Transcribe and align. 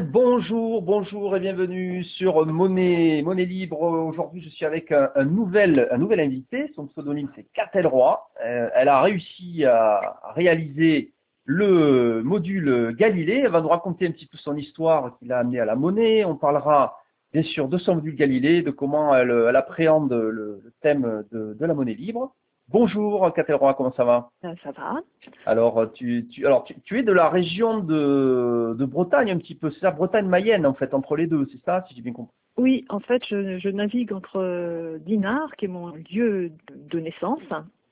Bonjour, 0.00 0.82
bonjour 0.82 1.36
et 1.36 1.40
bienvenue 1.40 2.02
sur 2.02 2.44
Monnaie, 2.46 3.22
Libre. 3.44 3.80
Aujourd'hui, 3.80 4.42
je 4.42 4.48
suis 4.48 4.64
avec 4.64 4.90
un, 4.90 5.24
nouvel, 5.24 5.88
invité. 5.92 6.72
Son 6.74 6.86
pseudonyme, 6.86 7.28
c'est 7.36 7.46
Catel 7.52 7.86
Roy. 7.86 8.20
Euh, 8.44 8.70
elle 8.74 8.88
a 8.88 9.00
réussi 9.02 9.64
à, 9.64 10.20
réaliser 10.34 11.12
le 11.44 12.22
module 12.24 12.96
Galilée. 12.98 13.42
Elle 13.44 13.52
va 13.52 13.60
nous 13.60 13.68
raconter 13.68 14.08
un 14.08 14.10
petit 14.10 14.26
peu 14.26 14.36
son 14.36 14.56
histoire 14.56 15.16
qui 15.18 15.26
l'a 15.26 15.38
amené 15.38 15.60
à 15.60 15.64
la 15.64 15.76
monnaie. 15.76 16.24
On 16.24 16.34
parlera 16.34 16.98
bien 17.32 17.44
sûr 17.44 17.68
de 17.68 17.78
son 17.78 17.94
module 17.94 18.16
Galilée, 18.16 18.62
de 18.62 18.72
comment 18.72 19.14
elle, 19.14 19.54
appréhende 19.54 20.12
le, 20.12 20.60
thème 20.80 21.24
de 21.30 21.56
la 21.64 21.74
monnaie 21.74 21.94
libre. 21.94 22.34
Bonjour 22.68 23.18
Roy, 23.18 23.74
comment 23.74 23.92
ça 23.92 24.04
va? 24.04 24.30
Euh, 24.44 24.54
Ça 24.62 24.70
va. 24.72 25.00
Alors, 25.46 25.92
tu, 25.92 26.26
tu, 26.30 26.46
alors 26.46 26.64
tu, 26.64 26.74
tu 26.82 26.98
es 26.98 27.02
de 27.02 27.12
la 27.12 27.28
région 27.28 27.78
de, 27.78 28.74
de 28.78 28.84
Bretagne 28.84 29.30
un 29.30 29.38
petit 29.38 29.54
peu, 29.54 29.70
c'est 29.70 29.80
ça, 29.80 29.90
Bretagne-Mayenne 29.90 30.66
en 30.66 30.74
fait, 30.74 30.94
entre 30.94 31.16
les 31.16 31.26
deux, 31.26 31.46
c'est 31.52 31.62
ça, 31.64 31.84
si 31.88 31.94
j'ai 31.94 32.02
bien 32.02 32.12
compris? 32.12 32.34
Oui, 32.56 32.84
en 32.88 33.00
fait, 33.00 33.22
je, 33.28 33.58
je 33.58 33.68
navigue 33.68 34.12
entre 34.12 34.36
euh, 34.40 34.98
Dinard, 35.00 35.54
qui 35.56 35.66
est 35.66 35.68
mon 35.68 35.88
lieu 36.10 36.52
de 36.74 37.00
naissance, 37.00 37.40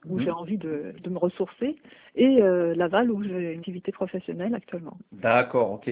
où 0.08 0.16
Mhm. 0.16 0.22
j'ai 0.22 0.30
envie 0.30 0.56
de, 0.58 0.94
de 1.02 1.10
me 1.10 1.18
ressourcer, 1.18 1.76
et 2.14 2.42
euh, 2.42 2.74
Laval, 2.74 3.10
où 3.10 3.22
j'ai 3.22 3.52
une 3.52 3.58
activité 3.58 3.92
professionnelle 3.92 4.54
actuellement. 4.54 4.96
D'accord, 5.12 5.72
ok. 5.72 5.90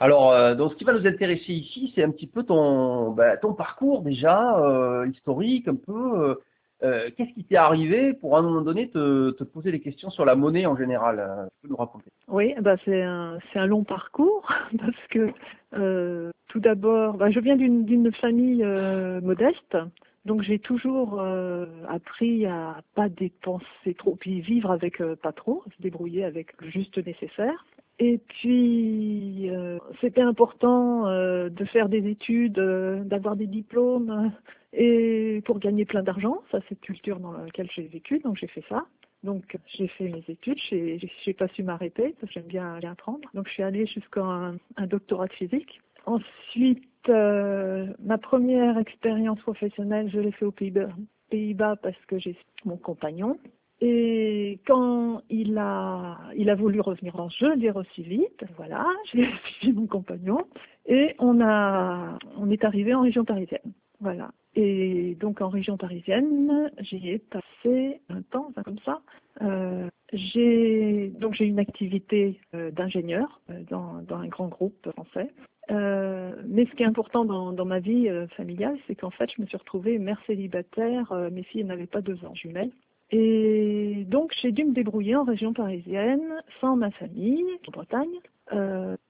Alors, 0.00 0.30
euh, 0.32 0.54
donc 0.54 0.72
ce 0.72 0.76
qui 0.76 0.84
va 0.84 0.94
nous 0.94 1.06
intéresser 1.06 1.52
ici, 1.52 1.92
c'est 1.94 2.02
un 2.02 2.10
petit 2.10 2.26
peu 2.26 2.44
ton, 2.44 3.10
bah, 3.10 3.36
ton 3.36 3.52
parcours 3.54 4.02
déjà, 4.02 4.58
euh, 4.58 5.06
historique, 5.08 5.68
un 5.68 5.76
peu. 5.76 6.38
Euh, 6.82 7.10
Qu'est-ce 7.16 7.32
qui 7.32 7.44
t'est 7.44 7.56
arrivé 7.56 8.12
pour 8.14 8.36
à 8.36 8.40
un 8.40 8.42
moment 8.42 8.62
donné 8.62 8.88
te, 8.88 9.30
te 9.30 9.44
poser 9.44 9.70
des 9.72 9.80
questions 9.80 10.10
sur 10.10 10.24
la 10.24 10.34
monnaie 10.34 10.66
en 10.66 10.76
général 10.76 11.18
euh, 11.20 11.46
Tu 11.46 11.62
peux 11.62 11.68
nous 11.68 11.76
raconter. 11.76 12.10
Oui, 12.28 12.54
bah 12.60 12.76
c'est 12.84 13.02
un, 13.02 13.38
un 13.54 13.66
long 13.66 13.84
parcours, 13.84 14.46
parce 14.78 15.06
que 15.10 15.32
euh, 15.74 16.30
tout 16.48 16.60
d'abord, 16.60 17.14
bah, 17.14 17.30
je 17.30 17.40
viens 17.40 17.56
d'une 17.56 17.84
d'une 17.84 18.12
famille 18.12 18.62
euh, 18.64 19.20
modeste, 19.20 19.76
donc 20.24 20.42
j'ai 20.42 20.58
toujours 20.58 21.20
euh, 21.20 21.66
appris 21.88 22.46
à 22.46 22.80
pas 22.94 23.08
dépenser 23.08 23.94
trop, 23.96 24.16
puis 24.16 24.40
vivre 24.40 24.70
avec 24.70 25.00
euh, 25.00 25.16
pas 25.16 25.32
trop, 25.32 25.64
se 25.76 25.82
débrouiller 25.82 26.24
avec 26.24 26.60
le 26.60 26.70
juste 26.70 26.98
nécessaire. 27.04 27.64
Et 27.98 28.18
puis, 28.18 29.50
euh, 29.50 29.78
c'était 30.00 30.22
important 30.22 31.06
euh, 31.06 31.48
de 31.48 31.64
faire 31.66 31.88
des 31.88 32.08
études, 32.08 32.58
euh, 32.58 33.04
d'avoir 33.04 33.36
des 33.36 33.46
diplômes, 33.46 34.32
et 34.72 35.42
pour 35.44 35.58
gagner 35.58 35.84
plein 35.84 36.02
d'argent. 36.02 36.42
Ça, 36.50 36.58
c'est 36.68 36.80
culture 36.80 37.20
dans 37.20 37.32
laquelle 37.32 37.68
j'ai 37.74 37.82
vécu, 37.82 38.18
donc 38.20 38.38
j'ai 38.38 38.48
fait 38.48 38.64
ça. 38.68 38.86
Donc 39.22 39.56
j'ai 39.66 39.86
fait 39.86 40.08
mes 40.08 40.24
études, 40.26 40.58
j'ai 40.68 41.32
pas 41.34 41.46
su 41.48 41.62
m'arrêter 41.62 42.16
parce 42.20 42.32
que 42.32 42.40
j'aime 42.40 42.48
bien, 42.48 42.78
bien 42.80 42.90
apprendre. 42.90 43.28
Donc 43.34 43.46
je 43.46 43.52
suis 43.52 43.62
allée 43.62 43.86
jusqu'à 43.86 44.20
un, 44.20 44.56
un 44.76 44.86
doctorat 44.88 45.28
de 45.28 45.32
physique. 45.34 45.80
Ensuite, 46.06 46.82
euh, 47.08 47.86
ma 48.00 48.18
première 48.18 48.78
expérience 48.78 49.40
professionnelle, 49.40 50.10
je 50.10 50.20
l'ai 50.20 50.32
fait 50.32 50.44
aux 50.44 50.52
Pays-Bas 50.52 51.76
parce 51.76 52.04
que 52.06 52.18
j'ai 52.18 52.36
mon 52.64 52.76
compagnon. 52.76 53.38
Et 53.80 54.60
quand 54.64 55.22
il 55.28 55.58
a, 55.58 56.18
il 56.36 56.50
a 56.50 56.54
voulu 56.54 56.80
revenir 56.80 57.18
en 57.18 57.28
jeu, 57.28 57.54
l'ai 57.56 57.70
reçu 57.70 58.02
vite. 58.02 58.44
Voilà, 58.56 58.86
j'ai 59.12 59.28
suivi 59.44 59.72
mon 59.72 59.86
compagnon 59.86 60.46
et 60.86 61.14
on 61.18 61.40
a, 61.40 62.18
on 62.36 62.50
est 62.50 62.64
arrivé 62.64 62.94
en 62.94 63.02
région 63.02 63.24
parisienne. 63.24 63.72
Voilà. 64.00 64.30
Et 64.54 65.16
donc 65.18 65.40
en 65.40 65.48
région 65.48 65.76
parisienne, 65.76 66.70
j'y 66.78 67.08
ai 67.08 67.18
passé 67.18 68.00
un 68.10 68.22
temps, 68.22 68.52
comme 68.64 68.78
ça. 68.84 69.00
Euh, 69.40 69.88
j'ai 70.12 71.10
donc 71.18 71.34
j'ai 71.34 71.46
une 71.46 71.58
activité 71.58 72.38
euh, 72.54 72.70
d'ingénieur 72.70 73.40
euh, 73.50 73.62
dans, 73.70 74.02
dans 74.02 74.16
un 74.16 74.28
grand 74.28 74.48
groupe 74.48 74.90
français. 74.92 75.30
Euh, 75.70 76.32
mais 76.46 76.66
ce 76.66 76.72
qui 76.72 76.82
est 76.82 76.86
important 76.86 77.24
dans, 77.24 77.52
dans 77.52 77.64
ma 77.64 77.78
vie 77.78 78.10
familiale, 78.36 78.76
c'est 78.86 78.94
qu'en 78.94 79.10
fait, 79.10 79.30
je 79.34 79.40
me 79.40 79.46
suis 79.46 79.56
retrouvée 79.56 79.98
mère 79.98 80.20
célibataire. 80.26 81.14
mes 81.30 81.44
filles 81.44 81.64
n'avaient 81.64 81.86
pas 81.86 82.02
deux 82.02 82.22
ans 82.24 82.34
jumelles. 82.34 82.72
Et 83.10 84.04
donc, 84.08 84.34
j'ai 84.42 84.52
dû 84.52 84.64
me 84.64 84.72
débrouiller 84.72 85.14
en 85.16 85.22
région 85.22 85.52
parisienne, 85.52 86.42
sans 86.60 86.76
ma 86.76 86.90
famille, 86.90 87.44
en 87.68 87.70
Bretagne, 87.70 88.18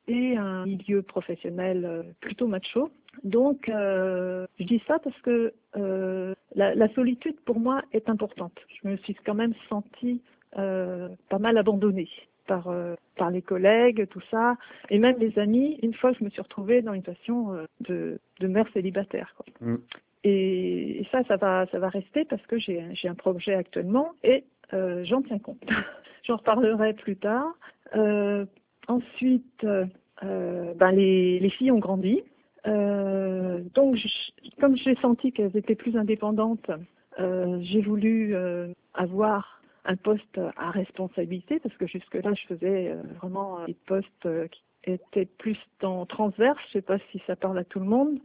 et 0.08 0.36
un 0.36 0.66
milieu 0.66 1.02
professionnel 1.02 2.04
plutôt 2.20 2.46
macho. 2.46 2.90
Donc, 3.24 3.68
euh, 3.68 4.46
je 4.58 4.64
dis 4.64 4.82
ça 4.86 4.98
parce 4.98 5.18
que 5.20 5.52
euh, 5.76 6.34
la, 6.54 6.74
la 6.74 6.88
solitude, 6.94 7.38
pour 7.44 7.60
moi, 7.60 7.82
est 7.92 8.08
importante. 8.08 8.58
Je 8.82 8.88
me 8.88 8.96
suis 8.98 9.14
quand 9.14 9.34
même 9.34 9.54
sentie 9.68 10.20
euh, 10.58 11.08
pas 11.30 11.38
mal 11.38 11.56
abandonnée 11.56 12.10
par, 12.46 12.68
euh, 12.68 12.94
par 13.16 13.30
les 13.30 13.40
collègues, 13.40 14.06
tout 14.08 14.20
ça, 14.30 14.56
et 14.90 14.98
même 14.98 15.16
les 15.18 15.38
amis. 15.38 15.78
Une 15.82 15.94
fois, 15.94 16.12
je 16.12 16.24
me 16.24 16.30
suis 16.30 16.42
retrouvée 16.42 16.82
dans 16.82 16.92
une 16.92 17.00
situation 17.00 17.54
euh, 17.54 17.64
de, 17.80 18.18
de 18.40 18.46
mère 18.48 18.66
célibataire. 18.74 19.34
Quoi. 19.36 19.46
Mm. 19.60 19.78
Et, 20.24 21.00
et 21.00 21.08
ça, 21.10 21.22
ça 21.24 21.36
va, 21.36 21.66
ça 21.72 21.78
va 21.78 21.88
rester 21.88 22.24
parce 22.24 22.44
que 22.46 22.58
j'ai 22.58 23.08
un 23.08 23.14
projet 23.14 23.54
actuellement 23.54 24.12
et 24.22 24.44
euh, 24.72 25.04
j'en 25.04 25.22
tiens 25.22 25.38
compte. 25.38 25.62
J'en 26.24 26.36
reparlerai 26.36 26.92
plus 26.92 27.16
tard. 27.16 27.52
Euh, 27.96 28.46
ensuite, 28.86 29.66
ben 30.22 30.92
les, 30.92 31.40
les 31.40 31.50
filles 31.50 31.72
ont 31.72 31.80
grandi. 31.80 32.22
Euh, 32.66 33.60
donc, 33.74 33.96
je- 33.96 34.50
comme 34.60 34.76
j'ai 34.76 34.94
senti 34.96 35.32
qu'elles 35.32 35.56
étaient 35.56 35.74
plus 35.74 35.96
indépendantes, 35.96 36.70
euh, 37.18 37.58
j'ai 37.62 37.80
voulu 37.80 38.34
euh, 38.34 38.68
avoir 38.94 39.62
un 39.84 39.96
poste 39.96 40.40
à 40.56 40.70
responsabilité 40.70 41.58
parce 41.58 41.76
que 41.76 41.86
jusque-là, 41.86 42.32
je 42.34 42.46
faisais 42.46 42.88
euh, 42.90 43.02
vraiment 43.18 43.60
euh, 43.60 43.66
des 43.66 43.76
postes 43.86 44.26
euh, 44.26 44.46
qui 44.46 44.62
étaient 44.84 45.26
plus 45.26 45.58
dans 45.80 46.06
transverse. 46.06 46.58
Je 46.68 46.72
sais 46.74 46.82
pas 46.82 46.98
si 47.10 47.20
ça 47.26 47.36
parle 47.36 47.58
à 47.58 47.64
tout 47.64 47.80
le 47.80 47.86
monde. 47.86 48.18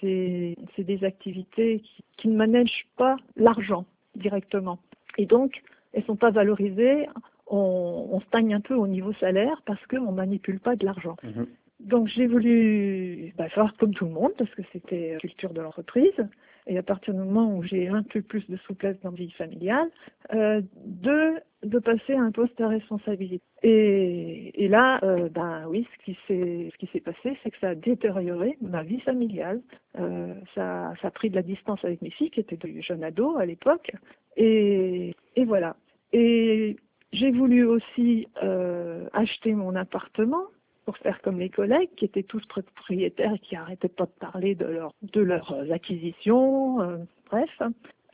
C'est 0.00 0.56
des 0.78 1.04
activités 1.04 1.82
qui, 2.16 2.28
ne 2.28 2.36
managent 2.36 2.86
pas 2.96 3.16
l'argent 3.36 3.84
directement. 4.16 4.78
Et 5.18 5.26
donc, 5.26 5.62
elles 5.92 6.04
sont 6.04 6.16
pas 6.16 6.30
valorisées. 6.30 7.08
On, 7.48 8.08
on 8.12 8.20
stagne 8.20 8.54
un 8.54 8.60
peu 8.60 8.74
au 8.74 8.86
niveau 8.86 9.12
salaire 9.14 9.60
parce 9.66 9.84
qu'on 9.86 10.12
manipule 10.12 10.60
pas 10.60 10.76
de 10.76 10.84
l'argent. 10.84 11.16
Mhm. 11.22 11.46
Donc 11.80 12.08
j'ai 12.08 12.26
voulu 12.26 13.32
bah, 13.36 13.48
faire 13.48 13.72
comme 13.78 13.94
tout 13.94 14.06
le 14.06 14.10
monde 14.10 14.32
parce 14.36 14.50
que 14.54 14.62
c'était 14.72 15.12
la 15.14 15.18
culture 15.18 15.52
de 15.52 15.60
l'entreprise. 15.60 16.26
Et 16.66 16.76
à 16.76 16.82
partir 16.82 17.14
du 17.14 17.20
moment 17.20 17.56
où 17.56 17.62
j'ai 17.62 17.88
un 17.88 18.02
peu 18.02 18.20
plus 18.20 18.46
de 18.50 18.56
souplesse 18.58 18.96
dans 19.02 19.10
la 19.10 19.16
vie 19.16 19.30
familiale, 19.30 19.88
euh, 20.34 20.60
de, 20.84 21.40
de 21.62 21.78
passer 21.78 22.12
à 22.12 22.20
un 22.20 22.30
poste 22.30 22.60
à 22.60 22.68
responsabilité. 22.68 23.42
Et, 23.62 24.64
et 24.64 24.68
là, 24.68 25.00
ben 25.30 25.64
oui, 25.68 25.86
ce 25.92 26.04
qui 26.04 26.18
s'est 26.26 26.68
ce 26.70 26.76
qui 26.76 26.86
s'est 26.92 27.00
passé, 27.00 27.38
c'est 27.42 27.50
que 27.50 27.58
ça 27.58 27.70
a 27.70 27.74
détérioré 27.74 28.58
ma 28.60 28.82
vie 28.82 29.00
familiale. 29.00 29.62
Euh, 29.98 30.34
ça, 30.54 30.92
ça 31.00 31.08
a 31.08 31.10
pris 31.10 31.30
de 31.30 31.36
la 31.36 31.42
distance 31.42 31.82
avec 31.84 32.02
mes 32.02 32.10
filles 32.10 32.30
qui 32.30 32.40
étaient 32.40 32.56
de 32.56 32.80
jeunes 32.82 33.02
ados 33.02 33.38
à 33.38 33.46
l'époque. 33.46 33.90
Et, 34.36 35.14
et 35.36 35.44
voilà. 35.44 35.76
Et 36.12 36.76
j'ai 37.12 37.30
voulu 37.30 37.64
aussi 37.64 38.28
euh, 38.42 39.08
acheter 39.12 39.54
mon 39.54 39.74
appartement 39.74 40.44
pour 40.88 40.96
faire 40.96 41.20
comme 41.20 41.38
les 41.38 41.50
collègues 41.50 41.90
qui 41.98 42.06
étaient 42.06 42.22
tous 42.22 42.40
propriétaires 42.46 43.34
et 43.34 43.38
qui 43.40 43.54
arrêtaient 43.56 43.90
pas 43.90 44.06
de 44.06 44.18
parler 44.18 44.54
de, 44.54 44.64
leur, 44.64 44.94
de 45.02 45.20
leurs 45.20 45.54
acquisitions. 45.70 46.80
euh, 46.80 46.96
bref, 47.30 47.50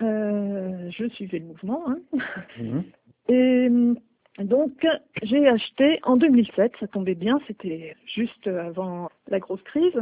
euh, 0.03 0.91
je 0.91 1.09
suivais 1.11 1.39
le 1.39 1.45
mouvement. 1.45 1.85
Hein. 1.89 1.99
Mhm. 2.59 2.83
Et 3.29 3.69
euh, 3.71 3.95
donc, 4.41 4.85
j'ai 5.23 5.47
acheté 5.47 6.00
en 6.03 6.17
2007, 6.17 6.73
ça 6.81 6.88
tombait 6.88 7.15
bien, 7.15 7.38
c'était 7.47 7.94
juste 8.12 8.49
avant 8.49 9.09
la 9.29 9.38
grosse 9.38 9.62
crise. 9.62 10.00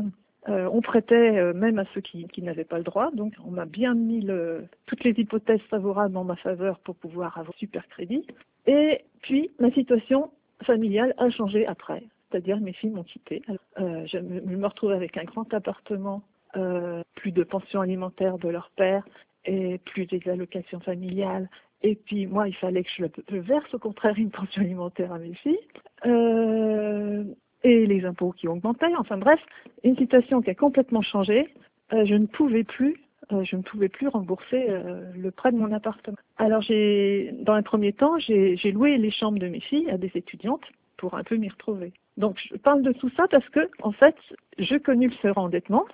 Euh, 0.48 0.66
on 0.72 0.80
prêtait 0.80 1.38
euh, 1.38 1.52
même 1.52 1.78
à 1.78 1.84
ceux 1.92 2.00
qui, 2.00 2.26
qui 2.28 2.40
n'avaient 2.40 2.64
pas 2.64 2.78
le 2.78 2.84
droit, 2.84 3.10
donc 3.12 3.34
on 3.46 3.50
m'a 3.50 3.66
bien 3.66 3.92
mis 3.92 4.22
le, 4.22 4.64
toutes 4.86 5.04
les 5.04 5.12
hypothèses 5.18 5.60
favorables 5.68 6.16
en 6.16 6.24
ma 6.24 6.36
faveur 6.36 6.78
pour 6.78 6.96
pouvoir 6.96 7.36
avoir 7.36 7.54
super 7.58 7.86
crédit. 7.88 8.26
Et 8.66 9.02
puis, 9.20 9.50
ma 9.60 9.70
situation 9.72 10.30
familiale 10.64 11.12
a 11.18 11.28
changé 11.28 11.66
après, 11.66 12.02
c'est-à-dire 12.32 12.58
mes 12.60 12.72
filles 12.72 12.90
m'ont 12.90 13.04
quitté. 13.04 13.42
Euh, 13.78 14.04
je, 14.06 14.18
me, 14.18 14.66
retrouve 14.66 14.92
avec 14.92 15.16
un 15.18 15.24
grand 15.24 15.52
appartement, 15.52 16.22
euh, 16.56 17.02
plus 17.14 17.32
de 17.32 17.44
pension 17.44 17.80
alimentaire 17.80 18.38
de 18.38 18.48
leur 18.48 18.70
père 18.76 19.04
et 19.44 19.78
plus 19.78 20.06
des 20.06 20.20
allocations 20.28 20.80
familiales. 20.80 21.48
Et 21.82 21.94
puis 21.94 22.26
moi, 22.26 22.48
il 22.48 22.54
fallait 22.54 22.84
que 22.84 22.90
je, 22.96 23.36
verse 23.36 23.74
au 23.74 23.78
contraire 23.78 24.14
une 24.16 24.30
pension 24.30 24.62
alimentaire 24.62 25.12
à 25.12 25.18
mes 25.18 25.34
filles. 25.34 25.58
Euh, 26.06 27.24
et 27.64 27.86
les 27.86 28.04
impôts 28.04 28.32
qui 28.32 28.48
augmentaient. 28.48 28.94
Enfin 28.98 29.18
bref, 29.18 29.40
une 29.84 29.96
situation 29.96 30.42
qui 30.42 30.50
a 30.50 30.54
complètement 30.54 31.02
changé. 31.02 31.48
Je 31.92 32.14
ne 32.14 32.26
pouvais 32.26 32.64
plus, 32.64 32.96
je 33.30 33.54
ne 33.54 33.62
pouvais 33.62 33.88
plus 33.88 34.08
rembourser 34.08 34.66
le 35.14 35.30
prêt 35.30 35.52
de 35.52 35.58
mon 35.58 35.70
appartement. 35.70 36.16
Alors 36.38 36.60
j'ai, 36.62 37.30
dans 37.42 37.52
un 37.52 37.62
premier 37.62 37.92
temps, 37.92 38.18
j'ai 38.18 38.72
loué 38.72 38.98
les 38.98 39.12
chambres 39.12 39.38
de 39.38 39.46
mes 39.46 39.60
filles 39.60 39.88
à 39.90 39.96
des 39.96 40.10
étudiantes 40.16 40.64
pour 40.96 41.14
un 41.14 41.22
peu 41.22 41.36
m'y 41.36 41.48
retrouver. 41.48 41.92
Donc 42.16 42.38
je 42.50 42.56
parle 42.56 42.82
de 42.82 42.92
tout 42.92 43.10
ça 43.16 43.26
parce 43.28 43.48
que 43.50 43.68
en 43.82 43.92
fait, 43.92 44.16
je 44.58 44.76
connu 44.76 45.08
le 45.08 45.14
surendettement. 45.14 45.84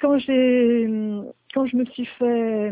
Quand 0.00 0.18
j'ai, 0.18 0.86
quand 1.54 1.66
je 1.66 1.76
me 1.76 1.84
suis 1.86 2.06
fait 2.06 2.70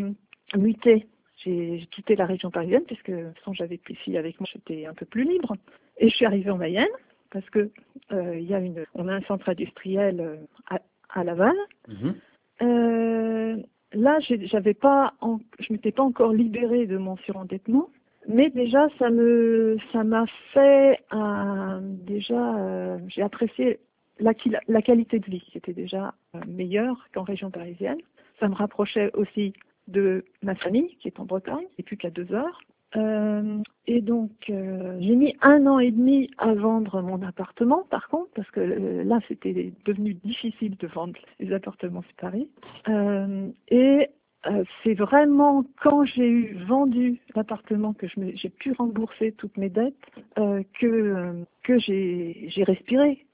muter, 0.57 1.07
j'ai 1.39 1.79
j'ai 1.79 1.87
quitté 1.87 2.17
la 2.17 2.27
région 2.27 2.51
parisienne 2.51 2.85
puisque 2.87 3.13
sans 3.45 3.53
j'avais 3.53 3.79
plus 3.79 3.95
de 3.95 3.99
filles 3.99 4.19
avec 4.19 4.39
moi, 4.41 4.49
j'étais 4.53 4.87
un 4.87 4.95
peu 4.95 5.07
plus 5.07 5.25
libre. 5.25 5.57
Et 5.99 6.09
je 6.09 6.15
suis 6.17 6.25
arrivée 6.27 6.51
en 6.51 6.59
Mayenne. 6.59 6.89
parce 7.31 7.49
que 7.51 7.71
euh, 8.13 8.39
y 8.39 8.53
a 8.55 8.59
une, 8.59 8.85
on 8.95 9.09
a 9.09 9.15
un 9.15 9.23
centre 9.23 9.49
industriel 9.49 10.21
euh, 10.21 10.37
à, 10.69 10.81
à 11.09 11.25
Laval. 11.25 11.57
Mhm. 11.89 12.15
Euh, 12.63 13.57
là, 13.95 14.21
j'ai- 14.21 14.47
j'avais 14.47 14.75
pas, 14.75 15.15
en- 15.21 15.39
je 15.59 15.73
m'étais 15.73 15.93
pas 15.93 16.03
encore 16.03 16.33
libérée 16.33 16.87
de 16.87 16.99
mon 16.99 17.17
surendettement, 17.19 17.89
mais 18.29 18.51
déjà 18.51 18.87
ça 18.99 19.11
me, 19.11 19.77
ça 19.93 20.05
m'a 20.05 20.27
fait 20.53 20.99
un- 21.11 21.81
déjà, 21.83 22.57
euh, 22.57 22.99
j'ai 23.09 23.23
apprécié 23.23 23.81
la, 24.19 24.35
qualité 24.83 25.19
de 25.19 25.27
vie 25.27 25.41
qui 25.41 25.59
était 25.59 25.73
déjà 25.73 26.15
euh, 26.35 26.41
meilleure 26.47 27.09
qu'en 27.15 27.23
région 27.23 27.51
parisienne. 27.51 27.99
Ça 28.39 28.49
me 28.49 28.55
rapprochait 28.55 29.11
aussi 29.15 29.53
de 29.89 30.25
ma 30.43 30.55
famille 30.55 30.97
qui 31.01 31.09
est 31.09 31.19
en 31.19 31.25
Bretagne, 31.25 31.67
et 31.79 31.83
plus 31.83 31.97
qu'à 31.97 32.11
deux 32.11 32.33
heures. 32.33 32.61
Euh, 32.97 33.59
et 33.87 34.01
donc, 34.01 34.31
euh, 34.51 34.99
j'ai 35.01 35.17
mis 35.17 35.35
un 35.41 35.67
an 35.67 35.79
et 35.79 35.91
demi 35.91 36.31
à 36.39 36.55
vendre 36.55 37.01
mon 37.03 37.23
appartement, 37.23 37.85
par 37.91 38.09
contre, 38.09 38.31
parce 38.35 38.51
que 38.51 38.61
euh, 38.61 39.05
là, 39.05 39.19
c'était 39.29 39.73
devenu 39.85 40.15
difficile 40.15 40.77
de 40.77 40.87
vendre 40.87 41.19
les 41.41 41.53
appartements 41.53 42.03
sur 42.03 42.15
Paris. 42.17 42.49
Euh, 42.89 43.49
et 43.69 44.11
euh, 44.47 44.65
c'est 44.83 44.95
vraiment 44.95 45.65
quand 45.81 46.05
j'ai 46.05 46.29
eu 46.29 46.57
vendu 46.67 47.21
l'appartement 47.37 47.93
que 47.93 48.07
j'ai 48.35 48.49
pu 48.49 48.73
rembourser 48.73 49.33
toutes 49.33 49.57
mes 49.57 49.69
dettes 49.69 49.95
euh, 50.39 50.63
que 50.81 51.45
que 51.63 51.79
j'ai 51.79 52.65
respiré. 52.65 53.25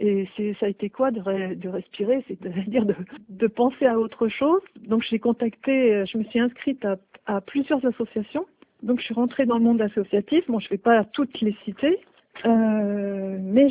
Et 0.00 0.28
ça 0.60 0.66
a 0.66 0.68
été 0.68 0.90
quoi 0.90 1.10
de, 1.10 1.54
de 1.54 1.68
respirer, 1.68 2.24
c'est-à-dire 2.28 2.84
de, 2.86 2.94
de 3.30 3.46
penser 3.48 3.84
à 3.86 3.98
autre 3.98 4.28
chose. 4.28 4.60
Donc 4.76 5.02
j'ai 5.02 5.18
contacté, 5.18 5.92
euh, 5.92 6.06
je 6.06 6.18
me 6.18 6.24
suis 6.24 6.38
inscrite 6.38 6.84
à, 6.84 6.96
à 7.26 7.40
plusieurs 7.40 7.84
associations. 7.84 8.46
Donc 8.84 9.00
je 9.00 9.06
suis 9.06 9.14
rentrée 9.14 9.44
dans 9.44 9.58
le 9.58 9.64
monde 9.64 9.82
associatif. 9.82 10.44
Bon, 10.48 10.60
je 10.60 10.66
ne 10.66 10.70
vais 10.70 10.78
pas 10.78 11.02
toutes 11.04 11.40
les 11.40 11.56
citer, 11.64 11.98
euh, 12.44 13.38
mais 13.40 13.68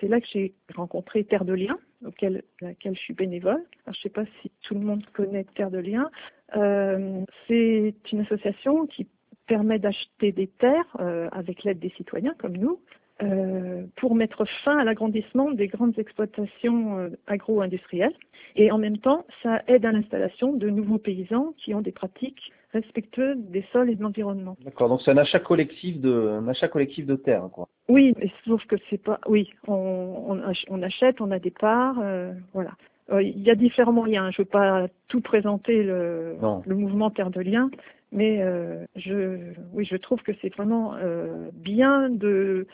c'est 0.00 0.08
là 0.08 0.20
que 0.20 0.26
j'ai 0.32 0.54
rencontré 0.74 1.24
Terre 1.24 1.44
de 1.44 1.54
Liens, 1.54 1.78
auquel 2.04 2.42
laquelle 2.60 2.94
je 2.94 3.00
suis 3.00 3.14
bénévole. 3.14 3.62
Alors, 3.84 3.94
je 3.94 3.98
ne 3.98 4.02
sais 4.02 4.08
pas 4.10 4.24
si 4.42 4.50
tout 4.62 4.74
le 4.74 4.80
monde 4.80 5.04
connaît 5.12 5.44
Terre 5.54 5.70
de 5.70 5.78
Liens. 5.78 6.10
Euh, 6.56 7.24
c'est 7.48 7.94
une 8.12 8.20
association 8.20 8.86
qui 8.86 9.06
permet 9.46 9.78
d'acheter 9.78 10.32
des 10.32 10.46
terres 10.46 10.96
euh, 11.00 11.28
avec 11.32 11.64
l'aide 11.64 11.78
des 11.78 11.90
citoyens 11.90 12.34
comme 12.38 12.56
nous 12.56 12.80
euh, 13.24 13.82
pour 13.96 14.14
mettre 14.14 14.44
fin 14.64 14.76
à 14.78 14.84
l'agrandissement 14.84 15.50
des 15.50 15.68
grandes 15.68 15.98
exploitations 15.98 16.98
euh, 16.98 17.08
agro-industrielles. 17.26 18.14
Et 18.56 18.70
en 18.70 18.78
même 18.78 18.98
temps, 18.98 19.24
ça 19.42 19.62
aide 19.66 19.84
à 19.84 19.92
l'installation 19.92 20.52
de 20.52 20.68
nouveaux 20.70 20.98
paysans 20.98 21.54
qui 21.56 21.74
ont 21.74 21.80
des 21.80 21.92
pratiques 21.92 22.52
respectueuses 22.72 23.38
des 23.50 23.64
sols 23.72 23.90
et 23.90 23.94
de 23.94 24.02
l'environnement. 24.02 24.56
D'accord, 24.64 24.88
donc 24.88 25.00
c'est 25.02 25.10
un 25.10 25.16
achat 25.16 25.40
collectif 25.40 26.00
de, 26.00 26.12
un 26.12 26.48
achat 26.48 26.68
collectif 26.68 27.06
de 27.06 27.16
terre, 27.16 27.48
quoi. 27.52 27.68
Oui, 27.88 28.14
mais 28.18 28.30
sauf 28.44 28.64
que 28.66 28.76
c'est 28.90 29.02
pas. 29.02 29.20
Oui, 29.26 29.52
on, 29.68 30.24
on, 30.28 30.42
ach- 30.42 30.66
on 30.68 30.82
achète, 30.82 31.20
on 31.20 31.30
a 31.30 31.38
des 31.38 31.50
parts, 31.52 31.98
euh, 32.02 32.32
voilà. 32.52 32.70
Euh, 33.12 33.22
Il 33.22 33.42
y 33.42 33.50
a 33.50 33.54
différents 33.54 33.92
moyens. 33.92 34.32
Je 34.34 34.40
ne 34.40 34.44
veux 34.44 34.50
pas 34.50 34.86
tout 35.08 35.20
présenter 35.20 35.82
le, 35.82 36.36
le 36.64 36.74
mouvement 36.74 37.10
Terre 37.10 37.30
de 37.30 37.40
Liens, 37.40 37.70
mais 38.12 38.42
euh, 38.42 38.86
je, 38.96 39.52
oui, 39.72 39.84
je 39.84 39.96
trouve 39.96 40.22
que 40.22 40.32
c'est 40.40 40.54
vraiment 40.54 40.94
euh, 40.94 41.50
bien 41.52 42.08
de 42.10 42.66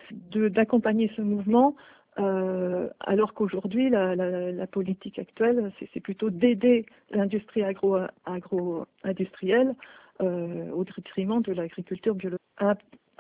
d'accompagner 0.49 1.11
ce 1.17 1.23
mouvement, 1.23 1.77
euh, 2.19 2.89
alors 3.01 3.35
qu'aujourd'hui 3.35 3.89
la, 3.91 4.15
la, 4.17 4.53
la 4.53 4.67
politique 4.67 5.19
actuelle, 5.19 5.73
c'est 5.93 6.01
plutôt 6.01 6.31
d'aider 6.31 6.87
l'industrie 7.11 7.63
agro 7.63 7.99
agro 8.27 8.85
industrielle 9.05 9.75
euh, 10.21 10.71
au 10.73 10.85
détriment 10.85 11.41
de 11.41 11.53
l'agriculture 11.53 12.15
biologique. 12.15 12.41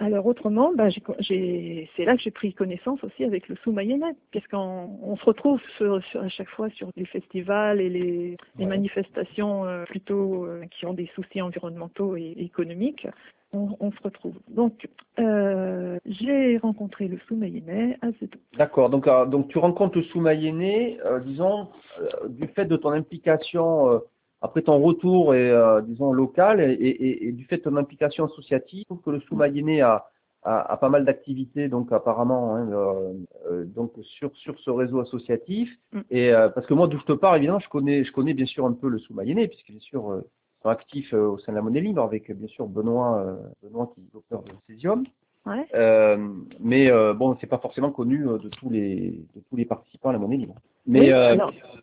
Alors 0.00 0.26
autrement, 0.26 0.73
bah, 0.75 0.88
c'est 0.91 2.05
là 2.05 2.17
que 2.17 2.23
j'ai 2.23 2.31
pris 2.31 2.55
connaissance 2.55 3.02
aussi 3.05 3.25
avec 3.25 3.49
le 3.49 3.56
sous-mayennais, 3.56 4.14
parce 4.32 4.47
qu'on 4.49 4.99
on 5.02 5.17
se 5.17 5.25
retrouve 5.25 5.61
sur- 5.76 6.02
sur- 6.05 6.23
à 6.23 6.29
chaque 6.29 6.49
fois 6.49 6.70
sur 6.70 6.91
les 6.97 7.05
festivals 7.05 7.81
et 7.81 7.88
les, 7.91 8.37
les 8.58 8.67
manifestations 8.67 9.67
euh, 9.67 9.85
plutôt 9.85 10.47
euh, 10.47 10.64
qui 10.70 10.87
ont 10.87 10.94
des 10.94 11.11
soucis 11.14 11.43
environnementaux 11.43 12.17
et, 12.17 12.23
et 12.37 12.44
économiques. 12.44 13.06
On, 13.52 13.76
on 13.81 13.91
se 13.91 14.00
retrouve. 14.02 14.38
Donc, 14.49 14.88
euh, 15.19 15.99
j'ai 16.06 16.56
rencontré 16.58 17.08
le 17.08 17.19
sous-mayennais 17.26 17.99
à 18.00 18.12
Zéto. 18.20 18.38
D'accord, 18.56 18.91
donc, 18.91 19.06
euh, 19.08 19.26
donc 19.26 19.49
tu 19.49 19.58
rencontres 19.58 19.99
le 19.99 20.05
sous-mayennais, 20.05 20.99
euh, 21.05 21.19
disons, 21.20 21.69
euh, 22.00 22.29
du 22.29 22.46
fait 22.49 22.64
de 22.64 22.76
ton 22.76 22.91
implication, 22.91 23.91
euh, 23.91 23.99
après 24.42 24.62
ton 24.62 24.78
retour, 24.78 25.34
et, 25.34 25.50
euh, 25.50 25.81
disons, 25.82 26.12
local, 26.12 26.60
et, 26.60 26.72
et, 26.72 27.28
et 27.28 27.32
du 27.32 27.44
fait 27.44 27.58
de 27.58 27.62
ton 27.62 27.76
implication 27.76 28.25
associative, 28.26 28.81
je 28.81 28.84
trouve 28.84 29.02
que 29.02 29.10
le 29.10 29.20
sous-mayennais 29.20 29.82
a, 29.82 30.06
a, 30.42 30.72
a 30.72 30.76
pas 30.76 30.88
mal 30.88 31.04
d'activités, 31.04 31.69
donc 31.69 31.92
apparemment, 31.92 32.54
hein, 32.54 32.70
euh, 32.72 33.12
euh, 33.50 33.64
donc 33.64 33.92
sur, 34.02 34.34
sur 34.37 34.58
ce 34.60 34.70
réseau 34.70 35.00
associatif. 35.00 35.70
Mm. 35.92 36.00
Et 36.10 36.32
euh, 36.32 36.48
parce 36.48 36.66
que 36.66 36.75
moi, 36.75 36.87
d'où 36.87 36.98
je 36.98 37.04
te 37.04 37.12
parle, 37.12 37.37
évidemment, 37.38 37.58
je 37.60 37.69
connais, 37.69 38.04
je 38.04 38.12
connais 38.12 38.34
bien 38.34 38.46
sûr 38.46 38.64
un 38.64 38.72
peu 38.72 38.88
le 38.88 38.98
sous-mayennais, 38.98 39.48
puisque 39.48 39.70
bien 39.70 39.81
sûr, 39.81 40.10
euh, 40.10 40.22
ils 40.22 40.62
sont 40.62 40.69
actifs 40.70 41.14
euh, 41.14 41.28
au 41.28 41.38
sein 41.38 41.52
de 41.52 41.56
la 41.56 41.62
monnaie 41.62 41.81
libre, 41.81 42.02
avec 42.02 42.31
bien 42.32 42.48
sûr 42.48 42.66
Benoît, 42.66 43.19
euh, 43.19 43.36
Benoît 43.62 43.90
qui 43.94 44.00
est 44.00 44.04
l'auteur 44.14 44.43
de 44.43 44.52
Césium. 44.66 45.04
Ouais. 45.46 45.66
Euh, 45.75 46.19
mais 46.60 46.90
euh, 46.90 47.14
bon, 47.14 47.37
c'est 47.40 47.46
pas 47.46 47.58
forcément 47.58 47.90
connu 47.90 48.28
euh, 48.28 48.37
de 48.38 48.48
tous 48.50 48.69
les 48.69 49.22
de 49.34 49.40
tous 49.48 49.56
les 49.56 49.64
participants 49.64 50.10
à 50.10 50.12
la 50.12 50.19
monnaie 50.19 50.37
libre. 50.37 50.56
Mais 50.87 51.00
Oui, 51.00 51.12
euh, 51.12 51.37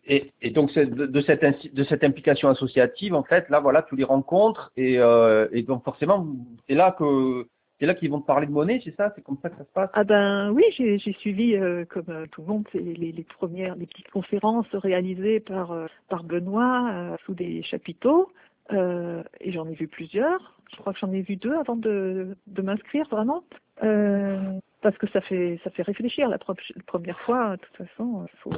et, 0.06 0.32
et 0.42 0.50
donc 0.50 0.70
c'est 0.72 0.86
de, 0.86 1.06
de 1.06 1.20
cette 1.22 1.74
de 1.74 1.84
cette 1.84 2.04
implication 2.04 2.48
associative, 2.48 3.14
en 3.14 3.24
fait, 3.24 3.48
là 3.50 3.58
voilà, 3.58 3.82
tu 3.82 3.96
les 3.96 4.04
rencontres 4.04 4.70
et 4.76 4.98
euh, 5.00 5.48
et 5.50 5.62
donc 5.62 5.82
forcément 5.82 6.24
c'est 6.68 6.76
là 6.76 6.94
que 6.96 7.46
c'est 7.80 7.86
là 7.86 7.94
qu'ils 7.94 8.10
vont 8.10 8.20
te 8.20 8.26
parler 8.26 8.46
de 8.46 8.52
monnaie, 8.52 8.80
c'est 8.84 8.94
ça, 8.96 9.12
c'est 9.14 9.22
comme 9.22 9.38
ça 9.40 9.50
que 9.50 9.56
ça 9.56 9.64
se 9.64 9.72
passe? 9.72 9.90
Ah 9.92 10.04
ben 10.04 10.50
oui, 10.52 10.64
j'ai 10.76 10.98
j'ai 10.98 11.12
suivi 11.14 11.56
euh, 11.56 11.84
comme 11.84 12.10
euh, 12.10 12.26
tout 12.30 12.42
le 12.42 12.48
monde 12.48 12.64
les, 12.74 12.94
les 12.94 13.26
premières, 13.38 13.74
les 13.74 13.86
petites 13.86 14.10
conférences 14.10 14.68
réalisées 14.72 15.40
par 15.40 15.72
euh, 15.72 15.86
par 16.08 16.22
Benoît 16.22 17.16
sous 17.24 17.34
des 17.34 17.62
chapiteaux 17.64 18.30
euh, 18.72 19.22
et 19.40 19.52
j'en 19.52 19.68
ai 19.68 19.74
vu 19.74 19.88
plusieurs. 19.88 20.54
Je 20.70 20.76
crois 20.76 20.92
que 20.92 20.98
j'en 20.98 21.12
ai 21.12 21.22
vu 21.22 21.36
deux 21.36 21.54
avant 21.54 21.76
de, 21.76 22.36
de 22.46 22.62
m'inscrire 22.62 23.06
vraiment 23.08 23.42
euh, 23.82 24.38
parce 24.82 24.96
que 24.98 25.08
ça 25.08 25.20
fait 25.20 25.58
ça 25.64 25.70
fait 25.70 25.82
réfléchir 25.82 26.28
la, 26.28 26.38
première 26.38 27.18
fois. 27.20 27.56
De 27.56 27.62
toute 27.62 27.88
façon, 27.88 28.26
il 28.32 28.38
faut, 28.38 28.52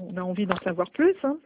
on 0.00 0.16
a 0.16 0.22
envie 0.22 0.46
d'en 0.46 0.56
savoir 0.56 0.90
plus. 0.90 1.16
hein. 1.24 1.36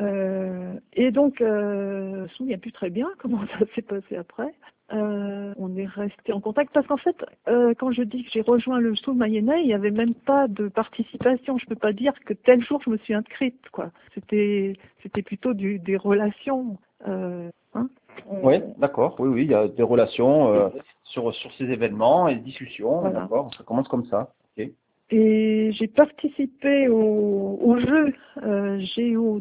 Euh, 0.00 0.74
et 0.92 1.10
donc, 1.10 1.40
euh, 1.40 2.12
je 2.14 2.22
me 2.22 2.28
souviens 2.28 2.58
plus 2.58 2.72
très 2.72 2.90
bien 2.90 3.08
comment 3.18 3.44
ça 3.58 3.66
s'est 3.74 3.82
passé 3.82 4.16
après? 4.16 4.54
Euh, 4.90 5.52
on 5.58 5.76
est 5.76 5.86
resté 5.86 6.32
en 6.32 6.40
contact 6.40 6.72
parce 6.72 6.86
qu'en 6.86 6.96
fait, 6.96 7.16
euh, 7.48 7.74
quand 7.78 7.92
je 7.92 8.02
dis 8.02 8.24
que 8.24 8.30
j'ai 8.30 8.40
rejoint 8.40 8.80
le 8.80 8.94
sous 8.96 9.12
mayennais, 9.12 9.60
il 9.60 9.66
n'y 9.66 9.74
avait 9.74 9.90
même 9.90 10.14
pas 10.14 10.48
de 10.48 10.68
participation. 10.68 11.58
Je 11.58 11.66
peux 11.66 11.76
pas 11.76 11.92
dire 11.92 12.14
que 12.24 12.32
tel 12.32 12.64
jour 12.64 12.80
je 12.82 12.90
me 12.90 12.96
suis 12.98 13.12
inscrite, 13.12 13.68
quoi. 13.70 13.90
C'était, 14.14 14.74
c'était 15.02 15.22
plutôt 15.22 15.52
du, 15.52 15.78
des 15.78 15.96
relations. 15.98 16.78
Euh, 17.06 17.50
hein. 17.74 17.88
On- 18.28 18.46
Oui, 18.46 18.56
d'accord, 18.78 19.16
oui, 19.20 19.28
oui, 19.28 19.42
il 19.44 19.50
y 19.50 19.54
a 19.54 19.68
des 19.68 19.82
relations 19.82 20.52
euh, 20.52 20.68
sur 21.04 21.32
sur 21.34 21.52
ces 21.54 21.64
événements 21.64 22.28
et 22.28 22.34
des 22.34 22.40
discussions, 22.40 23.00
Voilà. 23.00 23.20
d'accord, 23.20 23.54
ça 23.54 23.62
commence 23.64 23.88
comme 23.88 24.04
ça. 24.06 24.32
Ok. 24.58 24.68
Et 25.10 25.70
j'ai 25.72 25.88
participé 25.88 26.88
au, 26.88 27.58
au 27.62 27.78
jeu 27.78 28.14
euh, 28.42 28.78
géo, 28.80 29.40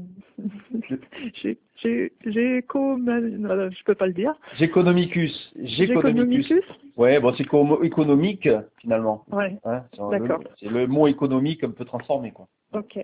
gé, 1.33 1.57
gé, 1.75 2.13
géco, 2.25 2.97
je 2.97 3.83
peux 3.83 3.95
pas 3.95 4.07
le 4.07 4.13
dire. 4.13 4.33
Géconomicus, 4.53 5.53
Géconomicus. 5.61 6.53
Ouais, 6.95 7.19
bon, 7.19 7.33
c'est 7.33 7.43
économique 7.83 8.47
finalement. 8.77 9.25
Ouais. 9.31 9.57
Hein, 9.65 9.83
D'accord. 10.09 10.39
C'est 10.57 10.69
le 10.69 10.87
mot 10.87 11.07
économique 11.07 11.63
un 11.65 11.71
peu 11.71 11.83
transformé, 11.83 12.31
quoi. 12.31 12.47
Ok. 12.73 12.97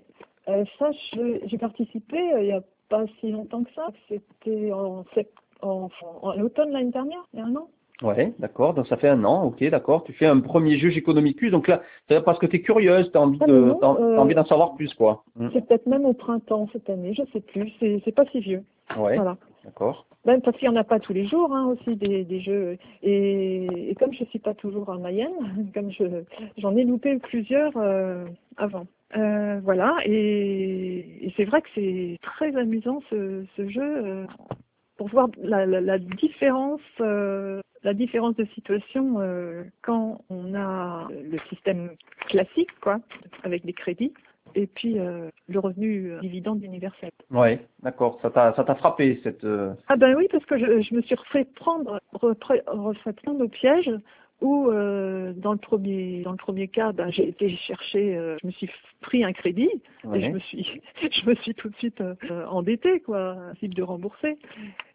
Euh, 0.48 0.64
ça, 0.78 0.90
j'ai 1.12 1.58
participé 1.58 2.16
euh, 2.16 2.40
il 2.42 2.46
n'y 2.46 2.52
a 2.52 2.62
pas 2.88 3.04
si 3.20 3.30
longtemps 3.30 3.62
que 3.64 3.72
ça. 3.74 3.86
C'était 4.08 4.72
en, 4.72 5.04
en, 5.62 5.88
en 6.22 6.40
automne 6.40 6.70
l'année 6.70 6.90
dernière, 6.90 7.22
il 7.32 7.40
y 7.40 7.42
a 7.42 7.46
un 7.46 7.56
an. 7.56 7.68
Ouais, 8.02 8.34
d'accord. 8.40 8.74
Donc 8.74 8.88
ça 8.88 8.96
fait 8.96 9.08
un 9.08 9.24
an, 9.24 9.44
ok, 9.44 9.62
d'accord. 9.70 10.02
Tu 10.04 10.12
fais 10.12 10.26
un 10.26 10.40
premier 10.40 10.78
jeu 10.78 10.90
Géconomicus, 10.90 11.52
donc 11.52 11.68
là, 11.68 11.80
c'est 12.08 12.22
parce 12.24 12.38
que 12.38 12.46
tu 12.46 12.56
es 12.56 12.60
curieuse, 12.60 13.10
tu 13.12 13.16
as 13.16 13.20
envie 13.20 13.38
Ah, 13.40 13.46
de, 13.46 13.76
non, 13.80 13.96
euh, 14.00 14.18
envie 14.18 14.34
d'en 14.34 14.44
savoir 14.44 14.74
plus, 14.74 14.92
quoi. 14.94 15.22
Mm. 15.36 15.48
C'est 15.52 15.66
peut-être 15.66 15.86
même 15.86 16.04
au 16.04 16.12
printemps 16.12 16.68
cette 16.72 16.90
année, 16.90 17.14
je 17.14 17.22
sais 17.32 17.40
plus. 17.40 17.72
C'est 17.78 18.02
c'est 18.04 18.12
pas 18.12 18.24
si 18.26 18.40
vieux. 18.40 18.64
Ouais, 18.98 19.14
Voilà. 19.16 19.36
D'accord. 19.64 20.06
Même 20.24 20.40
parce 20.42 20.56
qu'il 20.56 20.68
n'y 20.68 20.74
en 20.76 20.80
a 20.80 20.84
pas 20.84 21.00
tous 21.00 21.12
les 21.12 21.26
jours 21.26 21.54
hein, 21.54 21.66
aussi 21.66 21.96
des, 21.96 22.24
des 22.24 22.40
jeux. 22.40 22.78
Et, 23.02 23.66
et 23.90 23.94
comme 23.94 24.12
je 24.14 24.24
suis 24.24 24.38
pas 24.38 24.54
toujours 24.54 24.90
à 24.90 24.98
Mayenne, 24.98 25.32
comme 25.74 25.90
je 25.92 26.24
j'en 26.58 26.76
ai 26.76 26.84
loupé 26.84 27.18
plusieurs 27.18 27.76
euh, 27.76 28.24
avant. 28.56 28.86
Euh, 29.16 29.60
voilà. 29.62 29.96
Et, 30.04 31.26
et 31.26 31.32
c'est 31.36 31.44
vrai 31.44 31.62
que 31.62 31.68
c'est 31.74 32.18
très 32.22 32.56
amusant 32.56 33.00
ce, 33.10 33.44
ce 33.56 33.68
jeu 33.68 33.82
euh, 33.82 34.26
pour 34.96 35.08
voir 35.08 35.28
la, 35.42 35.66
la, 35.66 35.80
la 35.80 35.98
différence. 35.98 36.80
euh, 37.00 37.60
la 37.84 37.92
différence 37.94 38.34
de 38.36 38.46
situation 38.54 39.20
euh, 39.20 39.62
quand 39.82 40.22
on 40.30 40.54
a 40.54 41.06
le 41.10 41.38
système 41.50 41.90
classique, 42.28 42.70
quoi, 42.80 42.98
avec 43.42 43.64
des 43.66 43.74
crédits, 43.74 44.14
et 44.54 44.66
puis 44.66 44.98
euh, 44.98 45.28
le 45.48 45.58
revenu 45.58 46.12
euh, 46.12 46.20
dividende 46.20 46.62
universel. 46.62 47.10
Ouais, 47.30 47.60
d'accord. 47.82 48.18
Ça 48.22 48.30
t'a, 48.30 48.54
ça 48.54 48.64
t'a 48.64 48.74
frappé 48.74 49.20
cette. 49.22 49.44
euh, 49.44 49.72
Ah 49.88 49.96
ben 49.96 50.14
oui, 50.16 50.28
parce 50.30 50.44
que 50.46 50.58
je, 50.58 50.82
je 50.82 50.94
me 50.94 51.02
suis 51.02 51.14
refait 51.14 51.44
prendre, 51.56 52.00
refait, 52.12 52.62
refait 52.66 53.12
prendre 53.12 53.44
au 53.44 53.48
piège 53.48 53.90
où 54.40 54.68
euh, 54.68 55.32
dans 55.36 55.52
le 55.52 55.58
premier 55.58 56.22
dans 56.22 56.32
le 56.32 56.36
premier 56.36 56.68
cas, 56.68 56.92
ben, 56.92 57.10
j'ai 57.10 57.28
été 57.28 57.56
chercher, 57.56 58.16
euh, 58.16 58.36
je 58.42 58.46
me 58.46 58.52
suis 58.52 58.68
pris 59.00 59.24
un 59.24 59.32
crédit 59.32 59.70
et 60.14 60.20
je 60.20 60.30
me 60.30 60.38
suis 60.40 60.64
je 61.02 61.26
me 61.28 61.34
suis 61.36 61.54
tout 61.54 61.68
de 61.68 61.76
suite 61.76 62.00
euh, 62.00 62.46
endettée 62.46 63.00
quoi, 63.00 63.36
type 63.58 63.74
de 63.74 63.82
rembourser. 63.82 64.36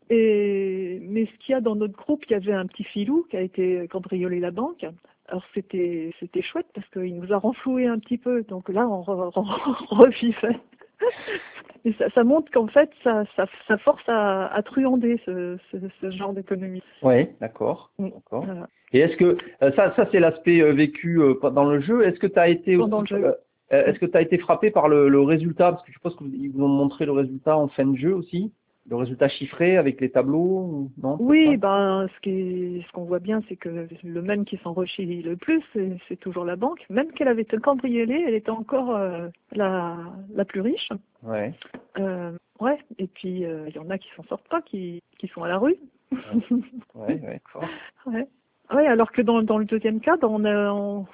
Et 0.10 1.00
mais 1.04 1.26
ce 1.26 1.32
qu'il 1.40 1.54
y 1.54 1.56
a 1.56 1.62
dans 1.62 1.76
notre 1.76 1.96
groupe, 1.96 2.26
il 2.28 2.32
y 2.32 2.36
avait 2.36 2.54
un 2.54 2.66
petit 2.66 2.84
filou 2.84 3.26
qui 3.30 3.38
a 3.38 3.42
été 3.42 3.88
cambriolé 3.90 4.40
la 4.40 4.52
banque. 4.52 4.86
Alors 5.30 5.44
c'était 5.54 6.14
c'était 6.20 6.42
chouette 6.42 6.68
parce 6.74 6.88
qu'il 6.90 7.16
nous 7.16 7.32
a 7.32 7.38
renfloué 7.38 7.88
un 7.88 8.00
petit 8.00 8.18
peu. 8.18 8.44
Donc 8.44 8.70
là 8.70 8.88
on, 8.88 9.02
revivait. 9.90 10.60
Et 11.86 11.94
ça, 11.94 12.10
ça 12.10 12.26
montre 12.26 12.52
qu'en 12.52 12.68
fait, 12.68 12.90
ça, 13.06 13.24
ça, 13.38 13.46
ça, 13.66 13.78
force 13.78 14.04
à, 14.08 14.48
à 14.48 14.62
truander 14.64 15.18
ce, 15.26 15.58
ce, 15.72 15.78
ce 16.02 16.12
genre 16.12 16.34
d'économie. 16.34 16.84
Oui, 17.04 17.28
d'accord. 17.40 17.92
Mm. 18.00 18.10
d'accord. 18.10 18.46
Et 18.92 19.00
est-ce 19.00 19.16
que 19.16 19.38
euh, 19.64 19.72
ça, 19.78 19.94
ça 19.96 20.06
c'est 20.12 20.20
l'aspect 20.20 20.62
euh, 20.62 20.74
vécu 20.74 21.22
euh, 21.22 21.36
dans 21.52 21.64
le 21.64 21.80
jeu. 21.80 22.06
Est-ce 22.06 22.20
que 22.20 22.28
tu 22.28 22.38
as 22.38 22.50
été 22.50 22.76
aussi, 22.76 23.14
est-ce 23.70 24.00
que 24.00 24.06
tu 24.08 24.18
as 24.18 24.22
été 24.22 24.38
frappé 24.40 24.72
par 24.72 24.90
le, 24.90 25.08
le 25.08 25.22
résultat? 25.22 25.72
Parce 25.72 25.84
que 25.86 25.94
je 25.94 26.00
pense 26.00 26.16
qu'ils 26.18 26.52
vous 26.52 26.64
ont 26.64 26.68
montré 26.68 27.06
le 27.06 27.14
résultat 27.14 27.56
en 27.56 27.70
fin 27.70 27.86
de 27.86 27.96
jeu 27.96 28.14
aussi 28.14 28.52
le 28.90 28.96
résultat 28.96 29.28
chiffré 29.28 29.78
avec 29.78 30.02
les 30.02 30.10
tableaux 30.10 30.90
non 31.02 31.18
Oui, 31.20 31.58
ben 31.58 32.08
ce 32.16 32.20
qui 32.22 32.84
ce 32.86 32.92
qu'on 32.92 33.04
voit 33.04 33.20
bien, 33.20 33.42
c'est 33.48 33.56
que 33.56 33.88
le 34.04 34.22
même 34.22 34.46
qui 34.46 34.58
s'enrichit 34.58 35.22
le 35.22 35.36
plus, 35.36 35.64
c'est 36.08 36.20
toujours 36.20 36.46
la 36.46 36.56
banque. 36.56 36.86
Même 36.90 37.12
qu'elle 37.12 37.28
avait 37.28 37.44
été 37.44 37.58
cambriolée, 37.58 38.24
elle 38.28 38.34
était 38.34 38.50
encore 38.50 38.96
euh, 38.96 39.28
la 39.52 39.98
la 40.34 40.46
plus 40.46 40.62
riche. 40.62 40.90
Ouais. 41.24 41.54
Euh, 42.00 42.32
ouais. 42.60 42.80
Et 42.98 43.08
puis 43.08 43.46
euh, 43.46 43.66
il 43.70 43.76
y 43.76 43.80
en 43.80 43.90
a 43.90 43.98
qui 43.98 44.10
s'en 44.16 44.24
sortent 44.24 44.48
pas, 44.48 44.62
qui 44.62 45.02
qui 45.20 45.28
sont 45.28 45.44
à 45.44 45.48
la 45.48 45.58
rue. 45.58 45.78
ouais, 46.96 47.22
ouais, 47.22 47.42
ouais. 48.08 48.28
Oui, 48.72 48.86
alors 48.86 49.12
que 49.12 49.24
dans, 49.24 49.42
dans 49.42 49.58
le 49.58 49.66
deuxième 49.66 50.00
cas, 50.00 50.16
on 50.22 50.46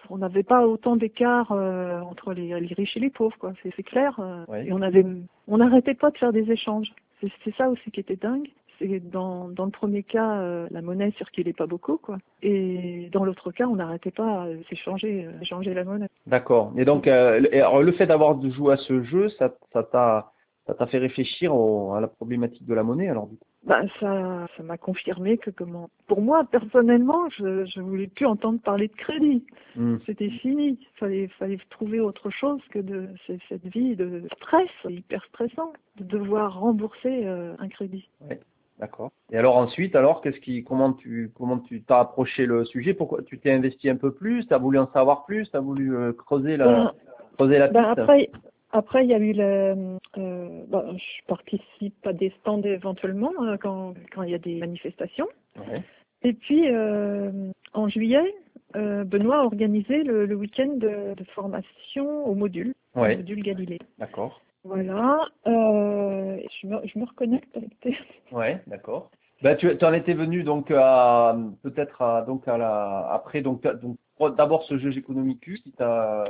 on 0.09 0.17
n'avait 0.17 0.43
pas 0.43 0.67
autant 0.67 0.97
d'écart 0.97 1.53
euh, 1.53 2.01
entre 2.01 2.33
les, 2.33 2.59
les, 2.59 2.73
riches 2.73 2.97
et 2.97 2.99
les 2.99 3.09
pauvres, 3.09 3.37
quoi. 3.39 3.53
C'est 3.63 3.81
clair. 3.81 4.19
Et 4.53 4.73
on 4.73 4.81
avait, 4.81 5.05
on 5.47 5.59
n'arrêtait 5.59 5.93
pas 5.93 6.11
de 6.11 6.17
faire 6.17 6.33
des 6.33 6.51
échanges. 6.51 6.91
C'est 7.21 7.55
ça 7.55 7.69
aussi 7.69 7.91
qui 7.91 7.99
était 7.99 8.15
dingue. 8.15 8.47
C'est 8.77 8.99
dans, 8.99 9.47
dans 9.47 9.65
le 9.65 9.71
premier 9.71 10.03
cas, 10.03 10.39
euh, 10.39 10.67
la 10.69 10.81
monnaie 10.81 11.11
circulait 11.17 11.53
pas 11.53 11.65
beaucoup, 11.65 11.97
quoi. 11.97 12.17
Et 12.43 13.09
dans 13.13 13.23
l'autre 13.23 13.51
cas, 13.51 13.67
on 13.67 13.77
n'arrêtait 13.77 14.11
pas 14.11 14.47
de 14.47 14.61
s'échanger, 14.69 15.29
échanger 15.41 15.73
la 15.73 15.85
monnaie. 15.85 16.09
D'accord. 16.27 16.73
Et 16.75 16.83
donc, 16.83 17.07
euh, 17.07 17.39
le 17.39 17.91
fait 17.93 18.05
d'avoir 18.05 18.41
joué 18.51 18.73
à 18.73 18.77
ce 18.77 19.01
jeu, 19.03 19.29
ça 19.29 19.49
t'a, 19.71 20.33
ça 20.67 20.73
t'a 20.73 20.87
fait 20.87 20.97
réfléchir 20.97 21.53
à 21.53 22.01
la 22.01 22.07
problématique 22.07 22.65
de 22.65 22.73
la 22.73 22.83
monnaie, 22.83 23.09
alors 23.09 23.27
du 23.27 23.37
coup? 23.37 23.45
Bah, 23.65 23.81
ça, 23.99 24.47
ça 24.55 24.63
m'a 24.63 24.77
confirmé 24.77 25.37
que 25.39 25.49
comment. 25.49 25.89
Pour 26.07 26.21
moi, 26.21 26.43
personnellement, 26.43 27.27
je, 27.29 27.65
je 27.65 27.81
voulais 27.81 28.05
plus 28.07 28.27
entendre 28.27 28.59
parler 28.61 28.87
de 28.87 28.93
crédit. 28.93 29.43
Hmm. 29.75 29.97
C'était 30.05 30.29
fini. 30.29 30.77
Fallait, 30.95 31.27
fallait 31.39 31.57
trouver 31.71 31.99
autre 31.99 32.29
chose 32.29 32.61
que 32.69 32.77
de 32.77 33.09
cette 33.49 33.65
vie 33.65 33.95
de 33.95 34.23
stress, 34.35 34.69
hyper 34.87 35.23
stressant, 35.25 35.73
de 35.97 36.03
devoir 36.03 36.59
rembourser 36.59 37.25
euh, 37.25 37.55
un 37.57 37.67
crédit. 37.67 38.07
Oui, 38.29 38.35
d'accord. 38.79 39.11
Et 39.31 39.37
alors 39.37 39.57
ensuite, 39.57 39.95
alors 39.95 40.21
qu'est-ce 40.21 40.39
qui, 40.41 40.63
comment 40.63 40.93
tu, 40.93 41.31
comment 41.35 41.57
tu 41.57 41.81
t'as 41.81 42.01
approché 42.01 42.45
le 42.45 42.65
sujet? 42.65 42.93
Pourquoi 42.93 43.23
tu 43.23 43.39
t'es 43.39 43.51
investi 43.51 43.89
un 43.89 43.97
peu 43.97 44.11
plus? 44.11 44.45
T'as 44.45 44.59
voulu 44.59 44.77
en 44.77 44.91
savoir 44.91 45.25
plus? 45.25 45.49
T'as 45.49 45.59
voulu 45.59 45.95
euh, 45.95 46.13
creuser 46.13 46.55
la, 46.55 46.65
ben, 46.65 46.93
creuser 47.35 47.57
la 47.57 47.67
ben, 47.69 47.83
après, 47.83 48.29
après, 48.75 49.05
il 49.05 49.09
y 49.09 49.13
a 49.13 49.19
eu 49.19 49.31
le. 49.31 49.97
Euh, 50.17 50.63
bon, 50.67 50.97
je 50.97 51.25
participe 51.27 52.05
à 52.05 52.11
des 52.11 52.33
stands 52.41 52.61
éventuellement 52.61 53.31
euh, 53.41 53.55
quand, 53.55 53.93
quand 54.13 54.23
il 54.23 54.31
y 54.31 54.35
a 54.35 54.37
des 54.37 54.57
manifestations. 54.57 55.27
Ouais. 55.57 55.81
Et 56.23 56.33
puis, 56.33 56.67
euh, 56.67 57.51
en 57.73 57.87
juillet, 57.87 58.35
euh, 58.75 59.05
Benoît 59.05 59.37
a 59.37 59.43
organisé 59.45 60.03
le, 60.03 60.25
le 60.25 60.35
week-end 60.35 60.73
de, 60.75 61.13
de, 61.15 61.23
formation 61.33 62.27
au 62.27 62.35
module, 62.35 62.73
ouais. 62.95 63.13
au 63.13 63.17
module 63.19 63.43
Galilée. 63.43 63.79
D'accord. 63.97 64.41
Voilà. 64.65 65.19
Je, 65.45 66.67
me, 66.67 66.85
je 66.85 66.99
me 66.99 67.05
reconnecte 67.05 67.55
avec 67.55 67.79
tes. 67.79 67.97
Ouais, 68.33 68.61
d'accord. 68.67 69.09
Bah, 69.41 69.55
tu 69.55 69.69
en 69.69 69.93
étais 69.93 70.13
venu 70.15 70.43
donc 70.43 70.69
à 70.71 71.37
peut-être 71.61 72.25
donc 72.25 72.47
à 72.47 72.57
la 72.57 73.07
après 73.11 73.41
donc 73.41 73.61
donc 73.81 73.97
d'abord 74.19 74.63
ce 74.63 74.77
jeu 74.77 74.95
économique 74.97 75.41
qui 75.41 75.71
t'a 75.71 76.25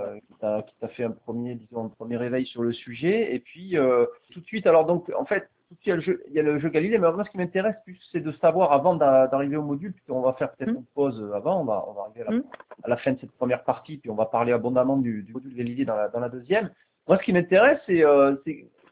fait 0.90 1.04
un 1.04 1.12
premier 1.12 1.56
disons 1.56 1.86
un 1.86 1.90
premier 1.90 2.18
réveil 2.18 2.46
sur 2.46 2.64
le 2.64 2.74
sujet 2.74 3.34
et 3.34 3.40
puis 3.40 3.78
euh, 3.78 4.06
tout 4.32 4.40
de 4.40 4.46
suite 4.46 4.66
alors 4.66 4.86
donc 4.86 5.12
en 5.18 5.26
fait 5.26 5.50
tout 5.70 5.76
de 5.76 5.80
suite 5.82 5.86
il 5.86 5.90
y 5.90 5.92
a 5.92 5.96
le 5.96 6.02
jeu 6.02 6.24
il 6.28 6.34
y 6.34 6.40
a 6.40 6.44
le 6.44 6.60
jeu 6.60 6.70
Galilée 6.70 6.98
mais 6.98 7.12
moi 7.12 7.24
ce 7.24 7.30
qui 7.30 7.38
m'intéresse 7.38 7.76
plus 7.84 8.00
c'est 8.12 8.22
de 8.22 8.32
savoir 8.34 8.72
avant 8.72 8.96
d'arriver 8.96 9.56
au 9.56 9.62
module 9.62 9.94
puis 9.94 10.04
on 10.10 10.22
va 10.22 10.34
faire 10.34 10.52
peut-être 10.54 10.74
mmh. 10.74 10.78
une 10.78 10.86
pause 10.96 11.32
avant 11.36 11.62
on 11.62 11.66
va 11.66 11.86
on 11.88 11.94
va 11.94 12.02
arriver 12.04 12.22
à 12.22 12.32
la, 12.32 12.38
mmh. 12.38 12.44
à 12.84 12.90
la, 12.90 12.98
fin 12.98 13.12
de 13.14 13.20
cette 13.20 13.32
première 13.34 13.64
partie 13.64 13.98
puis 13.98 14.10
on 14.10 14.16
va 14.16 14.26
parler 14.26 14.52
abondamment 14.52 14.98
du, 14.98 15.22
du 15.22 15.32
module 15.32 15.56
Galilée 15.56 15.86
dans 15.86 15.96
la 15.96 16.10
dans 16.10 16.20
la 16.20 16.30
deuxième 16.30 16.72
moi 17.08 17.18
ce 17.20 17.24
qui 17.24 17.34
m'intéresse 17.34 17.80
c'est 17.86 18.04
euh, 18.04 18.36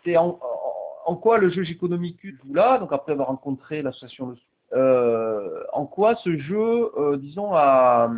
c'est 0.04 0.18
en, 0.18 0.40
en, 1.06 1.16
quoi 1.16 1.40
le 1.40 1.50
jeu 1.50 1.68
économique 1.68 2.20
joue 2.22 2.54
là 2.54 2.78
donc 2.78 2.94
après 2.94 3.14
avoir 3.14 3.30
rencontré 3.30 3.82
l'association 3.82 4.30
euh, 4.30 4.36
en 4.74 5.86
quoi 5.86 6.16
ce 6.16 6.38
jeu, 6.38 6.92
euh, 6.98 7.18
disons, 7.18 7.54
a, 7.54 8.10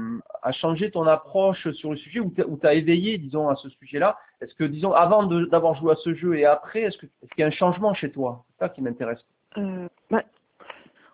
changé 0.52 0.92
ton 0.92 1.08
approche 1.08 1.70
sur 1.72 1.92
le 1.92 1.98
sujet 1.98 2.20
ou 2.20 2.58
t'as 2.62 2.74
éveillé, 2.74 3.18
disons, 3.18 3.50
à 3.50 3.56
ce 3.56 3.70
sujet-là? 3.70 4.18
Est-ce 4.42 4.54
que, 4.56 4.64
disons, 4.64 4.94
avant 4.94 5.24
d'avoir 5.24 5.76
joué 5.76 5.94
à 5.94 5.96
ce 5.96 6.14
jeu 6.14 6.38
et 6.38 6.46
après, 6.46 6.82
est-ce 6.82 6.98
qu'il 6.98 7.10
est 7.24 7.42
y 7.42 7.44
a 7.44 7.48
un 7.48 7.52
changement 7.52 7.94
chez 7.94 8.12
toi? 8.12 8.44
C'est 8.50 8.66
ça 8.66 8.70
qui 8.70 8.82
m'intéresse. 8.82 9.20
Euh, 9.58 9.88
bah, 10.12 10.24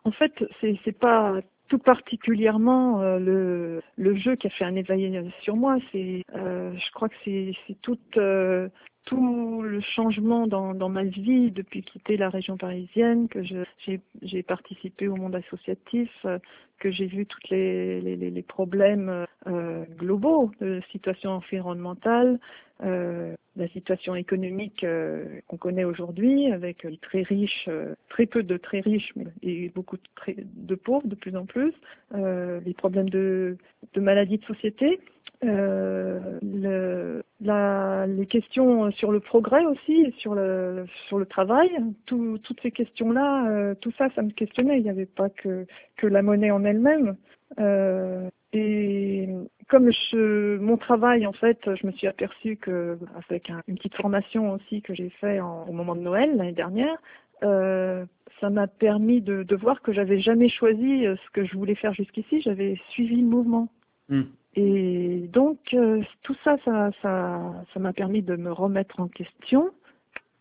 en 0.04 0.12
fait, 0.12 0.34
c'est 0.60 0.98
pas 1.00 1.36
tout 1.72 1.80
particulièrement 1.80 3.02
euh, 3.02 3.80
le, 3.98 4.16
jeu 4.16 4.36
qui 4.36 4.48
a 4.48 4.50
fait 4.50 4.66
un 4.66 4.76
éveil 4.76 5.32
sur 5.42 5.56
moi. 5.56 5.78
C'est, 5.92 6.24
euh, 6.36 6.74
je 6.76 6.92
crois 6.92 7.08
que 7.08 7.16
c'est 7.24 7.56
toute 7.82 8.18
euh, 8.18 8.68
tout 9.06 9.62
le 9.64 9.82
changement 9.82 10.48
dans, 10.48 10.90
ma 10.90 11.04
vie 11.04 11.52
depuis 11.52 11.82
quitter 11.82 12.18
la 12.18 12.30
région 12.30 12.58
parisienne, 12.58 13.28
que 13.28 13.42
j'ai 13.44 14.44
participé 14.44 15.08
au 15.08 15.16
monde 15.16 15.36
associatif, 15.36 16.10
euh, 16.26 16.40
que 16.80 16.92
j'ai 16.92 17.06
vu 17.06 17.26
tous 17.26 17.40
les, 17.50 18.02
les, 18.02 18.16
les, 18.16 18.42
problèmes 18.42 19.26
euh, 19.48 19.86
globaux 19.98 20.52
de 20.60 20.82
situation 20.92 21.32
environnementale, 21.32 22.40
euh, 22.84 23.36
la 23.56 23.68
situation 23.70 24.16
économique 24.16 24.84
euh, 24.84 25.26
qu'on 25.48 25.58
connaît 25.58 25.84
aujourd'hui, 25.84 26.52
avec 26.52 26.88
très 27.02 27.22
riches, 27.22 27.66
euh, 27.68 27.96
très 28.10 28.26
peu 28.26 28.44
de 28.44 28.58
très 28.58 28.80
riches 28.80 29.14
et 29.44 29.70
beaucoup 29.70 29.98
de, 29.98 30.04
très, 30.16 30.36
de 30.38 30.76
pauvres 30.76 31.08
de 31.08 31.16
plus 31.16 31.36
en 31.36 31.46
plus, 31.46 31.74
les 32.14 32.74
problèmes 32.74 33.10
de, 33.10 33.58
de 33.94 34.02
maladies 34.02 34.38
de 34.38 34.46
société. 34.46 35.00
Euh, 35.44 36.38
le, 36.44 37.24
la, 37.42 38.06
les 38.06 38.28
questions 38.28 38.92
sur 38.92 39.12
le 39.12 39.20
progrès 39.20 39.66
aussi, 39.66 40.14
sur 40.20 40.36
le, 40.36 40.86
sur 41.08 41.18
le 41.18 41.26
travail, 41.26 41.70
tout, 42.06 42.38
toutes 42.44 42.62
ces 42.62 42.70
questions-là, 42.70 43.50
euh, 43.50 43.74
tout 43.82 43.92
ça, 43.98 44.10
ça 44.16 44.22
me 44.22 44.30
questionnait. 44.30 44.78
Il 44.78 44.84
n'y 44.84 44.90
avait 44.90 45.08
pas 45.08 45.30
que, 45.30 45.66
que 45.98 46.06
la 46.06 46.22
monnaie 46.22 46.52
en 46.52 46.64
elle-même. 46.64 47.16
Euh, 47.60 48.30
et 48.54 49.30
comme 49.72 49.90
je, 49.90 50.58
mon 50.58 50.78
travail, 50.78 51.26
en 51.26 51.32
fait, 51.32 51.58
je 51.66 51.88
me 51.88 51.92
suis 51.94 52.06
aperçue 52.06 52.58
que, 52.58 53.00
avec 53.28 53.50
un, 53.50 53.62
une 53.68 53.76
petite 53.76 53.96
formation 53.96 54.52
aussi 54.52 54.82
que 54.82 54.94
j'ai 54.94 55.10
fait 55.22 55.40
en, 55.40 55.64
au 55.68 55.72
moment 55.72 55.96
de 55.96 56.02
Noël 56.02 56.36
l'année 56.36 56.52
dernière, 56.52 56.98
euh, 57.44 58.06
ça 58.42 58.50
m'a 58.50 58.68
permis 58.68 59.22
de, 59.22 59.44
de 59.44 59.56
voir 59.56 59.82
que 59.82 59.94
j'avais 59.94 60.20
jamais 60.20 60.50
choisi 60.50 61.06
ce 61.06 61.30
que 61.32 61.46
je 61.46 61.58
voulais 61.58 61.76
faire 61.76 61.94
jusqu'ici. 61.94 62.42
J'avais 62.42 62.78
suivi 62.90 63.16
le 63.16 63.28
mouvement. 63.28 63.70
Mmh. 64.10 64.24
Et 64.56 65.30
donc, 65.32 65.60
euh, 65.74 66.02
tout 66.24 66.36
ça, 66.44 66.58
ça, 66.66 66.92
ça, 67.02 67.40
ça 67.74 67.80
m'a 67.80 67.94
permis 67.94 68.22
de 68.22 68.36
me 68.36 68.52
remettre 68.52 69.00
en 69.00 69.08
question 69.08 69.72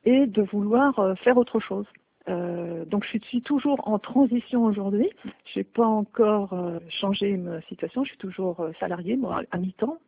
et 0.04 0.26
de 0.26 0.42
vouloir 0.42 0.99
euh, 0.99 1.14
faire 1.16 1.37
autre 1.37 1.60
chose. 1.60 1.87
Euh, 2.28 2.84
donc, 2.84 3.04
je 3.04 3.18
suis 3.18 3.42
toujours 3.42 3.86
en 3.88 3.98
transition 3.98 4.64
aujourd'hui. 4.64 5.08
Je 5.46 5.60
n'ai 5.60 5.64
pas 5.64 5.86
encore 5.86 6.52
euh, 6.52 6.78
changé 6.88 7.36
ma 7.36 7.60
situation. 7.62 8.04
Je 8.04 8.10
suis 8.10 8.18
toujours 8.18 8.60
euh, 8.60 8.72
salariée, 8.78 9.16
moi, 9.16 9.42
à 9.50 9.58
mi-temps, 9.58 9.98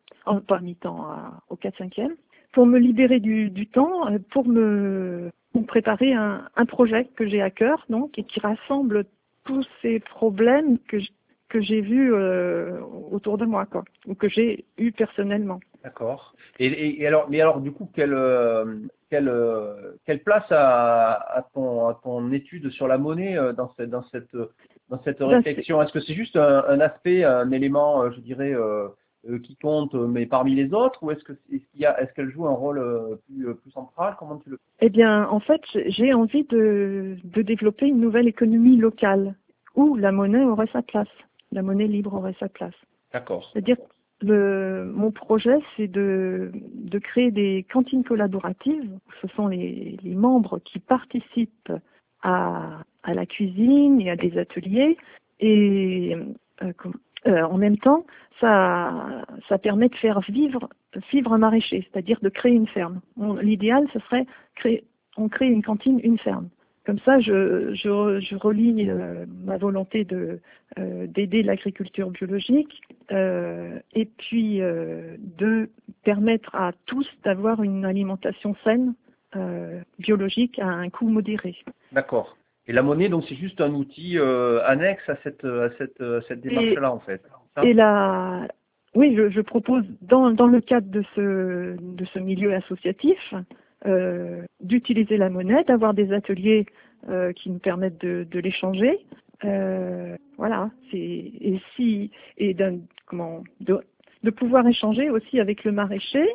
pas 0.47 0.57
à 0.57 0.61
mi-temps, 0.61 1.07
au 1.49 1.57
4-5e, 1.57 2.11
pour 2.53 2.67
me 2.67 2.79
libérer 2.79 3.19
du, 3.19 3.51
du 3.51 3.67
temps, 3.67 4.07
pour 4.31 4.47
me, 4.47 5.31
pour 5.53 5.67
préparer 5.67 6.13
un, 6.13 6.49
un 6.55 6.67
projet 6.67 7.07
que 7.17 7.27
j'ai 7.27 7.43
à 7.43 7.51
cœur, 7.51 7.85
donc, 7.89 8.19
et 8.19 8.25
qui 8.25 8.39
rassemble 8.41 9.05
tous 9.45 9.67
ces 9.81 9.99
problèmes 9.99 10.79
que 10.87 10.99
que 11.53 11.61
j'ai 11.61 11.83
vu 11.83 12.15
euh, 12.15 12.81
autour 13.11 13.37
de 13.37 13.45
moi, 13.45 13.67
quoi, 13.67 13.85
ou 14.07 14.15
que 14.15 14.27
j'ai 14.27 14.65
eu 14.79 14.91
personnellement. 14.91 15.61
D'accord. 15.83 16.35
Et, 16.59 17.01
et, 17.01 17.07
alors, 17.07 17.29
mais 17.29 17.41
alors, 17.41 17.61
du 17.61 17.73
coup, 17.73 17.91
quelle 17.95 18.15
euh, 18.15 18.77
quelle 19.11 19.29
euh, 19.29 19.93
quelle 20.07 20.23
place 20.23 20.47
a, 20.51 21.47
ton 21.55 21.93
ton 22.03 22.33
étude 22.33 22.71
sur 22.71 22.87
la 22.87 22.99
monnaie 22.99 23.37
euh, 23.37 23.53
dans 23.53 23.73
cette 23.77 23.91
dans 23.91 24.05
cette 24.05 24.37
dans 24.89 25.03
cette 25.03 25.19
ben, 25.19 25.29
réflexion? 25.29 25.83
Est-ce 25.83 25.93
que 25.93 26.01
c'est 26.01 26.15
juste 26.15 26.37
un, 26.37 26.65
un, 26.69 26.81
aspect, 26.81 27.25
un 27.25 27.51
élément, 27.51 28.11
je 28.11 28.21
dirais, 28.21 28.55
qui 29.43 29.57
compte, 29.57 29.95
mais 29.95 30.27
parmi 30.27 30.55
les 30.55 30.73
autres, 30.73 31.03
ou 31.03 31.11
est-ce 31.11 31.25
que 31.25 31.33
est-ce 31.33 31.67
qu'il 31.73 31.81
y 31.81 31.87
a 31.87 32.01
est-ce 32.01 32.13
qu'elle 32.13 32.31
joue 32.31 32.47
un 32.47 32.55
rôle 32.55 33.19
plus 33.27 33.55
plus 33.57 33.71
central? 33.73 34.15
Comment 34.19 34.39
tu 34.39 34.51
le 34.51 34.59
Eh 34.81 34.89
bien, 34.89 35.29
en 35.29 35.41
fait, 35.41 35.63
j'ai 35.87 36.13
envie 36.13 36.45
de 36.45 37.17
de 37.25 37.43
développer 37.43 37.87
une 37.87 38.01
nouvelle 38.01 38.29
économie 38.29 38.77
locale 38.77 39.35
où 39.75 39.97
la 39.97 40.13
monnaie 40.13 40.45
aurait 40.45 40.69
sa 40.73 40.83
place 40.83 41.09
la 41.53 41.63
monnaie 41.63 41.87
libre 41.87 42.15
aurait 42.15 42.35
sa 42.41 42.49
place. 42.49 42.75
D'accord. 43.13 43.49
C'est-à-dire, 43.53 43.77
le, 44.23 44.93
mon 44.95 45.11
projet, 45.11 45.59
c'est 45.77 45.89
de, 45.89 46.53
de 46.75 46.99
créer 46.99 47.31
des 47.31 47.67
cantines 47.73 48.05
collaboratives. 48.05 48.91
Ce 49.21 49.29
sont 49.29 49.49
les, 49.49 49.99
les 50.03 50.15
membres 50.15 50.61
qui 50.65 50.79
participent 50.79 51.73
à, 52.23 52.83
à 53.03 53.15
la 53.15 53.27
cuisine 53.27 54.01
et 54.01 54.11
à 54.11 54.17
des 54.17 54.39
ateliers. 54.39 54.97
Et 55.41 56.17
euh, 56.63 56.73
euh, 57.27 57.43
en 57.43 57.59
même 57.59 57.79
temps, 57.79 58.05
ça, 58.41 59.25
ça 59.49 59.59
permet 59.59 59.89
de 59.89 59.95
faire 59.97 60.21
vivre, 60.21 60.69
vivre 61.13 61.33
un 61.33 61.39
maraîcher, 61.39 61.87
c'est-à-dire 61.91 62.19
de 62.23 62.29
créer 62.29 62.53
une 62.53 62.67
ferme. 62.67 63.01
L'idéal, 63.41 63.87
ce 63.93 63.99
serait 64.01 64.27
créer, 64.55 64.85
on 65.17 65.29
crée 65.29 65.47
une 65.49 65.63
cantine, 65.63 66.01
une 66.03 66.19
ferme. 66.19 66.49
Comme 66.85 66.99
ça, 67.01 67.21
je, 67.21 67.75
je, 67.75 68.21
je 68.21 68.37
relie 68.37 68.91
euh, 68.91 69.25
ma 69.45 69.57
volonté 69.57 70.05
de 70.05 70.41
euh, 70.79 71.07
d'aider 71.07 71.43
l'agriculture 71.43 72.11
biologique 72.11 72.81
euh, 73.13 73.79
et 73.95 74.07
puis 74.07 74.61
euh, 74.61 75.17
de 75.39 75.71
permettre 76.03 76.55
à 76.55 76.73
tous 76.87 77.09
d'avoir 77.25 77.63
une 77.63 77.85
alimentation 77.85 78.57
saine, 78.65 78.95
euh, 79.37 79.81
biologique 79.99 80.59
à 80.59 80.67
un 80.67 80.91
coût 80.91 81.09
modéré. 81.09 81.55
D'accord. 81.93 82.37
Et 82.67 82.73
la 82.73 82.83
monnaie, 82.83 83.09
donc, 83.09 83.25
c'est 83.29 83.37
juste 83.37 83.61
un 83.61 83.73
outil 83.73 84.19
euh, 84.19 84.61
annexe 84.65 85.09
à 85.09 85.17
cette, 85.23 85.45
à 85.45 85.71
cette, 85.79 86.01
à 86.01 86.21
cette 86.29 86.41
démarche-là, 86.41 86.93
en 86.93 87.01
fait. 87.01 87.23
Ça? 87.55 87.65
Et 87.65 87.75
la, 87.75 88.49
oui, 88.95 89.15
je, 89.17 89.31
je 89.31 89.41
propose 89.41 89.85
dans, 90.03 90.31
dans 90.31 90.47
le 90.47 90.61
cadre 90.61 90.91
de 90.91 91.03
ce, 91.15 91.77
de 91.81 92.05
ce 92.05 92.19
milieu 92.19 92.55
associatif 92.55 93.35
d'utiliser 94.61 95.17
la 95.17 95.29
monnaie, 95.29 95.65
d'avoir 95.65 95.93
des 95.95 96.13
ateliers 96.13 96.67
euh, 97.09 97.33
qui 97.33 97.51
nous 97.51 97.59
permettent 97.59 98.01
de, 98.01 98.27
de 98.31 98.39
l'échanger. 98.39 99.05
Euh, 99.45 100.17
voilà, 100.37 100.71
c'est 100.91 100.99
et 100.99 101.61
si 101.75 102.13
et 102.39 102.55
d'un 102.55 102.79
comment 103.07 103.43
de, 103.61 103.81
de 104.23 104.31
pouvoir 104.31 104.67
échanger 104.69 105.11
aussi 105.11 105.41
avec 105.41 105.65
le 105.65 105.73
maraîcher 105.73 106.29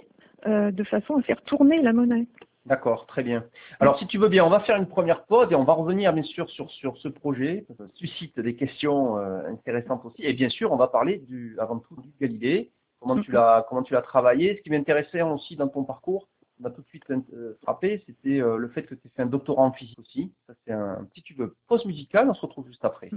euh, 0.46 0.72
de 0.72 0.84
façon 0.84 1.16
à 1.16 1.22
faire 1.22 1.42
tourner 1.44 1.82
la 1.82 1.94
monnaie. 1.94 2.28
D'accord, 2.66 3.06
très 3.06 3.24
bien. 3.24 3.46
Alors, 3.80 3.98
si 3.98 4.08
tu 4.08 4.18
veux 4.18 4.28
bien, 4.28 4.44
on 4.44 4.50
va 4.50 4.60
faire 4.60 4.76
une 4.76 4.88
première 4.88 5.24
pause 5.24 5.48
et 5.52 5.56
on 5.56 5.64
va 5.64 5.72
revenir, 5.72 6.12
bien 6.12 6.24
sûr, 6.24 6.50
sur, 6.50 6.70
sur 6.70 6.98
ce 6.98 7.08
projet. 7.08 7.66
Ça 7.78 7.86
suscite 7.94 8.38
des 8.42 8.56
questions 8.56 9.18
euh, 9.18 9.48
intéressantes 9.48 10.04
aussi. 10.04 10.22
Et 10.26 10.34
bien 10.34 10.50
sûr, 10.50 10.74
on 10.74 10.76
va 10.76 10.88
parler 10.88 11.24
du, 11.30 11.56
avant 11.60 11.80
tout 11.80 11.96
du 12.02 12.10
Galilée. 12.20 12.72
Comment 13.00 13.22
tu 13.22 13.32
l'as, 13.32 13.66
comment 13.70 13.84
tu 13.84 13.94
l'as 13.94 14.02
travaillé. 14.02 14.58
Ce 14.58 14.62
qui 14.64 14.70
m'intéressait 14.70 15.22
aussi 15.22 15.56
dans 15.56 15.70
ton 15.70 15.86
parcours, 15.86 16.28
on 16.60 16.64
m'a 16.64 16.72
tout 16.72 16.82
de 16.82 16.88
suite 16.88 17.04
euh, 17.10 17.58
frappé, 17.62 18.04
c'était 18.06 18.42
euh, 18.42 18.58
le 18.58 18.68
fait 18.70 18.84
que 18.84 18.96
tu 18.96 19.08
aies 19.08 19.12
fait 19.16 19.22
un 19.22 19.28
doctorat 19.28 19.64
en 19.64 19.72
physique 19.72 20.00
aussi. 20.00 20.34
Ça, 20.48 20.54
c'est 20.66 20.74
un 20.74 21.06
petit 21.06 21.24
tube 21.24 21.44
pause 21.68 21.86
musicale. 21.86 22.30
On 22.30 22.34
se 22.34 22.42
retrouve 22.42 22.68
juste 22.68 22.84
après. 22.86 23.10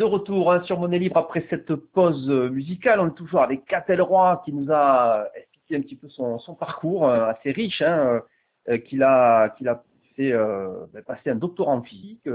De 0.00 0.04
retour 0.04 0.50
hein, 0.50 0.62
sur 0.62 0.80
Monnaie 0.80 0.98
Libre 0.98 1.18
après 1.18 1.46
cette 1.50 1.74
pause 1.74 2.26
euh, 2.30 2.48
musicale. 2.48 3.00
On 3.00 3.08
est 3.08 3.14
toujours 3.14 3.42
avec 3.42 3.66
Catel 3.66 4.00
Roy 4.00 4.40
qui 4.46 4.52
nous 4.54 4.72
a 4.72 5.26
expliqué 5.36 5.76
un 5.76 5.82
petit 5.82 5.94
peu 5.94 6.08
son, 6.08 6.38
parcours 6.58 7.06
euh, 7.06 7.26
assez 7.26 7.52
riche, 7.52 7.82
hein, 7.82 8.22
euh, 8.70 8.78
qu'il 8.78 9.02
a, 9.02 9.44
a 9.44 9.82
fait 10.16 10.32
ben, 10.32 11.02
passer 11.06 11.28
un 11.28 11.34
doctorat 11.34 11.72
en 11.72 11.82
physique, 11.82 12.26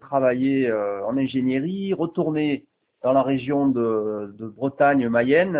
travailler 0.00 0.70
en 0.72 1.16
ingénierie, 1.16 1.94
retourner 1.94 2.66
dans 3.02 3.12
la 3.12 3.22
région 3.22 3.68
de, 3.68 4.52
Bretagne, 4.56 5.08
Mayenne, 5.08 5.58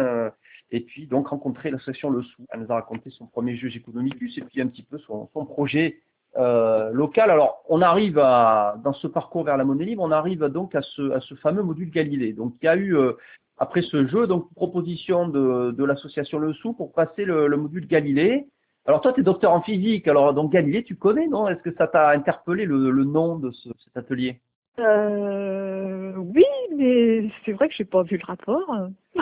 et 0.71 0.81
puis 0.81 1.07
donc 1.07 1.29
rencontrer 1.29 1.71
l'association 1.71 2.11
Le 2.11 2.23
Sou. 2.23 2.45
Elle 2.51 2.61
nous 2.61 2.73
a 2.73 2.75
raconté 2.75 3.11
son 3.11 3.27
premier 3.27 3.57
jeu 3.57 3.69
Economicus 3.75 4.37
et 4.37 4.43
puis 4.43 4.61
un 4.61 4.67
petit 4.67 4.83
peu 4.83 4.99
son 4.99 5.27
projet 5.47 6.01
euh, 6.37 6.91
local. 6.93 7.31
Alors, 7.31 7.63
on 7.69 7.83
arrive 7.83 8.19
à, 8.19 8.77
dans 8.83 8.93
ce 8.93 9.07
parcours 9.07 9.45
vers 9.45 9.57
la 9.57 9.65
monnaie 9.65 9.85
libre, 9.85 10.03
on 10.03 10.11
arrive 10.11 10.45
donc 10.47 10.75
à 10.75 10.83
ce, 10.83 11.13
à 11.13 11.21
ce 11.21 11.35
fameux 11.35 11.63
module 11.63 11.91
Galilée. 11.91 12.33
Donc, 12.33 12.55
il 12.63 12.67
y 12.67 12.69
a 12.69 12.77
eu, 12.77 12.97
euh, 12.97 13.13
après 13.59 13.83
ce 13.83 14.07
jeu, 14.07 14.27
donc 14.27 14.53
proposition 14.55 15.29
de, 15.29 15.73
de 15.73 15.85
l'association 15.85 16.39
Le 16.39 16.53
Sou 16.55 16.73
pour 16.73 16.93
passer 16.93 17.25
le, 17.25 17.47
le 17.47 17.57
module 17.57 17.87
Galilée. 17.87 18.47
Alors, 18.87 19.01
toi, 19.01 19.13
tu 19.13 19.21
es 19.21 19.25
docteur 19.25 19.53
en 19.53 19.61
physique. 19.61 20.09
Alors, 20.09 20.35
donc 20.35 20.53
Galilée, 20.53 20.83
tu 20.83 20.97
connais, 20.97 21.29
non? 21.29 21.49
Est-ce 21.49 21.63
que 21.63 21.75
ça 21.77 21.87
t'a 21.87 22.11
interpellé 22.11 22.65
le, 22.65 22.91
le 22.91 23.05
nom 23.05 23.37
de 23.37 23.51
ce, 23.53 23.69
cet 23.85 23.97
atelier? 23.97 24.41
Euh, 24.79 26.15
oui, 26.17 26.45
mais 26.77 27.29
c'est 27.45 27.53
vrai 27.53 27.69
que 27.69 27.75
j'ai 27.75 27.85
pas 27.85 28.03
vu 28.03 28.19
le 28.19 28.27
rapport. 28.27 28.89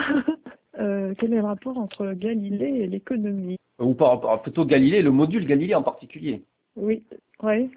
Euh, 0.79 1.13
quel 1.19 1.33
est 1.33 1.37
le 1.37 1.43
rapport 1.43 1.77
entre 1.77 2.13
Galilée 2.13 2.83
et 2.83 2.87
l'économie? 2.87 3.57
Ou 3.79 3.93
pas, 3.93 4.17
plutôt 4.41 4.63
Galilée, 4.63 5.01
le 5.01 5.11
module 5.11 5.45
Galilée 5.45 5.75
en 5.75 5.83
particulier. 5.83 6.45
Oui, 6.75 7.03
ouais. 7.43 7.69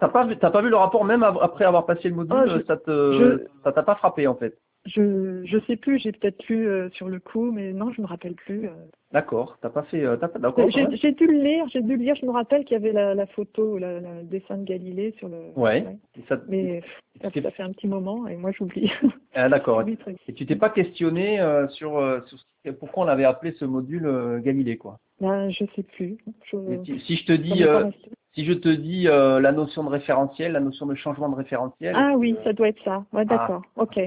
T'as 0.00 0.08
pas, 0.08 0.24
vu- 0.24 0.36
t'as 0.38 0.50
pas 0.50 0.62
vu 0.62 0.68
le 0.68 0.76
rapport 0.76 1.04
même 1.04 1.22
après 1.22 1.64
avoir 1.64 1.86
passé 1.86 2.08
le 2.08 2.14
module, 2.16 2.36
te, 2.76 2.90
je- 3.18 3.46
ça 3.64 3.72
t'a 3.72 3.82
pas 3.82 3.94
frappé 3.94 4.26
en 4.26 4.34
fait? 4.34 4.58
Je 4.86 5.42
je 5.44 5.58
sais 5.66 5.76
plus, 5.76 5.98
j'ai 5.98 6.12
peut-être 6.12 6.46
lu 6.48 6.66
euh, 6.68 6.88
sur 6.90 7.08
le 7.08 7.18
coup, 7.18 7.50
mais 7.50 7.72
non, 7.72 7.90
je 7.92 8.00
me 8.00 8.06
rappelle 8.06 8.34
plus. 8.34 8.66
euh. 8.68 8.72
D'accord, 9.12 9.58
t'as 9.60 9.70
pas 9.70 9.82
fait, 9.84 10.04
euh, 10.04 10.16
t'as 10.16 10.28
pas, 10.28 10.38
d'accord. 10.38 10.68
J'ai 10.70 10.84
ouais. 10.86 10.96
j'ai 10.96 11.12
dû 11.12 11.26
le 11.26 11.42
lire, 11.42 11.66
j'ai 11.68 11.80
dû 11.82 11.96
le 11.96 12.02
lire. 12.02 12.14
Je 12.16 12.26
me 12.26 12.30
rappelle 12.30 12.64
qu'il 12.64 12.74
y 12.74 12.76
avait 12.76 12.92
la, 12.92 13.14
la 13.14 13.26
photo, 13.26 13.78
la, 13.78 14.00
la- 14.00 14.14
le 14.20 14.22
dessin 14.24 14.58
de 14.58 14.64
Galilée 14.64 15.12
sur 15.18 15.28
le. 15.28 15.38
Ouais. 15.56 15.84
Et 16.16 16.22
ça- 16.28 16.40
Mais 16.48 16.80
pff, 16.80 17.32
ça, 17.34 17.42
ça 17.42 17.50
fait 17.50 17.62
un 17.62 17.72
petit 17.72 17.88
moment 17.88 18.26
et 18.28 18.36
moi 18.36 18.50
j'oublie. 18.52 18.90
Ah, 19.34 19.48
d'accord. 19.48 19.80
J'oublie 19.80 19.96
très 19.96 20.12
vite. 20.12 20.20
Et 20.28 20.32
tu 20.34 20.46
t'es 20.46 20.56
pas 20.56 20.70
questionné 20.70 21.40
euh, 21.40 21.68
sur, 21.68 21.98
euh, 21.98 22.20
sur 22.26 22.38
ce- 22.64 22.70
pourquoi 22.70 23.04
on 23.04 23.08
avait 23.08 23.24
appelé 23.24 23.52
ce 23.52 23.64
module 23.64 24.06
euh, 24.06 24.38
Galilée 24.40 24.76
quoi? 24.76 24.98
Ben, 25.20 25.50
je 25.50 25.64
sais 25.74 25.82
plus. 25.82 26.16
Je, 26.50 26.56
Et 26.72 26.84
si- 26.84 27.00
si 27.00 27.16
je 27.16 27.26
te 27.26 27.32
ça 27.32 27.38
dis, 27.38 27.60
m'est 27.60 27.66
pas 27.66 27.80
euh, 27.80 27.84
resté. 27.84 28.10
si 28.34 28.44
je 28.44 28.52
te 28.52 28.68
dis 28.68 29.08
euh, 29.08 29.40
la 29.40 29.52
notion 29.52 29.82
de 29.84 29.88
référentiel, 29.88 30.52
la 30.52 30.60
notion 30.60 30.86
de 30.86 30.94
changement 30.94 31.28
de 31.28 31.36
référentiel. 31.36 31.94
Ah 31.96 32.14
oui, 32.16 32.36
ça 32.44 32.52
doit 32.52 32.68
être 32.68 32.82
ça. 32.84 32.98
Ouais, 33.12 33.22
Ah. 33.22 33.24
d'accord. 33.24 33.62
Ok. 33.76 33.98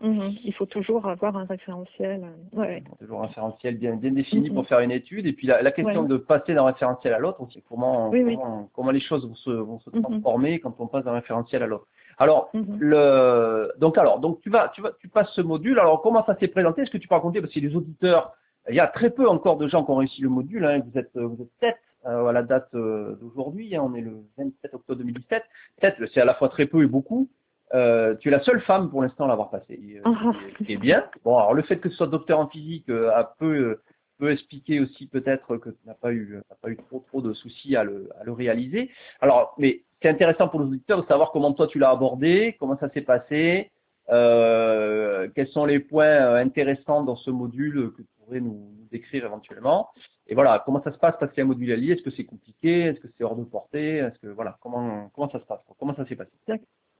Mhm. 0.00 0.32
Il 0.44 0.52
faut 0.54 0.66
toujours 0.66 1.06
avoir 1.08 1.36
un 1.36 1.44
référentiel. 1.44 2.24
Ouais. 2.52 2.82
Toujours 3.00 3.22
un 3.22 3.26
référentiel 3.26 3.76
bien, 3.78 3.96
bien 3.96 4.10
défini 4.12 4.48
Mhm. 4.50 4.54
pour 4.54 4.66
faire 4.66 4.80
une 4.80 4.90
étude. 4.90 5.26
Et 5.26 5.32
puis 5.32 5.46
la, 5.46 5.62
la 5.62 5.70
question 5.72 6.02
Ouais. 6.02 6.08
de 6.08 6.16
passer 6.16 6.54
d'un 6.54 6.64
référentiel 6.64 7.14
à 7.14 7.18
l'autre, 7.18 7.40
c'est 7.52 7.62
comment, 7.68 8.10
Oui, 8.10 8.22
oui. 8.22 8.36
comment, 8.36 8.68
comment 8.74 8.90
les 8.90 9.00
choses 9.00 9.26
vont 9.26 9.34
se, 9.34 9.50
vont 9.50 9.78
se 9.80 9.90
Mhm. 9.90 10.02
transformer 10.02 10.60
quand 10.60 10.74
on 10.78 10.86
passe 10.86 11.04
d'un 11.04 11.12
référentiel 11.12 11.62
à 11.62 11.66
l'autre. 11.66 11.86
Alors, 12.18 12.48
Mhm. 12.54 12.76
le, 12.78 13.72
donc 13.78 13.98
alors, 13.98 14.20
donc 14.20 14.40
tu 14.40 14.50
vas, 14.50 14.70
tu 14.74 14.80
vas, 14.80 14.92
tu 15.00 15.08
passes 15.08 15.30
ce 15.32 15.40
module. 15.42 15.78
Alors 15.78 16.00
comment 16.02 16.24
ça 16.24 16.36
s'est 16.38 16.48
présenté? 16.48 16.82
Est-ce 16.82 16.90
que 16.90 16.98
tu 16.98 17.08
peux 17.08 17.14
raconter? 17.14 17.40
Parce 17.40 17.52
que 17.52 17.60
les 17.60 17.74
auditeurs, 17.76 18.32
il 18.68 18.74
y 18.74 18.80
a 18.80 18.86
très 18.86 19.10
peu 19.10 19.28
encore 19.28 19.56
de 19.58 19.68
gens 19.68 19.84
qui 19.84 19.90
ont 19.90 19.96
réussi 19.96 20.22
le 20.22 20.28
module. 20.28 20.64
Hein. 20.64 20.80
Vous 20.90 20.98
êtes, 20.98 21.16
vous 21.16 21.40
êtes 21.42 21.50
sept 21.60 21.76
euh, 22.06 22.26
à 22.26 22.32
la 22.32 22.42
date 22.42 22.68
euh, 22.74 23.16
d'aujourd'hui. 23.20 23.74
hein. 23.76 23.82
On 23.84 23.94
est 23.94 24.00
le 24.00 24.16
27 24.38 24.74
octobre 24.74 24.98
2017. 24.98 25.42
Sept, 25.80 25.96
c'est 26.14 26.20
à 26.20 26.24
la 26.24 26.34
fois 26.34 26.48
très 26.48 26.66
peu 26.66 26.82
et 26.82 26.86
beaucoup. 26.86 27.28
Euh, 27.74 28.14
tu 28.16 28.28
es 28.28 28.30
la 28.30 28.40
seule 28.40 28.60
femme 28.60 28.90
pour 28.90 29.02
l'instant 29.02 29.24
à 29.24 29.28
l'avoir 29.28 29.50
passé, 29.50 30.00
euh, 30.04 30.32
ce 30.58 30.64
qui 30.64 30.72
est 30.72 30.76
bien. 30.76 31.04
Bon, 31.24 31.36
alors 31.36 31.52
le 31.52 31.62
fait 31.62 31.78
que 31.78 31.88
tu 31.88 31.94
sois 31.94 32.06
docteur 32.06 32.38
en 32.38 32.46
physique 32.46 32.88
euh, 32.88 33.10
a 33.12 33.24
peu 33.24 33.54
euh, 33.54 33.82
peut 34.18 34.30
expliquer 34.30 34.80
aussi 34.80 35.08
peut-être 35.08 35.56
que 35.56 35.70
tu 35.70 35.78
n'as 35.84 35.94
pas 35.94 36.12
eu 36.12 36.40
t'as 36.48 36.54
pas 36.54 36.70
eu 36.70 36.76
trop 36.76 37.00
trop 37.08 37.20
de 37.20 37.32
soucis 37.34 37.74
à 37.74 37.82
le, 37.82 38.08
à 38.20 38.24
le 38.24 38.32
réaliser. 38.32 38.90
Alors, 39.20 39.54
mais 39.58 39.82
c'est 40.00 40.08
intéressant 40.08 40.48
pour 40.48 40.60
nos 40.60 40.66
auditeurs 40.66 41.02
de 41.02 41.06
savoir 41.08 41.32
comment 41.32 41.52
toi 41.52 41.66
tu 41.66 41.78
l'as 41.78 41.90
abordé, 41.90 42.56
comment 42.60 42.78
ça 42.78 42.88
s'est 42.90 43.02
passé, 43.02 43.72
euh, 44.10 45.28
quels 45.34 45.48
sont 45.48 45.64
les 45.64 45.80
points 45.80 46.04
euh, 46.04 46.36
intéressants 46.36 47.02
dans 47.02 47.16
ce 47.16 47.30
module 47.30 47.92
que 47.96 48.02
tu 48.02 48.08
pourrais 48.18 48.40
nous, 48.40 48.70
nous 48.78 48.86
décrire 48.92 49.24
éventuellement. 49.24 49.88
Et 50.28 50.34
voilà, 50.34 50.62
comment 50.64 50.82
ça 50.82 50.92
se 50.92 50.98
passe 50.98 51.18
passer 51.18 51.42
un 51.42 51.46
module 51.46 51.72
allié? 51.72 51.94
Est-ce 51.94 52.02
que 52.02 52.10
c'est 52.10 52.24
compliqué? 52.24 52.82
Est-ce 52.82 53.00
que 53.00 53.08
c'est 53.16 53.24
hors 53.24 53.36
de 53.36 53.44
portée? 53.44 53.96
Est-ce 53.96 54.18
que 54.20 54.28
voilà, 54.28 54.56
comment 54.60 55.10
comment 55.14 55.28
ça 55.30 55.40
se 55.40 55.44
passe? 55.44 55.60
Comment 55.78 55.94
ça 55.94 56.06
s'est 56.06 56.16
passé? 56.16 56.30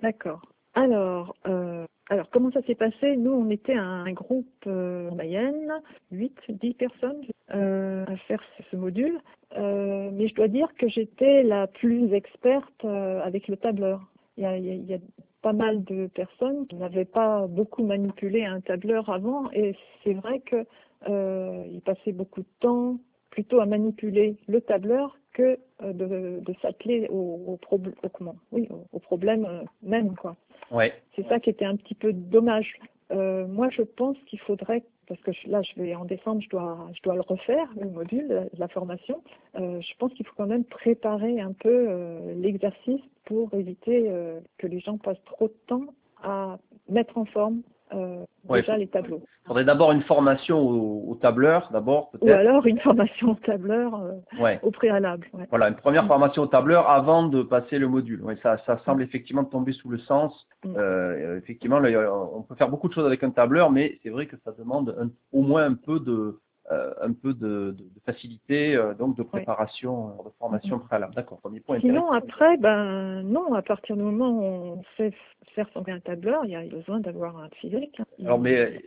D'accord. 0.00 0.42
Alors, 0.76 1.34
euh, 1.48 1.86
alors 2.10 2.28
comment 2.30 2.52
ça 2.52 2.60
s'est 2.62 2.74
passé? 2.74 3.16
Nous, 3.16 3.32
on 3.32 3.48
était 3.48 3.74
un 3.74 4.12
groupe 4.12 4.46
euh, 4.66 5.08
en 5.10 5.14
Mayenne, 5.14 5.72
8, 6.12 6.34
10 6.50 6.74
personnes 6.74 7.22
euh, 7.54 8.04
à 8.06 8.16
faire 8.28 8.42
ce, 8.70 8.76
module. 8.76 9.18
Euh, 9.56 10.10
mais 10.12 10.28
je 10.28 10.34
dois 10.34 10.48
dire 10.48 10.68
que 10.78 10.86
j'étais 10.86 11.42
la 11.44 11.66
plus 11.66 12.12
experte 12.12 12.84
euh, 12.84 13.22
avec 13.22 13.48
le 13.48 13.56
tableur. 13.56 14.02
Il 14.36 14.42
y, 14.42 14.46
a, 14.46 14.58
y 14.58 14.94
a, 14.94 14.98
pas 15.40 15.54
mal 15.54 15.82
de 15.84 16.08
personnes 16.08 16.66
qui 16.66 16.76
n'avaient 16.76 17.06
pas 17.06 17.46
beaucoup 17.46 17.84
manipulé 17.84 18.44
un 18.44 18.60
tableur 18.60 19.08
avant, 19.08 19.50
et 19.52 19.76
c'est 20.02 20.12
vrai 20.12 20.40
que 20.40 20.66
euh, 21.08 21.64
ils 21.70 21.80
passaient 21.80 22.12
beaucoup 22.12 22.40
de 22.40 22.48
temps 22.60 22.98
plutôt 23.30 23.60
à 23.60 23.66
manipuler 23.66 24.36
le 24.48 24.60
tableur 24.60 25.16
que 25.32 25.58
de, 25.82 26.40
de 26.40 26.54
s'atteler 26.60 27.06
au, 27.10 27.58
au, 27.70 27.74
au, 27.76 28.08
comment? 28.12 28.34
Oui, 28.50 28.68
au, 28.92 28.98
problème 28.98 29.46
même 29.82 30.16
quoi. 30.16 30.36
C'est 31.14 31.26
ça 31.28 31.40
qui 31.40 31.50
était 31.50 31.64
un 31.64 31.76
petit 31.76 31.94
peu 31.94 32.12
dommage. 32.12 32.74
Euh, 33.12 33.46
moi, 33.46 33.68
je 33.70 33.82
pense 33.82 34.16
qu'il 34.26 34.40
faudrait, 34.40 34.82
parce 35.06 35.20
que 35.20 35.30
là, 35.46 35.62
je 35.62 35.80
vais 35.80 35.94
en 35.94 36.04
décembre, 36.04 36.40
je 36.42 36.48
dois, 36.48 36.88
je 36.94 37.02
dois 37.02 37.14
le 37.14 37.20
refaire, 37.20 37.68
le 37.80 37.88
module, 37.88 38.26
la, 38.28 38.44
la 38.58 38.68
formation. 38.68 39.22
Euh, 39.56 39.80
je 39.80 39.92
pense 39.98 40.12
qu'il 40.14 40.26
faut 40.26 40.34
quand 40.36 40.46
même 40.46 40.64
préparer 40.64 41.40
un 41.40 41.52
peu 41.52 41.86
euh, 41.88 42.34
l'exercice 42.34 43.00
pour 43.24 43.52
éviter 43.54 44.08
que 44.58 44.68
les 44.68 44.78
gens 44.78 44.98
passent 44.98 45.22
trop 45.24 45.48
de 45.48 45.56
temps 45.66 45.86
à 46.22 46.58
mettre 46.88 47.18
en 47.18 47.24
forme 47.24 47.62
euh, 47.94 48.24
Ouais, 48.48 48.60
déjà 48.60 48.74
faut- 48.74 48.78
les 48.78 48.86
tableaux. 48.88 49.22
Il 49.44 49.46
faudrait 49.48 49.64
d'abord 49.64 49.92
une 49.92 50.02
formation 50.02 50.58
au, 50.60 51.04
au 51.10 51.14
tableur, 51.16 51.68
d'abord 51.72 52.10
Ou 52.14 52.18
peut-être. 52.18 52.36
alors 52.38 52.66
une 52.66 52.78
formation 52.80 53.30
au 53.30 53.34
tableur 53.34 53.94
euh, 53.94 54.12
Ouais. 54.42 54.58
au 54.62 54.70
préalable. 54.70 55.26
ouais. 55.34 55.46
Voilà, 55.50 55.68
une 55.68 55.74
première 55.76 56.06
formation 56.06 56.42
au 56.42 56.46
tableur 56.46 56.88
avant 56.90 57.28
de 57.28 57.42
passer 57.42 57.78
le 57.78 57.88
module. 57.88 58.22
Ça, 58.42 58.58
ça 58.66 58.78
semble 58.84 59.02
effectivement 59.02 59.44
tomber 59.44 59.72
sous 59.72 59.88
le 59.88 59.98
sens. 59.98 60.46
Mm. 60.64 60.74
Euh, 60.76 61.38
effectivement, 61.38 61.78
là, 61.78 61.90
y 61.90 61.94
a- 61.94 62.12
on 62.12 62.42
peut 62.42 62.54
faire 62.56 62.68
beaucoup 62.68 62.88
de 62.88 62.92
choses 62.94 63.06
avec 63.06 63.22
un 63.24 63.30
tableur, 63.30 63.70
mais 63.70 63.98
c'est 64.02 64.10
vrai 64.10 64.26
que 64.26 64.36
ça 64.44 64.52
demande 64.58 64.96
un- 65.00 65.10
au 65.32 65.42
moins 65.42 65.64
un 65.64 65.74
peu 65.74 66.00
de, 66.00 66.12
euh, 66.12 66.40
un 67.00 67.12
peu 67.12 67.32
de, 67.34 67.74
de- 67.78 67.84
de 67.94 68.00
facilité, 68.04 68.74
euh, 68.76 68.94
donc 68.94 69.16
de 69.16 69.22
préparation, 69.22 70.08
euh, 70.20 70.24
de 70.24 70.30
formation 70.38 70.78
préalable. 70.80 71.14
D'accord, 71.14 71.38
premier 71.38 71.60
point. 71.60 71.78
Sinon, 71.80 72.10
après, 72.12 72.56
ben 72.56 73.22
non, 73.22 73.54
à 73.54 73.62
partir 73.62 73.96
du 73.96 74.02
moment 74.02 74.30
où 74.30 74.42
on 74.78 74.82
sait 74.96 75.12
faire 75.54 75.68
son 75.72 75.84
un 75.88 76.00
tableur, 76.00 76.44
il 76.44 76.50
y 76.50 76.56
a 76.56 76.62
besoin 76.64 77.00
d'avoir 77.00 77.38
un 77.38 77.48
physique. 77.60 77.98
hein. 78.00 78.04
Alors, 78.24 78.38
mais, 78.40 78.82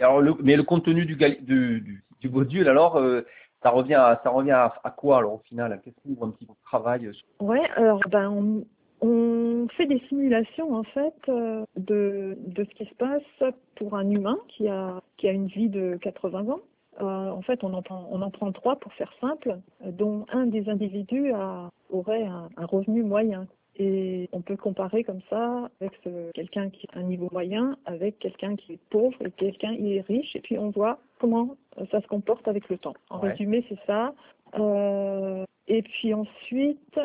alors, 0.00 0.20
le, 0.20 0.34
mais 0.42 0.56
le 0.56 0.62
contenu 0.62 1.04
du, 1.04 1.16
du, 1.16 1.80
du, 1.80 2.04
du 2.20 2.28
module, 2.28 2.68
alors, 2.68 2.96
euh, 2.96 3.22
ça 3.62 3.70
revient 3.70 3.94
à, 3.94 4.20
ça 4.22 4.30
revient 4.30 4.52
à, 4.52 4.72
à 4.84 4.90
quoi 4.90 5.18
alors 5.18 5.34
au 5.34 5.38
final? 5.40 5.80
Qu'est-ce 5.84 5.96
qu'on 6.16 6.26
un 6.26 6.30
petit 6.30 6.46
peu 6.46 6.52
de 6.52 6.64
travail 6.64 7.08
sur- 7.12 7.26
Ouais, 7.40 7.68
alors 7.76 8.00
ben 8.10 8.30
on, 8.30 8.64
on 9.06 9.68
fait 9.76 9.86
des 9.86 10.00
simulations 10.08 10.74
en 10.74 10.82
fait 10.84 11.14
euh, 11.28 11.64
de, 11.76 12.36
de 12.46 12.64
ce 12.64 12.70
qui 12.70 12.86
se 12.86 12.94
passe 12.94 13.52
pour 13.76 13.96
un 13.96 14.08
humain 14.10 14.38
qui 14.48 14.68
a 14.68 15.00
qui 15.16 15.28
a 15.28 15.32
une 15.32 15.46
vie 15.48 15.68
de 15.68 15.98
80 16.00 16.48
ans. 16.48 16.60
Euh, 17.00 17.30
en 17.30 17.42
fait, 17.42 17.62
on 17.64 17.72
en 17.74 17.82
prend 17.82 18.08
on 18.10 18.22
en 18.22 18.30
prend 18.30 18.50
trois 18.52 18.76
pour 18.76 18.92
faire 18.94 19.12
simple, 19.20 19.58
euh, 19.84 19.90
dont 19.92 20.26
un 20.32 20.46
des 20.46 20.68
individus 20.68 21.32
a, 21.32 21.70
aurait 21.90 22.24
un, 22.24 22.48
un 22.56 22.66
revenu 22.66 23.02
moyen. 23.02 23.46
Et 23.80 24.28
on 24.32 24.40
peut 24.40 24.56
comparer 24.56 25.04
comme 25.04 25.20
ça 25.30 25.70
avec 25.80 25.92
quelqu'un 26.34 26.68
qui 26.68 26.88
a 26.92 26.98
un 26.98 27.04
niveau 27.04 27.28
moyen 27.30 27.76
avec 27.86 28.18
quelqu'un 28.18 28.56
qui 28.56 28.72
est 28.72 28.80
pauvre 28.90 29.14
et 29.24 29.30
quelqu'un 29.30 29.76
qui 29.76 29.96
est 29.96 30.00
riche. 30.00 30.34
Et 30.34 30.40
puis 30.40 30.58
on 30.58 30.70
voit 30.70 30.98
comment 31.20 31.56
euh, 31.78 31.84
ça 31.92 32.00
se 32.00 32.06
comporte 32.08 32.48
avec 32.48 32.68
le 32.68 32.78
temps. 32.78 32.94
En 33.10 33.20
Ouais. 33.20 33.30
résumé, 33.30 33.64
c'est 33.68 33.78
ça. 33.86 34.14
Euh, 34.58 35.44
et 35.68 35.82
puis 35.82 36.12
ensuite, 36.12 36.98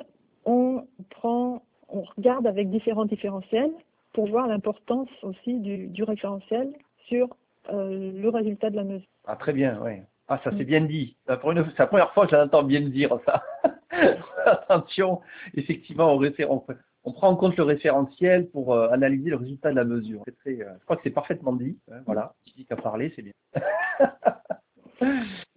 on 0.46 0.86
prend, 1.12 1.62
on 1.90 2.02
regarde 2.18 2.48
avec 2.48 2.72
différents 2.72 3.06
différentiels 3.06 3.72
pour 4.14 4.28
voir 4.28 4.48
l'importance 4.48 5.10
aussi 5.22 5.60
du, 5.60 5.88
du 5.88 6.04
référentiel 6.04 6.74
sur 7.08 7.28
euh, 7.72 8.12
le 8.14 8.30
résultat 8.30 8.70
de 8.70 8.76
la 8.76 8.84
mesure. 8.84 9.08
Ah, 9.26 9.36
très 9.36 9.54
bien, 9.54 9.80
oui. 9.84 10.02
Ah, 10.28 10.40
ça 10.44 10.52
c'est 10.58 10.64
Mm. 10.64 10.68
bien 10.68 10.82
dit. 10.82 11.18
C'est 11.26 11.32
la 11.32 11.38
première- 11.38 12.14
fois 12.14 12.26
que 12.26 12.32
j'entends 12.32 12.64
bien 12.64 12.80
me 12.82 12.90
dire 12.90 13.18
ça. 13.26 13.44
Attention, 14.46 15.22
effectivement, 15.56 16.14
on, 16.16 16.64
on 17.06 17.12
prend 17.12 17.30
en 17.30 17.36
compte 17.36 17.56
le 17.58 17.64
référentiel 17.64 18.48
pour 18.50 18.74
euh, 18.74 18.90
analyser 18.90 19.30
le 19.30 19.36
résultat 19.38 19.72
de 19.72 19.76
la 19.76 19.84
mesure. 19.84 20.24
Très, 20.42 20.62
euh, 20.62 20.74
je 20.80 20.84
crois 20.86 20.96
que 20.98 21.02
c'est 21.04 21.10
parfaitement 21.10 21.54
dit. 21.54 21.78
hein, 21.92 22.02
voilà, 22.06 22.34
physique 22.46 22.72
à 22.72 22.76
parler, 22.78 23.12
c'est 23.16 23.22
bien. 23.22 23.34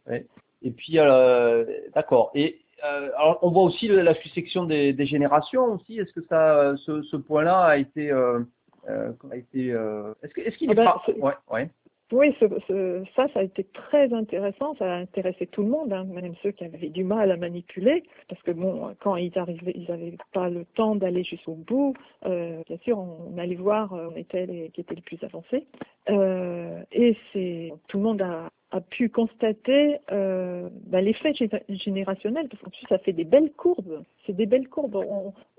Ouais. 0.09 0.27
Et 0.63 0.71
puis, 0.71 0.99
euh, 0.99 1.65
d'accord. 1.95 2.31
Et 2.35 2.61
euh, 2.85 3.11
alors, 3.17 3.39
on 3.43 3.51
voit 3.51 3.65
aussi 3.65 3.89
la 3.89 4.15
succession 4.15 4.65
des, 4.65 4.93
des 4.93 5.07
générations 5.07 5.65
aussi. 5.75 5.99
Est-ce 5.99 6.13
que 6.13 6.23
ça, 6.29 6.75
ce, 6.77 7.03
ce 7.03 7.17
point-là 7.17 7.61
a 7.65 7.77
été, 7.77 8.11
euh, 8.11 8.41
a 8.89 9.37
été, 9.37 9.73
euh, 9.73 10.13
est-ce 10.23 10.57
qu'il 10.57 10.69
Ah 10.69 10.73
est 10.73 10.75
ben, 10.77 10.85
pas, 10.85 11.03
c'est- 11.07 11.19
ouais, 11.19 11.33
ouais, 11.51 11.71
Oui, 12.13 12.33
ce- 12.39 12.47
ce- 12.69 13.05
ça, 13.17 13.27
ça 13.35 13.41
a 13.41 13.43
été 13.43 13.65
très 13.65 14.13
intéressant. 14.13 14.77
Ça 14.77 14.85
a 14.95 14.97
intéressé 14.99 15.47
tout 15.49 15.63
le 15.63 15.69
monde, 15.71 15.93
hein, 15.93 16.05
même 16.05 16.35
ceux 16.43 16.53
qui 16.53 16.63
avaient 16.65 16.89
du 16.89 17.03
mal 17.03 17.33
à 17.33 17.37
manipuler, 17.37 18.05
parce 18.29 18.41
que 18.43 18.53
bon, 18.53 18.95
quand 19.01 19.17
ils 19.17 19.37
arrivaient, 19.37 19.73
ils 19.75 19.89
n'avaient 19.89 20.17
pas 20.33 20.49
le 20.49 20.65
temps 20.77 20.95
d'aller 20.95 21.25
jusqu'au 21.25 21.55
bout. 21.57 21.95
Euh, 22.25 22.63
bien 22.69 22.77
sûr, 22.79 22.99
on, 22.99 23.33
on 23.35 23.39
allait 23.39 23.57
voir, 23.57 23.93
euh, 23.93 24.09
on 24.13 24.17
était 24.17 24.47
les 24.47 24.71
qui 24.71 24.83
étaient 24.83 24.95
les 24.95 25.03
plus 25.03 25.23
avancés, 25.25 25.67
Euh, 26.09 26.83
et 26.93 27.17
c'est 27.33 27.73
tout 27.89 27.97
le 27.99 28.05
monde 28.05 28.23
a, 28.23 28.51
a 28.77 28.81
pu 28.81 29.09
constater 29.09 29.99
euh, 30.13 30.69
bah, 30.87 31.01
l'effet 31.01 31.33
gé- 31.33 31.63
générationnel, 31.69 32.49
parce 32.49 32.63
qu'en 32.63 32.71
plus, 32.71 32.87
ça 32.89 32.99
fait 32.99 33.13
des 33.13 33.25
belles 33.25 33.53
courbes. 33.53 34.03
C'est 34.27 34.33
des 34.37 34.47
belles 34.47 34.69
courbes. 34.69 35.05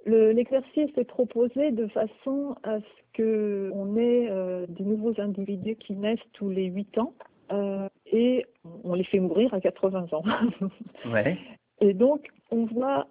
Le- 0.06 0.32
L'exercice 0.32 0.90
est 0.98 1.04
proposé 1.08 1.72
de 1.72 1.88
façon 1.88 2.56
à 2.64 2.80
ce 2.80 2.86
que 3.14 3.70
on 3.74 3.98
ait 3.98 4.28
euh, 4.30 4.66
des 4.70 4.84
nouveaux 4.86 5.20
individus 5.20 5.76
qui 5.76 5.94
naissent 5.94 6.20
tous 6.34 6.50
les 6.50 6.66
8 6.66 6.98
ans 7.00 7.14
euh, 7.52 7.88
et 8.12 8.46
on 8.84 8.94
les 8.94 9.04
fait 9.04 9.20
mourir 9.20 9.54
à 9.54 9.60
80 9.60 10.08
ans. 10.14 10.24
ouais, 11.12 11.38
et 11.82 11.94
donc, 11.94 12.28
on 12.52 12.66
voit 12.66 13.08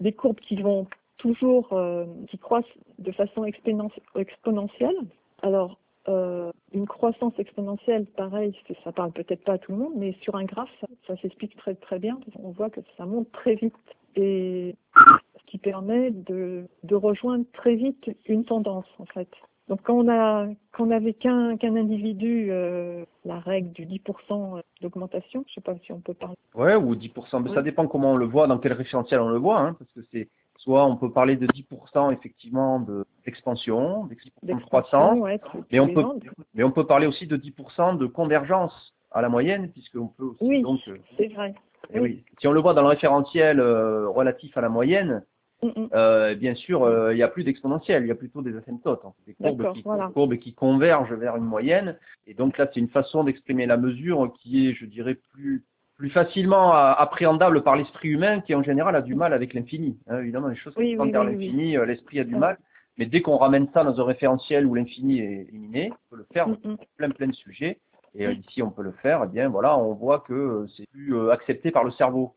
des 0.00 0.12
courbes 0.12 0.40
qui 0.40 0.56
vont 0.56 0.86
toujours, 1.16 1.74
qui 2.28 2.36
croissent 2.38 2.64
de 2.98 3.10
façon 3.12 3.44
exponent- 3.44 3.90
exponentielle. 4.16 4.96
Alors, 5.42 5.78
euh, 6.08 6.50
une 6.72 6.86
croissance 6.86 7.34
exponentielle, 7.38 8.06
pareil, 8.06 8.56
ça 8.82 8.92
parle 8.92 9.12
peut-être 9.12 9.44
pas 9.44 9.52
à 9.54 9.58
tout 9.58 9.72
le 9.72 9.78
monde, 9.78 9.92
mais 9.96 10.16
sur 10.22 10.34
un 10.34 10.44
graphe, 10.44 10.70
ça, 10.80 10.86
ça 11.06 11.16
s'explique 11.22 11.56
très 11.56 11.74
très 11.74 11.98
bien. 11.98 12.18
On 12.42 12.50
voit 12.50 12.70
que 12.70 12.80
ça 12.96 13.06
monte 13.06 13.30
très 13.32 13.54
vite 13.54 13.74
et 14.16 14.74
ce 14.96 15.46
qui 15.46 15.58
permet 15.58 16.10
de, 16.10 16.66
de 16.82 16.94
rejoindre 16.94 17.44
très 17.52 17.76
vite 17.76 18.10
une 18.26 18.44
tendance 18.44 18.86
en 18.98 19.06
fait. 19.06 19.28
Donc 19.68 19.80
quand 19.84 19.94
on 19.94 20.08
a 20.08 20.48
quand 20.72 20.88
on 20.88 20.90
avait 20.90 21.14
qu'un 21.14 21.56
qu'un 21.56 21.76
individu, 21.76 22.48
euh, 22.50 23.04
la 23.24 23.38
règle 23.38 23.70
du 23.72 23.86
10% 23.86 24.60
d'augmentation, 24.80 25.44
je 25.48 25.54
sais 25.54 25.60
pas 25.60 25.76
si 25.84 25.92
on 25.92 26.00
peut 26.00 26.14
parler. 26.14 26.36
ouais, 26.54 26.74
ou 26.74 26.96
10%. 26.96 27.42
Mais 27.42 27.54
ça 27.54 27.62
dépend 27.62 27.86
comment 27.86 28.12
on 28.12 28.16
le 28.16 28.26
voit, 28.26 28.46
dans 28.48 28.58
quel 28.58 28.72
référentiel 28.72 29.20
on 29.20 29.28
le 29.28 29.38
voit, 29.38 29.60
hein, 29.60 29.76
parce 29.78 29.90
que 29.92 30.00
c'est 30.12 30.28
soit 30.62 30.86
on 30.86 30.96
peut 30.96 31.10
parler 31.10 31.36
de 31.36 31.46
10% 31.46 32.12
effectivement 32.12 32.80
de 32.80 33.04
d'expansion, 33.24 34.06
d'expansion 34.06 34.40
de 34.42 34.46
d'expansion, 34.48 34.66
croissance, 34.68 35.18
ouais, 35.20 35.40
mais 35.70 35.80
on 35.80 35.88
peut, 35.94 36.04
mais 36.54 36.64
on 36.64 36.72
peut 36.72 36.86
parler 36.86 37.06
aussi 37.06 37.26
de 37.26 37.36
10% 37.36 37.98
de 37.98 38.06
convergence 38.06 38.94
à 39.12 39.22
la 39.22 39.28
moyenne, 39.28 39.70
puisqu'on 39.70 40.08
peut 40.08 40.24
aussi 40.24 40.38
Oui, 40.40 40.62
donc, 40.62 40.80
euh, 40.88 40.96
c'est 41.16 41.28
vrai. 41.28 41.54
eh 41.92 42.00
oui. 42.00 42.24
si 42.40 42.48
on 42.48 42.52
le 42.52 42.60
voit 42.60 42.74
dans 42.74 42.82
le 42.82 42.88
référentiel 42.88 43.60
euh, 43.60 44.08
relatif 44.08 44.56
à 44.56 44.60
la 44.60 44.68
moyenne, 44.68 45.22
Mm, 45.62 45.68
mm. 45.68 45.88
Euh, 45.94 46.34
bien 46.34 46.54
sûr, 46.54 46.82
euh, 46.82 47.12
il 47.12 47.16
n'y 47.16 47.22
a 47.22 47.28
plus 47.28 47.44
d'exponentiel, 47.44 48.02
il 48.02 48.08
y 48.08 48.10
a 48.10 48.16
plutôt 48.16 48.42
des 48.42 48.56
asymptotes, 48.56 49.04
hein. 49.04 49.12
des 49.26 49.34
courbes 49.34 49.58
D'accord, 49.58 49.74
qui, 49.74 49.82
voilà. 49.82 50.10
courbes 50.12 50.36
qui 50.36 50.54
convergent 50.54 51.12
vers 51.14 51.36
une 51.36 51.44
moyenne. 51.44 51.96
Et 52.26 52.34
donc 52.34 52.58
là, 52.58 52.68
c'est 52.72 52.80
une 52.80 52.88
façon 52.88 53.24
d'exprimer 53.24 53.66
la 53.66 53.76
mesure 53.76 54.32
qui 54.40 54.68
est, 54.68 54.74
je 54.74 54.86
dirais, 54.86 55.14
plus 55.14 55.64
plus 56.02 56.10
facilement 56.10 56.72
a- 56.72 56.96
appréhendable 56.98 57.62
par 57.62 57.76
l'esprit 57.76 58.08
humain, 58.08 58.40
qui 58.40 58.56
en 58.56 58.62
général 58.64 58.96
a 58.96 59.02
du 59.02 59.14
mal 59.14 59.32
avec 59.32 59.54
l'infini. 59.54 59.96
Hein, 60.08 60.18
évidemment, 60.18 60.48
les 60.48 60.56
choses 60.56 60.74
qui 60.74 60.80
Oui, 60.80 60.96
tendent 60.96 61.06
oui, 61.06 61.12
vers 61.12 61.20
oui, 61.24 61.32
l'infini, 61.32 61.76
euh, 61.76 61.86
l'esprit 61.86 62.18
a 62.18 62.24
du 62.24 62.34
mal. 62.34 62.58
Mais 62.98 63.06
dès 63.06 63.20
qu'on 63.22 63.36
ramène 63.36 63.68
ça 63.72 63.84
dans 63.84 64.00
un 64.00 64.04
référentiel 64.04 64.66
où 64.66 64.74
l'infini 64.74 65.20
est 65.20 65.46
éliminé, 65.48 65.92
on 65.92 66.10
peut 66.10 66.16
le 66.16 66.26
faire 66.32 66.48
Mm, 66.48 66.56
mm. 66.64 66.76
plein 66.96 67.10
plein 67.10 67.28
de 67.28 67.34
sujets. 67.34 67.78
Et 68.16 68.26
euh, 68.26 68.32
ici, 68.32 68.64
on 68.64 68.70
peut 68.70 68.82
le 68.82 68.90
faire. 69.00 69.22
Eh 69.24 69.28
bien, 69.28 69.48
voilà, 69.48 69.78
on 69.78 69.94
voit 69.94 70.24
que 70.26 70.32
euh, 70.34 70.66
c'est 70.76 70.88
plus 70.90 71.14
euh, 71.14 71.30
accepté 71.30 71.70
par 71.70 71.84
le 71.84 71.92
cerveau. 71.92 72.34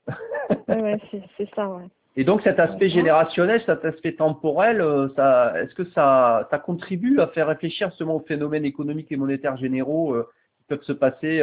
Ouais, 0.68 0.82
ouais, 0.82 1.00
c'est 1.10 1.24
c'est 1.36 1.50
ça, 1.56 1.68
ouais. 1.68 1.86
Et 2.18 2.24
donc 2.24 2.44
cet 2.44 2.60
aspect 2.60 2.90
générationnel, 2.90 3.64
cet 3.66 3.84
aspect 3.84 4.14
temporel, 4.14 4.80
euh, 4.80 5.10
ça, 5.16 5.60
est-ce 5.60 5.74
que 5.74 5.86
ça, 5.86 6.48
ça 6.52 6.60
contribue 6.60 7.20
à 7.20 7.26
faire 7.28 7.48
réfléchir 7.48 7.92
seulement 7.94 8.18
aux 8.18 8.26
phénomènes 8.28 8.64
économiques 8.64 9.12
et 9.12 9.18
monétaires 9.18 9.58
généraux 9.58 10.14
euh, 10.14 10.30
qui 10.60 10.66
peuvent 10.68 10.84
se 10.84 10.94
passer 10.94 11.42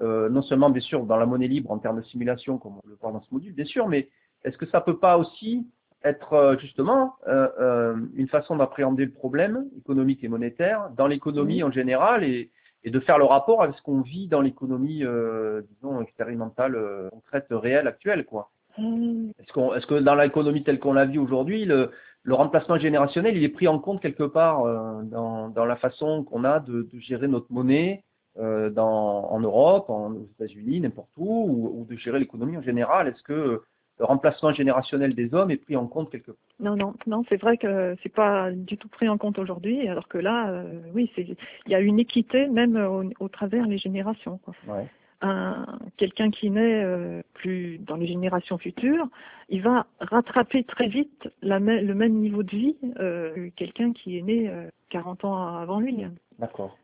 euh, 0.00 0.28
non 0.28 0.42
seulement 0.42 0.70
bien 0.70 0.80
sûr 0.80 1.04
dans 1.04 1.16
la 1.16 1.26
monnaie 1.26 1.48
libre 1.48 1.70
en 1.70 1.78
termes 1.78 2.00
de 2.00 2.06
simulation, 2.06 2.58
comme 2.58 2.76
on 2.76 2.88
le 2.88 2.96
voit 3.00 3.12
dans 3.12 3.20
ce 3.20 3.32
module, 3.32 3.54
bien 3.54 3.64
sûr, 3.64 3.88
mais 3.88 4.08
est-ce 4.44 4.56
que 4.56 4.66
ça 4.66 4.80
peut 4.80 4.98
pas 4.98 5.18
aussi 5.18 5.66
être 6.04 6.32
euh, 6.32 6.58
justement 6.58 7.14
euh, 7.28 7.48
euh, 7.60 7.96
une 8.14 8.28
façon 8.28 8.56
d'appréhender 8.56 9.04
le 9.04 9.12
problème 9.12 9.66
économique 9.78 10.24
et 10.24 10.28
monétaire 10.28 10.90
dans 10.96 11.06
l'économie 11.06 11.62
en 11.62 11.70
général 11.70 12.24
et, 12.24 12.50
et 12.82 12.90
de 12.90 12.98
faire 13.00 13.18
le 13.18 13.24
rapport 13.24 13.62
avec 13.62 13.76
ce 13.76 13.82
qu'on 13.82 14.00
vit 14.00 14.26
dans 14.26 14.40
l'économie, 14.40 15.04
euh, 15.04 15.62
disons, 15.70 16.00
expérimentale, 16.00 16.76
concrète, 17.10 17.46
réelle, 17.50 17.86
actuelle, 17.86 18.24
quoi. 18.24 18.50
Est-ce 18.78 19.52
qu'on, 19.52 19.74
est-ce 19.74 19.86
que 19.86 19.94
dans 19.94 20.14
l'économie 20.14 20.64
telle 20.64 20.78
qu'on 20.80 20.94
la 20.94 21.04
vit 21.04 21.18
aujourd'hui, 21.18 21.64
le, 21.64 21.90
le 22.22 22.34
remplacement 22.34 22.78
générationnel, 22.78 23.36
il 23.36 23.44
est 23.44 23.48
pris 23.48 23.68
en 23.68 23.78
compte 23.78 24.00
quelque 24.00 24.22
part 24.22 24.64
euh, 24.64 25.02
dans, 25.02 25.48
dans 25.48 25.64
la 25.64 25.76
façon 25.76 26.24
qu'on 26.24 26.44
a 26.44 26.60
de, 26.60 26.88
de 26.92 26.98
gérer 26.98 27.28
notre 27.28 27.52
monnaie 27.52 28.04
euh, 28.38 28.70
dans, 28.70 29.30
en 29.30 29.40
Europe, 29.40 29.90
en, 29.90 30.12
aux 30.12 30.28
États-Unis, 30.34 30.80
n'importe 30.80 31.10
où, 31.16 31.26
ou, 31.26 31.80
ou 31.80 31.84
de 31.84 31.96
gérer 31.96 32.18
l'économie 32.18 32.56
en 32.56 32.62
général 32.62 33.08
Est-ce 33.08 33.22
que 33.22 33.62
le 33.98 34.04
remplacement 34.04 34.52
générationnel 34.52 35.14
des 35.14 35.34
hommes 35.34 35.50
est 35.50 35.58
pris 35.58 35.76
en 35.76 35.86
compte 35.86 36.10
quelque 36.10 36.32
part? 36.32 36.40
Non, 36.60 36.76
non, 36.76 36.94
non, 37.06 37.24
c'est 37.28 37.40
vrai 37.40 37.58
que 37.58 37.94
c'est 38.02 38.12
pas 38.12 38.50
du 38.50 38.78
tout 38.78 38.88
pris 38.88 39.08
en 39.08 39.18
compte 39.18 39.38
aujourd'hui, 39.38 39.86
alors 39.88 40.08
que 40.08 40.18
là, 40.18 40.50
euh, 40.50 40.80
oui, 40.94 41.10
c'est, 41.14 41.22
il 41.22 41.72
y 41.72 41.74
a 41.74 41.80
une 41.80 42.00
équité 42.00 42.48
même 42.48 42.76
au, 42.76 43.04
au 43.20 43.28
travers 43.28 43.66
les 43.66 43.78
générations. 43.78 44.38
Quoi. 44.38 44.54
ouais. 44.68 44.88
Un, 45.24 45.78
quelqu'un 45.98 46.32
qui 46.32 46.50
naît 46.50 46.82
euh, 46.82 47.22
plus 47.34 47.78
dans 47.78 47.94
les 47.94 48.08
générations 48.08 48.58
futures, 48.58 49.06
il 49.50 49.62
va 49.62 49.86
rattraper 50.00 50.64
très 50.64 50.88
vite 50.88 51.28
la 51.42 51.60
le 51.60 51.94
même 51.94 52.14
niveau 52.14 52.42
de 52.42 52.50
vie 52.50 52.76
euh, 52.98 53.32
que 53.32 53.48
quelqu'un 53.50 53.92
qui 53.92 54.18
est 54.18 54.22
né 54.22 54.48
euh, 54.48 54.68
40 54.90 55.24
ans 55.24 55.58
avant 55.58 55.78
lui. 55.78 56.04
D'accord. 56.40 56.76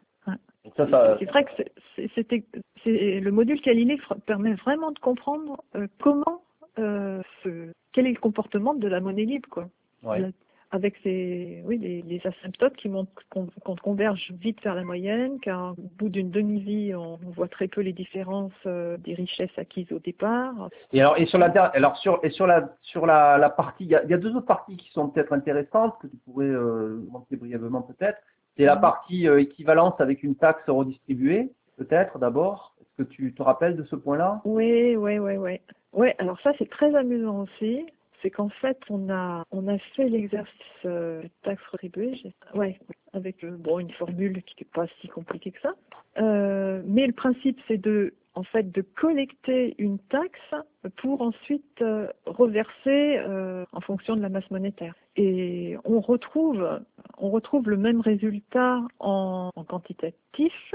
Ça, 0.76 0.88
ça, 0.88 1.16
C'est 1.18 1.26
vrai 1.26 1.44
que 1.44 1.50
c'est, 1.56 1.72
c'est, 1.96 2.10
c'était- 2.14 2.44
c'est- 2.84 3.20
le 3.20 3.30
module 3.30 3.60
Galilée 3.60 3.98
permet 4.26 4.54
vraiment 4.54 4.90
de 4.92 4.98
comprendre 4.98 5.62
euh, 5.76 5.86
comment, 6.00 6.42
euh, 6.78 7.22
ce, 7.42 7.72
quel 7.92 8.06
est 8.06 8.12
le 8.12 8.20
comportement 8.20 8.74
de 8.74 8.88
la 8.88 9.00
monnaie 9.00 9.24
libre, 9.24 9.48
quoi. 9.48 9.68
ouais. 10.04 10.20
La- 10.20 10.28
avec 10.70 10.96
ces, 11.02 11.62
oui, 11.64 11.78
les, 11.78 12.02
les 12.02 12.20
asymptotes 12.26 12.76
qui 12.76 12.88
montrent 12.88 13.10
qu'on, 13.30 13.46
qu'on 13.64 13.76
converge 13.76 14.32
vite 14.38 14.62
vers 14.62 14.74
la 14.74 14.84
moyenne, 14.84 15.38
qu'au 15.42 15.74
bout 15.98 16.10
d'une 16.10 16.30
demi-vie, 16.30 16.94
on, 16.94 17.16
voit 17.16 17.48
très 17.48 17.68
peu 17.68 17.80
les 17.80 17.92
différences 17.94 18.52
euh, 18.66 18.98
des 18.98 19.14
richesses 19.14 19.56
acquises 19.58 19.90
au 19.92 19.98
départ. 19.98 20.68
Et 20.92 21.00
alors, 21.00 21.18
et 21.18 21.26
sur 21.26 21.38
la, 21.38 21.46
alors 21.46 21.96
sur, 21.96 22.20
et 22.22 22.30
sur 22.30 22.46
la, 22.46 22.76
sur 22.82 23.06
la, 23.06 23.38
la 23.38 23.48
partie, 23.48 23.84
il 23.84 23.88
y, 23.88 24.10
y 24.10 24.14
a 24.14 24.18
deux 24.18 24.34
autres 24.36 24.46
parties 24.46 24.76
qui 24.76 24.90
sont 24.90 25.08
peut-être 25.08 25.32
intéressantes 25.32 25.94
que 26.02 26.06
tu 26.06 26.16
pourrais 26.18 26.44
euh, 26.46 27.00
montrer 27.10 27.36
brièvement 27.36 27.82
peut-être. 27.82 28.18
C'est 28.58 28.64
la 28.64 28.74
Mhm. 28.74 28.80
partie 28.80 29.28
euh, 29.28 29.40
équivalence 29.40 29.94
avec 30.00 30.22
une 30.24 30.34
taxe 30.34 30.68
redistribuée, 30.68 31.50
peut-être 31.76 32.18
d'abord. 32.18 32.74
Est-ce 32.80 33.04
que 33.04 33.08
tu 33.08 33.32
te 33.32 33.42
rappelles 33.42 33.76
de 33.76 33.84
ce 33.84 33.94
point-là? 33.94 34.40
Oui, 34.44 34.96
oui, 34.96 35.18
oui, 35.18 35.36
oui. 35.36 35.60
Ouais, 35.92 36.14
alors 36.18 36.38
ça 36.40 36.52
c'est 36.58 36.68
très 36.68 36.94
amusant 36.96 37.42
aussi. 37.44 37.86
C'est 38.20 38.30
qu'en 38.30 38.48
fait 38.48 38.76
on 38.90 39.08
a 39.10 39.44
on 39.52 39.68
a 39.68 39.78
fait 39.94 40.08
l'exercice 40.08 40.52
euh, 40.84 41.22
taxe 41.44 41.62
redistribuée, 41.70 42.34
ouais, 42.54 42.78
avec 43.12 43.44
euh, 43.44 43.56
bon 43.56 43.78
une 43.78 43.92
formule 43.92 44.42
qui 44.42 44.56
n'est 44.60 44.68
pas 44.74 44.86
si 45.00 45.06
compliquée 45.08 45.52
que 45.52 45.60
ça. 45.60 45.74
Euh, 46.18 46.82
mais 46.84 47.06
le 47.06 47.12
principe 47.12 47.60
c'est 47.68 47.78
de 47.78 48.12
en 48.38 48.44
fait 48.44 48.70
de 48.70 48.82
collecter 48.82 49.74
une 49.78 49.98
taxe 49.98 50.54
pour 50.98 51.22
ensuite 51.22 51.82
euh, 51.82 52.06
reverser 52.24 53.18
euh, 53.18 53.64
en 53.72 53.80
fonction 53.80 54.14
de 54.14 54.22
la 54.22 54.28
masse 54.28 54.48
monétaire. 54.52 54.94
Et 55.16 55.76
on 55.84 56.00
retrouve 56.00 56.80
on 57.18 57.30
retrouve 57.30 57.68
le 57.68 57.76
même 57.76 58.00
résultat 58.00 58.80
en, 59.00 59.50
en 59.56 59.64
quantitatif, 59.64 60.74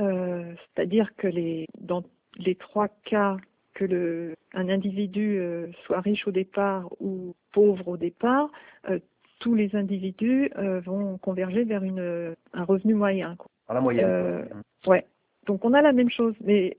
euh, 0.00 0.52
c'est-à-dire 0.74 1.14
que 1.16 1.28
les 1.28 1.66
dans 1.80 2.02
les 2.36 2.56
trois 2.56 2.88
cas 3.04 3.36
que 3.74 3.84
le, 3.84 4.34
un 4.52 4.68
individu 4.68 5.38
euh, 5.38 5.68
soit 5.84 6.00
riche 6.00 6.26
au 6.26 6.32
départ 6.32 6.88
ou 7.00 7.34
pauvre 7.52 7.86
au 7.86 7.96
départ, 7.96 8.50
euh, 8.90 8.98
tous 9.38 9.54
les 9.54 9.76
individus 9.76 10.50
euh, 10.58 10.80
vont 10.80 11.16
converger 11.18 11.62
vers 11.62 11.84
une, 11.84 12.34
un 12.52 12.64
revenu 12.64 12.94
moyen. 12.94 13.36
quoi. 13.36 13.50
À 13.68 13.74
la 13.74 13.80
moyenne. 13.80 14.04
Euh, 14.08 14.42
Ouais. 14.86 15.06
Donc 15.46 15.64
on 15.64 15.72
a 15.74 15.82
la 15.82 15.92
même 15.92 16.10
chose, 16.10 16.34
mais 16.40 16.76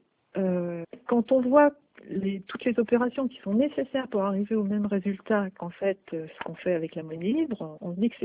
quand 1.08 1.32
on 1.32 1.42
voit 1.42 1.72
les, 2.10 2.42
toutes 2.42 2.66
les 2.66 2.78
opérations 2.80 3.28
qui 3.28 3.40
sont 3.42 3.54
nécessaires 3.54 4.08
pour 4.10 4.24
arriver 4.24 4.56
au 4.56 4.64
même 4.64 4.86
résultat 4.86 5.50
qu'en 5.58 5.70
fait 5.70 5.98
euh, 6.14 6.28
ce 6.28 6.44
qu'on 6.44 6.56
fait 6.56 6.74
avec 6.74 6.96
la 6.96 7.04
monnaie 7.04 7.32
libre, 7.32 7.78
on 7.82 7.96
se 7.96 8.00
dit 8.00 8.10
que 8.10 8.16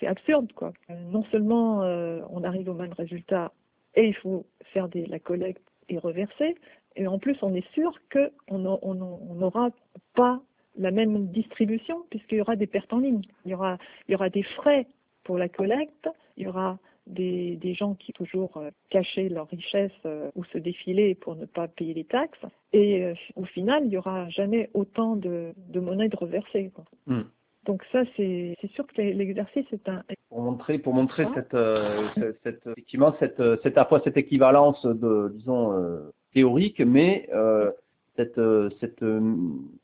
c'est 0.00 0.06
absurde 0.06 0.52
quoi. 0.54 0.72
Euh, 0.90 0.94
non 1.10 1.24
seulement 1.24 1.82
euh, 1.82 2.20
on 2.30 2.42
arrive 2.44 2.68
au 2.68 2.74
même 2.74 2.92
résultat 2.92 3.52
et 3.94 4.06
il 4.06 4.14
faut 4.14 4.46
faire 4.72 4.88
des, 4.88 5.04
la 5.06 5.18
collecte 5.18 5.62
et 5.88 5.98
reverser, 5.98 6.54
et 6.96 7.06
en 7.06 7.18
plus 7.18 7.36
on 7.42 7.54
est 7.54 7.68
sûr 7.74 7.92
que 8.08 8.30
on 8.48 8.64
a- 8.64 8.78
on 8.82 9.00
a- 9.02 9.18
on 9.30 9.34
n'aura 9.34 9.70
pas 10.14 10.40
la 10.78 10.90
même 10.90 11.26
distribution 11.26 12.04
puisqu'il 12.08 12.38
y 12.38 12.40
aura 12.40 12.56
des 12.56 12.66
pertes 12.66 12.92
en 12.94 13.00
ligne. 13.00 13.22
Il 13.44 13.50
y 13.50 13.54
aura 13.54 13.76
il 14.08 14.12
y 14.12 14.14
aura 14.14 14.30
des 14.30 14.42
frais 14.44 14.86
pour 15.24 15.36
la 15.38 15.48
collecte, 15.48 16.08
il 16.36 16.44
y 16.44 16.46
aura 16.46 16.78
des, 17.06 17.56
des 17.56 17.74
gens 17.74 17.94
qui 17.94 18.12
toujours 18.12 18.56
euh, 18.56 18.70
cachaient 18.90 19.28
leur 19.28 19.48
richesse 19.48 19.90
euh, 20.06 20.30
ou 20.36 20.44
se 20.44 20.58
défilaient 20.58 21.14
pour 21.14 21.34
ne 21.36 21.46
pas 21.46 21.68
payer 21.68 21.94
les 21.94 22.04
taxes. 22.04 22.44
Et 22.72 23.04
euh, 23.04 23.14
au 23.36 23.44
final, 23.44 23.84
il 23.84 23.88
n'y 23.90 23.96
aura 23.96 24.28
jamais 24.28 24.70
autant 24.74 25.16
de, 25.16 25.52
de 25.56 25.80
monnaie 25.80 26.08
de 26.08 26.16
reversée. 26.16 26.70
quoi. 26.74 26.84
Hmm. 27.06 27.22
Donc 27.64 27.84
ça, 27.92 28.02
c'est 28.16 28.56
c'est 28.60 28.70
sûr 28.72 28.84
que 28.86 29.00
l'exercice 29.00 29.66
est 29.72 29.88
un... 29.88 30.02
pour 30.28 30.40
montrer 30.42 30.78
pour 30.78 30.94
montrer 30.94 31.24
Ah. 31.28 31.32
cette, 31.36 31.54
euh, 31.54 32.08
cette, 32.42 32.66
effectivement 32.66 33.14
cette 33.20 33.40
cette 33.62 33.78
à 33.78 33.84
fois 33.84 34.00
cette 34.02 34.16
équivalence 34.16 34.84
de 34.84 35.30
disons 35.36 35.72
euh, 35.72 36.10
théorique 36.34 36.80
mais 36.80 37.28
euh, 37.32 37.70
cette 38.16 38.40
cette 38.80 39.04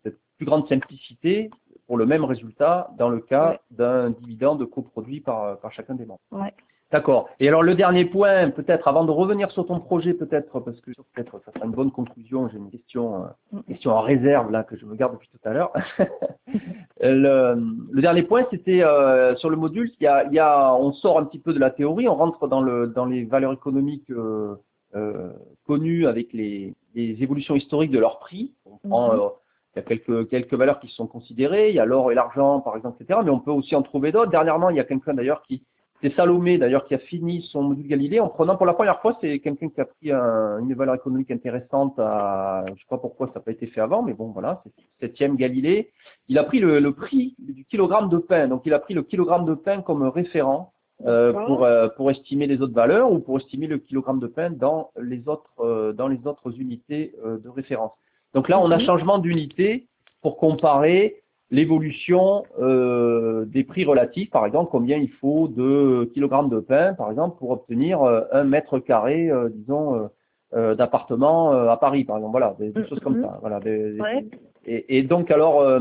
cette 0.02 0.18
plus 0.38 0.46
grande 0.46 0.68
simplicité 0.68 1.50
pour 1.87 1.96
le 1.96 2.04
même 2.07 2.24
résultat 2.24 2.90
dans 2.98 3.09
le 3.11 3.20
cas 3.20 3.50
Ouais. 3.50 3.59
d'un 3.70 4.11
dividende 4.11 4.64
coproduit 4.68 5.20
par 5.20 5.61
par 5.61 5.72
chacun 5.72 5.94
des 5.94 6.04
membres. 6.04 6.20
Ouais. 6.33 6.52
D'accord. 6.90 7.29
Et 7.38 7.48
alors 7.48 7.62
le 7.62 7.74
dernier 7.74 8.07
point, 8.07 8.48
peut-être 8.51 8.88
avant 8.88 9.05
de 9.05 9.11
revenir 9.11 9.51
sur 9.51 9.66
ton 9.66 9.79
projet, 9.79 10.14
peut-être 10.14 10.59
parce 10.61 10.81
que 10.81 10.90
peut-être 11.14 11.38
ça 11.44 11.53
sera 11.53 11.66
une 11.66 11.72
bonne 11.72 11.90
conclusion. 11.90 12.48
J'ai 12.48 12.57
une 12.57 12.70
question, 12.70 13.24
euh, 13.24 13.61
question 13.68 13.90
en 13.90 14.01
réserve 14.01 14.51
là 14.51 14.64
que 14.64 14.74
je 14.77 14.87
me 14.87 14.94
garde 14.94 15.12
depuis 15.12 15.29
tout 15.29 15.48
à 15.48 15.53
l'heure. 15.53 15.70
le, 17.01 17.57
le 17.90 18.01
dernier 18.01 18.22
point, 18.22 18.46
c'était 18.51 18.83
euh, 18.83 19.37
sur 19.37 19.51
le 19.51 19.57
module. 19.57 19.90
Il 20.01 20.05
y, 20.05 20.07
a, 20.07 20.24
il 20.24 20.33
y 20.33 20.38
a, 20.38 20.74
on 20.74 20.92
sort 20.92 21.18
un 21.18 21.24
petit 21.24 21.38
peu 21.38 21.53
de 21.53 21.59
la 21.59 21.70
théorie, 21.70 22.09
on 22.09 22.14
rentre 22.14 22.48
dans 22.48 22.62
le 22.62 22.87
dans 22.87 23.05
les 23.05 23.24
valeurs 23.24 23.53
économiques 23.53 24.11
euh, 24.11 24.55
euh, 24.96 25.31
connues 25.66 26.07
avec 26.07 26.33
les, 26.33 26.74
les 26.94 27.22
évolutions 27.22 27.55
historiques 27.55 27.90
de 27.90 27.98
leur 27.98 28.18
prix. 28.18 28.53
On 28.64 28.79
prend, 28.88 29.12
Mhm. 29.12 29.20
euh, 29.20 29.29
il 29.74 29.79
y 29.79 29.81
a 29.81 29.83
quelques 29.83 30.31
quelques 30.31 30.55
valeurs 30.55 30.81
qui 30.81 30.88
sont 30.88 31.07
considérées. 31.07 31.68
Il 31.68 31.74
y 31.74 31.81
a 31.81 31.85
l'or 31.85 32.11
et 32.11 32.14
l'argent, 32.14 32.61
par 32.61 32.77
exemple, 32.77 33.03
etc. 33.03 33.20
Mais 33.22 33.31
on 33.31 33.40
peut 33.40 33.51
aussi 33.51 33.77
en 33.77 33.83
trouver 33.83 34.11
d'autres. 34.11 34.31
Dernièrement, 34.31 34.70
il 34.70 34.77
y 34.77 34.81
a 34.81 34.85
quelqu'un 34.85 35.12
d'ailleurs 35.12 35.42
qui 35.42 35.62
c'est 36.00 36.14
Salomé 36.14 36.58
d'ailleurs 36.58 36.84
qui 36.87 36.94
a 36.94 36.98
fini 36.98 37.42
son 37.50 37.62
module 37.62 37.87
Galilée 37.88 38.20
en 38.20 38.28
prenant 38.28 38.56
pour 38.56 38.66
la 38.66 38.74
première 38.74 39.00
fois, 39.00 39.16
c'est 39.20 39.38
quelqu'un 39.40 39.68
qui 39.68 39.80
a 39.80 39.84
pris 39.84 40.12
un- 40.12 40.58
une 40.61 40.72
valeur 40.74 40.94
économique 40.94 41.30
intéressante 41.30 41.94
à, 41.98 42.64
je 42.68 42.80
sais 42.80 42.87
pas 42.88 42.98
pourquoi 42.98 43.26
ça 43.28 43.34
n'a 43.37 43.40
pas 43.40 43.50
été 43.52 43.66
fait 43.66 43.80
avant, 43.80 44.02
mais 44.02 44.12
bon 44.14 44.26
voilà, 44.28 44.62
c'est 44.64 44.72
septième 45.00 45.37
Galilée. 45.37 45.90
Il 46.28 46.38
a 46.38 46.44
pris 46.44 46.61
le, 46.61 46.78
le 46.78 46.92
prix 46.92 47.34
du 47.38 47.64
kilogramme 47.64 48.08
de 48.08 48.18
pain, 48.18 48.46
donc 48.48 48.62
il 48.64 48.74
a 48.74 48.78
pris 48.78 48.94
le 48.94 49.02
kilogramme 49.02 49.44
de 49.46 49.54
pain 49.54 49.82
comme 49.82 50.02
référent 50.08 50.72
euh, 51.06 51.32
pour 51.46 51.64
euh, 51.64 51.88
pour 51.96 52.11
estimer 52.11 52.46
les 52.46 52.61
autres 52.61 52.74
valeurs 52.74 53.12
ou 53.12 53.18
pour 53.20 53.38
estimer 53.38 53.66
le 53.68 53.78
kilogramme 53.78 54.18
de 54.20 54.26
pain 54.26 54.50
dans 54.50 54.90
les 55.00 55.28
autres 55.28 55.50
euh, 55.61 55.92
dans 55.92 56.08
les 56.08 56.20
autres 56.26 56.50
unités 56.61 57.14
de 57.24 57.48
référence. 57.48 57.92
Donc 58.34 58.48
là, 58.48 58.61
on 58.61 58.70
a 58.70 58.76
Mhm. 58.78 58.84
changement 58.84 59.18
d'unité 59.18 59.87
pour 60.22 60.37
comparer 60.38 61.22
l'évolution 61.50 62.44
euh, 62.61 63.44
des 63.46 63.64
prix 63.64 63.84
relatifs, 63.84 64.30
par 64.30 64.44
exemple, 64.46 64.70
combien 64.70 64.98
il 64.98 65.11
faut 65.11 65.48
de 65.48 66.04
kilogrammes 66.12 66.50
de 66.50 66.60
pain, 66.60 66.94
par 66.94 67.10
exemple, 67.10 67.38
pour 67.38 67.50
obtenir 67.50 68.02
euh, 68.02 68.23
un 68.33 68.44
mètre 68.44 68.79
carré, 68.79 69.31
euh, 69.31 69.48
disons, 69.50 69.94
euh, 69.96 70.06
euh, 70.54 70.75
d'appartement 70.75 71.52
euh, 71.52 71.68
à 71.68 71.77
Paris, 71.77 72.04
par 72.04 72.16
exemple. 72.16 72.33
Voilà, 72.33 72.54
des, 72.58 72.70
des 72.70 72.81
Mhm. 72.81 72.87
choses 72.88 73.00
comme 73.00 73.23
ça. 73.23 73.38
Voilà, 73.40 73.60
des- 73.60 73.92
des- 73.92 74.00
Ouais. 74.00 74.25
et, 74.66 74.98
et 74.98 75.02
donc, 75.02 75.31
alors, 75.31 75.60
euh, 75.60 75.79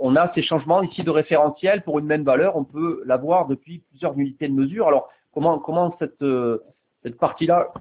on 0.00 0.14
a 0.16 0.32
ces 0.34 0.42
changements 0.42 0.82
ici 0.82 1.02
de 1.02 1.10
référentiel 1.10 1.82
pour 1.82 1.98
une 1.98 2.06
même 2.06 2.22
valeur. 2.24 2.56
On 2.56 2.64
peut 2.64 3.02
l'avoir 3.06 3.46
depuis 3.46 3.78
plusieurs 3.90 4.18
unités 4.18 4.46
de 4.48 4.52
mesure. 4.52 4.86
Alors, 4.88 5.08
comment, 5.32 5.58
comment 5.58 5.94
cette, 5.98 6.24
cette 7.02 7.18
partie-là, 7.18 7.72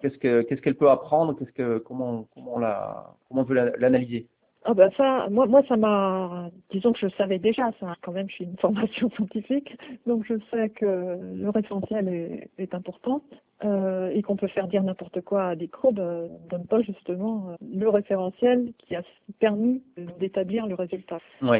qu'est-ce 0.00 0.18
que, 0.18 0.42
qu'est-ce 0.42 0.60
qu'elle 0.60 0.76
peut 0.76 0.90
apprendre 0.90 1.34
Qu'est-ce 1.38 1.52
que, 1.52 1.78
comment, 1.78 2.26
comment 2.34 2.52
on 2.56 2.58
la, 2.58 3.12
comment 3.28 3.40
on 3.42 3.44
veut 3.44 3.54
la- 3.54 3.76
l'analyser? 3.78 4.26
Ah 4.66 4.72
ben 4.72 4.90
ça, 4.96 5.28
moi, 5.30 5.46
moi 5.46 5.62
ça 5.68 5.76
m'a, 5.76 6.48
disons 6.70 6.92
que 6.92 6.98
je 6.98 7.08
savais 7.16 7.38
déjà 7.38 7.70
ça. 7.80 7.94
Quand 8.00 8.12
même, 8.12 8.28
je 8.30 8.34
suis 8.36 8.44
une 8.44 8.56
formation 8.56 9.10
scientifique, 9.16 9.76
donc 10.06 10.24
je 10.26 10.34
sais 10.50 10.70
que 10.70 11.18
le 11.34 11.50
référentiel 11.50 12.08
est, 12.08 12.48
est 12.56 12.74
important 12.74 13.22
euh, 13.64 14.10
et 14.14 14.22
qu'on 14.22 14.36
peut 14.36 14.48
faire 14.48 14.66
dire 14.66 14.82
n'importe 14.82 15.20
quoi 15.20 15.48
à 15.48 15.56
des 15.56 15.68
courbes 15.68 15.98
euh, 15.98 16.28
donne 16.50 16.66
pas 16.66 16.80
justement 16.80 17.50
euh, 17.50 17.56
le 17.74 17.88
référentiel 17.88 18.72
qui 18.78 18.96
a 18.96 19.02
permis 19.38 19.82
d'établir 20.18 20.66
le 20.66 20.74
résultat. 20.74 21.18
Oui. 21.42 21.58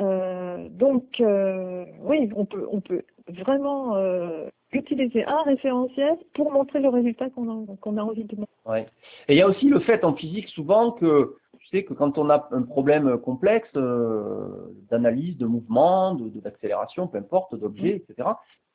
Euh, 0.00 0.68
donc 0.70 1.20
euh, 1.20 1.84
oui, 2.02 2.30
on 2.34 2.44
peut, 2.44 2.66
on 2.70 2.80
peut 2.80 3.02
vraiment 3.28 3.96
euh, 3.96 4.48
utiliser 4.72 5.24
un 5.24 5.42
référentiel 5.42 6.16
pour 6.34 6.50
montrer 6.52 6.80
le 6.80 6.88
résultat 6.88 7.30
qu'on 7.30 7.48
a, 7.48 7.76
qu'on 7.80 7.96
a 7.96 8.02
envie 8.02 8.24
de 8.24 8.36
montrer. 8.36 8.54
Ouais. 8.66 8.86
Et 9.28 9.34
il 9.34 9.38
y 9.38 9.42
a 9.42 9.48
aussi 9.48 9.68
le 9.68 9.80
fait 9.80 10.04
en 10.04 10.14
physique 10.14 10.48
souvent 10.48 10.92
que 10.92 11.36
sais 11.78 11.84
que 11.84 11.94
quand 11.94 12.18
on 12.18 12.30
a 12.30 12.48
un 12.52 12.62
problème 12.62 13.18
complexe 13.18 13.68
euh, 13.76 14.46
d'analyse, 14.90 15.36
de 15.38 15.46
mouvement, 15.46 16.14
de 16.14 16.28
de- 16.28 16.40
d'accélération, 16.40 17.06
peu 17.08 17.18
importe, 17.18 17.54
d'objet, 17.54 17.96
etc. 18.08 18.28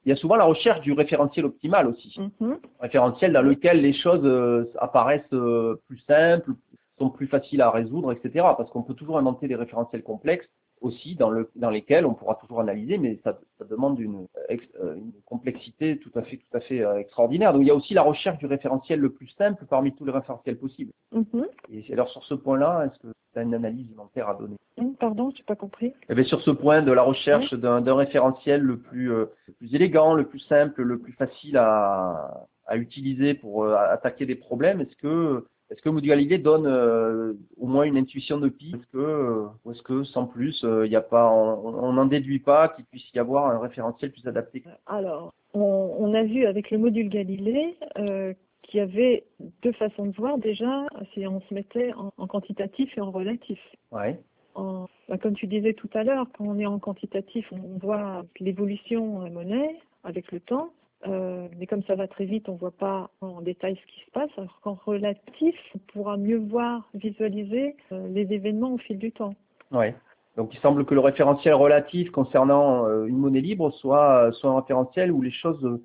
Il 0.05 0.09
y 0.09 0.11
a 0.11 0.15
souvent 0.15 0.35
la 0.37 0.45
recherche 0.45 0.81
du 0.81 0.93
référentiel 0.93 1.45
optimal 1.45 1.87
aussi, 1.87 2.15
Mhm. 2.39 2.57
référentiel 2.79 3.33
dans 3.33 3.41
lequel 3.41 3.81
les 3.81 3.93
choses 3.93 4.21
euh, 4.23 4.65
apparaissent 4.79 5.33
euh, 5.33 5.75
plus 5.87 5.99
simples, 6.07 6.51
sont 6.97 7.09
plus 7.09 7.27
faciles 7.27 7.61
à 7.61 7.69
résoudre, 7.71 8.11
etc. 8.11 8.45
Parce 8.57 8.69
qu'on 8.71 8.83
peut 8.83 8.93
toujours 8.93 9.17
inventer 9.17 9.47
des 9.47 9.55
référentiels 9.55 10.03
complexes 10.03 10.47
aussi 10.81 11.15
dans, 11.15 11.29
le, 11.29 11.49
dans 11.55 11.69
lesquels 11.69 12.05
on 12.05 12.13
pourra 12.13 12.35
toujours 12.35 12.61
analyser, 12.61 12.97
mais 12.97 13.19
ça, 13.23 13.37
ça 13.57 13.65
demande 13.65 13.99
une, 13.99 14.27
ex- 14.47 14.63
euh, 14.81 14.95
une 14.95 15.11
complexité 15.25 15.97
tout 15.99 16.11
à 16.15 16.21
fait, 16.21 16.37
tout 16.37 16.57
à 16.57 16.59
fait 16.61 16.81
euh, 16.81 16.97
extraordinaire. 16.99 17.51
Donc 17.53 17.61
il 17.63 17.67
y 17.67 17.71
a 17.71 17.75
aussi 17.75 17.93
la 17.93 18.01
recherche 18.03 18.37
du 18.37 18.45
référentiel 18.45 18.99
le 18.99 19.11
plus 19.11 19.27
simple 19.37 19.65
parmi 19.69 19.93
tous 19.93 20.05
les 20.05 20.11
référentiels 20.11 20.57
possibles. 20.57 20.91
Mhm. 21.11 21.45
Et 21.71 21.91
alors 21.93 22.09
sur 22.09 22.23
ce 22.23 22.33
point-là, 22.33 22.85
est-ce 22.85 22.99
que 23.07 23.13
tu 23.33 23.39
as 23.39 23.43
une 23.43 23.53
analyse 23.53 23.85
élémentaire 23.87 24.29
à 24.29 24.35
donner? 24.35 24.55
Hum, 24.77 24.95
Pardon, 24.95 25.31
j'ai 25.35 25.43
pas 25.43 25.55
compris. 25.57 25.93
eh 26.09 26.15
bien, 26.15 26.23
sur 26.23 26.41
ce 26.41 26.51
point 26.51 26.81
de 26.81 26.91
la 26.91 27.01
recherche 27.03 27.53
d'un 27.53 27.81
d'un 27.81 27.95
référentiel 27.95 28.61
le 28.61 28.77
plus, 28.77 29.11
euh, 29.11 29.25
le 29.47 29.53
plus 29.53 29.75
élégant, 29.75 30.13
le 30.13 30.25
plus 30.25 30.39
simple, 30.39 30.81
le 30.81 30.97
plus 30.99 31.13
facile 31.13 31.57
à, 31.57 32.45
à 32.65 32.77
utiliser 32.77 33.33
pour 33.33 33.63
euh, 33.65 33.75
attaquer 33.75 34.25
des 34.25 34.35
problèmes, 34.35 34.79
est-ce 34.81 34.95
que 34.95 35.45
est-ce 35.69 35.81
que 35.81 35.89
Moody 35.89 36.07
Galilée 36.07 36.37
donne 36.37 36.65
euh, 36.65 37.33
au 37.59 37.67
moins 37.67 37.83
une 37.83 37.97
intuition 37.97 38.39
de 38.39 38.49
piste 38.49 38.75
Est-ce 38.75 38.87
que 38.87 38.97
euh, 38.97 39.45
ou 39.65 39.71
est-ce 39.71 39.81
que 39.83 40.03
sans 40.03 40.25
plus, 40.25 40.63
euh, 40.63 40.85
il 40.85 40.91
y 40.91 40.95
a 40.95 41.01
pas, 41.01 41.31
on 41.31 41.93
n'en 41.93 42.05
déduit 42.05 42.39
pas 42.39 42.69
qu'il 42.69 42.85
puisse 42.85 43.11
y 43.13 43.19
avoir 43.19 43.51
un 43.51 43.59
référentiel 43.59 44.11
plus 44.11 44.27
adapté? 44.27 44.63
Alors, 44.87 45.33
on, 45.53 45.95
on 45.99 46.13
a 46.13 46.23
vu 46.23 46.45
avec 46.45 46.71
le 46.71 46.77
module 46.77 47.09
Galilée 47.09 47.77
euh, 47.97 48.33
qu'il 48.63 48.79
y 48.79 48.81
avait 48.81 49.23
deux 49.61 49.71
façons 49.73 50.05
de 50.07 50.15
voir 50.15 50.37
déjà, 50.37 50.85
si 51.13 51.25
on 51.27 51.41
se 51.41 51.53
mettait 51.53 51.93
en, 51.93 52.11
en 52.17 52.27
quantitatif 52.27 52.95
et 52.97 53.01
en 53.01 53.11
relatif. 53.11 53.59
Ouais. 53.91 54.19
En- 54.55 54.87
bah, 55.07 55.17
comme 55.17 55.33
tu 55.35 55.47
disais 55.47 55.73
tout 55.73 55.89
à 55.93 56.03
l'heure, 56.03 56.27
quand 56.37 56.45
on 56.45 56.59
est 56.59 56.65
en 56.65 56.79
quantitatif, 56.79 57.47
on, 57.51 57.57
on 57.57 57.77
voit 57.79 58.25
l'évolution 58.39 59.19
de 59.19 59.25
la 59.25 59.29
monnaie 59.31 59.75
avec 60.03 60.31
le 60.31 60.39
temps. 60.39 60.71
Euh, 61.07 61.47
mais 61.57 61.65
comme 61.65 61.83
ça 61.83 61.95
va 61.95 62.07
très 62.07 62.25
vite, 62.25 62.49
on 62.49 62.55
voit 62.55 62.71
pas 62.71 63.09
en 63.21 63.41
détail 63.41 63.77
ce 63.77 63.93
qui 63.93 64.05
se 64.05 64.11
passe. 64.11 64.29
Alors 64.37 64.59
qu'en 64.61 64.77
relatif, 64.85 65.55
on 65.75 65.79
pourra 65.93 66.17
mieux 66.17 66.37
voir, 66.37 66.89
visualiser 66.93 67.75
euh, 67.91 68.07
les 68.09 68.33
événements 68.33 68.73
au 68.73 68.77
fil 68.77 68.97
du 68.97 69.11
temps. 69.11 69.33
Ouais. 69.71 69.95
Donc 70.35 70.53
il 70.53 70.59
semble 70.59 70.85
que 70.85 70.93
le 70.93 70.99
référentiel 70.99 71.53
relatif 71.53 72.11
concernant 72.11 72.85
euh, 72.85 73.05
une 73.05 73.17
monnaie 73.17 73.41
libre 73.41 73.71
soit, 73.71 74.31
soit 74.33 74.49
un 74.49 74.59
référentiel 74.59 75.11
où 75.11 75.21
les 75.21 75.31
choses 75.31 75.79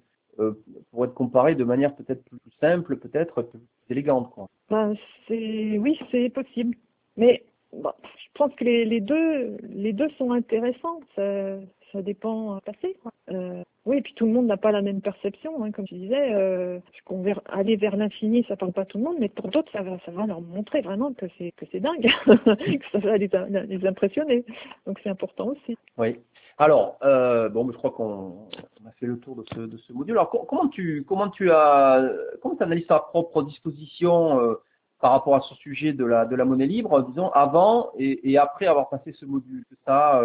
pourraient 0.91 1.07
être 1.07 1.15
comparées 1.15 1.55
de 1.55 1.63
manière 1.63 1.95
peut-être 1.95 2.25
plus 2.25 2.41
simple, 2.61 2.97
peut-être 2.97 3.43
plus 3.43 3.61
élégante. 3.89 4.31
Quoi. 4.31 4.49
Ben, 4.69 4.95
c'est 5.29 5.79
oui, 5.79 5.97
c'est 6.11 6.29
possible. 6.29 6.77
Mais 7.17 7.45
bon, 7.73 7.93
je 8.03 8.29
pense 8.35 8.53
que 8.57 8.65
les, 8.65 8.85
les 8.85 9.01
deux 9.01 9.57
les 9.63 9.93
deux 9.93 10.09
sont 10.19 10.33
intéressants. 10.33 10.99
Ça, 11.15 11.59
ça 11.95 12.03
dépend 12.03 12.57
euh, 12.57 12.59
passé. 12.61 12.97
Euh, 13.31 13.63
oui, 13.87 13.99
et 13.99 14.03
puis 14.03 14.13
tout 14.15 14.27
le 14.27 14.33
monde 14.33 14.47
n'a 14.47 14.57
pas 14.57 14.73
la 14.73 14.83
même 14.83 15.01
perception, 15.01 15.65
hein, 15.65 15.71
comme 15.71 15.87
tu 15.87 15.95
disais. 15.95 16.35
Euh, 16.35 16.81
qu'on 17.05 17.25
aller 17.49 17.77
vers 17.77 17.97
l'infini, 17.97 18.45
ça 18.49 18.57
parle 18.57 18.73
pas 18.73 18.83
à 18.83 18.85
tout 18.85 18.99
le 18.99 19.05
monde, 19.05 19.17
mais 19.21 19.29
pour 19.29 19.49
d'autres, 19.49 19.71
ça 19.73 19.83
va 19.83 19.99
ça 20.05 20.11
va 20.11 20.27
leur 20.27 20.41
montrer 20.41 20.81
vraiment 20.83 21.13
que 21.13 21.27
c'est 21.39 21.53
que 21.53 21.65
c'est 21.71 21.81
dingue, 21.81 22.03
que 22.27 22.91
ça 22.93 22.99
va 22.99 23.17
les, 23.17 23.87
impressionner. 23.87 24.45
Donc 24.87 24.99
c'est 25.03 25.09
important 25.09 25.49
aussi. 25.49 25.79
Oui. 25.97 26.17
Alors, 26.59 26.99
euh, 27.03 27.49
bon, 27.49 27.71
je 27.71 27.77
crois 27.77 27.91
qu'on 27.91 28.49
on 28.83 28.89
a 28.89 28.93
fait 28.99 29.07
le 29.07 29.19
tour 29.19 29.37
de 29.37 29.45
ce, 29.77 29.93
module. 29.93 30.17
Alors, 30.17 30.31
co- 30.31 30.45
comment 30.49 30.69
tu, 30.69 31.05
comment 31.07 31.29
tu 31.29 31.51
as, 31.51 32.09
comment 32.43 32.57
tu 32.57 32.63
analyses 32.63 32.87
ta 32.87 32.99
propre 32.99 33.43
disposition 33.43 34.57
par 35.01 35.13
rapport 35.13 35.35
à 35.35 35.41
ce 35.41 35.55
sujet 35.57 35.93
de 35.93 36.05
la, 36.05 36.25
de 36.27 36.37
la 36.37 36.45
monnaie 36.45 36.67
libre, 36.67 37.03
disons, 37.03 37.29
avant 37.31 37.91
et, 37.99 38.31
et 38.31 38.39
après 38.39 38.67
avoir 38.67 38.89
passé 38.89 39.13
ce 39.13 39.27
module? 39.27 39.65
Ça, 39.85 40.23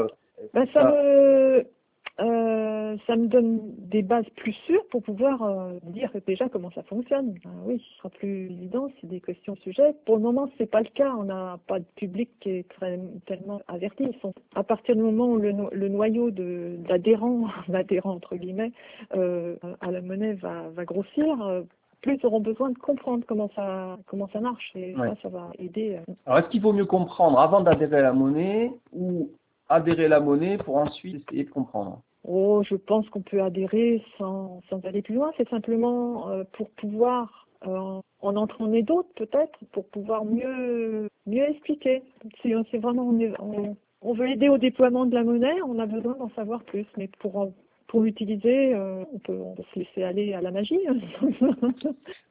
Ben, 0.53 0.65
ça 0.73 0.83
me 0.83 1.65
euh, 2.21 2.97
ça 3.07 3.15
me 3.15 3.27
donne 3.27 3.59
des 3.77 4.01
bases 4.01 4.27
plus 4.35 4.51
sûres 4.65 4.83
pour 4.91 5.01
pouvoir 5.01 5.41
euh, 5.41 5.71
dire 5.85 6.11
déjà 6.27 6.49
comment 6.49 6.69
ça 6.71 6.83
fonctionne. 6.83 7.31
Ben 7.45 7.51
oui, 7.65 7.81
ce 7.87 7.97
sera 7.97 8.09
plus 8.09 8.45
évident, 8.51 8.89
c'est 8.99 9.07
des 9.07 9.21
questions 9.21 9.55
sujet. 9.57 9.93
Pour 10.05 10.17
le 10.17 10.23
moment, 10.23 10.49
c'est 10.57 10.69
pas 10.69 10.81
le 10.81 10.89
cas. 10.93 11.13
On 11.17 11.23
n'a 11.23 11.59
pas 11.67 11.79
de 11.79 11.85
public 11.95 12.29
qui 12.41 12.49
est 12.49 12.67
très, 12.69 12.99
tellement 13.25 13.61
averti. 13.69 14.03
Ils 14.11 14.19
sont, 14.19 14.33
à 14.53 14.63
partir 14.63 14.95
du 14.97 15.01
moment 15.01 15.27
où 15.27 15.37
le, 15.37 15.53
no- 15.53 15.69
le 15.71 15.87
noyau 15.87 16.29
de 16.29 16.75
d'adhérents, 16.89 17.45
d'adhérents 17.69 18.15
entre 18.15 18.35
guillemets, 18.35 18.73
euh, 19.15 19.55
à 19.79 19.89
la 19.89 20.01
monnaie 20.01 20.33
va, 20.33 20.67
va 20.75 20.83
grossir, 20.83 21.41
euh, 21.41 21.61
plus 22.01 22.17
ils 22.21 22.25
auront 22.25 22.41
besoin 22.41 22.69
de 22.69 22.77
comprendre 22.77 23.23
comment 23.25 23.49
ça 23.55 23.97
comment 24.07 24.27
ça 24.33 24.41
marche. 24.41 24.71
Et 24.75 24.93
Ouais. 24.97 25.07
ça, 25.09 25.15
ça 25.23 25.29
va 25.29 25.51
aider. 25.57 25.99
euh. 26.05 26.13
alors, 26.25 26.39
est-ce 26.39 26.49
qu'il 26.49 26.61
vaut 26.61 26.73
mieux 26.73 26.85
comprendre 26.85 27.39
avant 27.39 27.61
d'adhérer 27.61 27.99
à 27.99 28.01
la 28.01 28.13
monnaie 28.13 28.71
ou 28.91 29.29
adhérer 29.70 30.05
à 30.05 30.09
la 30.09 30.20
monnaie 30.20 30.57
pour 30.57 30.78
ensuite 30.78 31.24
essayer 31.32 31.43
de 31.45 31.49
comprendre 31.49 32.01
Oh, 32.28 32.61
je 32.70 32.76
pense 32.76 33.09
qu'on 33.09 33.22
peut 33.22 33.41
adhérer 33.41 34.03
sans, 34.17 34.61
sans 34.70 34.84
aller 34.86 35.01
plus 35.01 35.15
loin. 35.15 35.32
C'est 35.38 35.47
simplement 35.49 36.30
euh, 36.30 36.43
pour 36.53 36.70
pouvoir 36.72 37.47
euh, 37.65 38.01
en 38.22 38.36
entraîner 38.36 38.84
d'autres, 38.84 39.09
peut-être, 39.15 39.57
pour 39.72 39.86
pouvoir 39.88 40.26
mieux 40.26 41.07
mieux 41.26 41.49
expliquer. 41.49 42.03
C'est 42.43 42.53
c'est 42.72 42.78
vraiment 42.78 43.03
on, 43.07 43.20
est- 43.20 43.39
on, 43.39 43.78
on 44.01 44.13
veut 44.13 44.28
aider 44.30 44.49
au 44.49 44.57
déploiement 44.57 45.05
de 45.05 45.15
la 45.15 45.24
monnaie, 45.24 45.61
on 45.65 45.80
a 45.80 45.86
besoin 45.86 46.15
d'en 46.17 46.30
savoir 46.32 46.63
plus. 46.63 46.86
Mais 46.97 47.09
pour 47.20 47.38
en- 47.38 47.53
pour 47.88 48.01
l'utiliser, 48.01 48.76
euh, 48.76 49.03
on 49.13 49.20
peut 49.20 49.39
on 49.41 49.55
peut 49.55 49.63
se 49.74 49.80
laisser 49.80 50.03
aller 50.03 50.34
à 50.34 50.41
la 50.41 50.51
magie. 50.51 50.80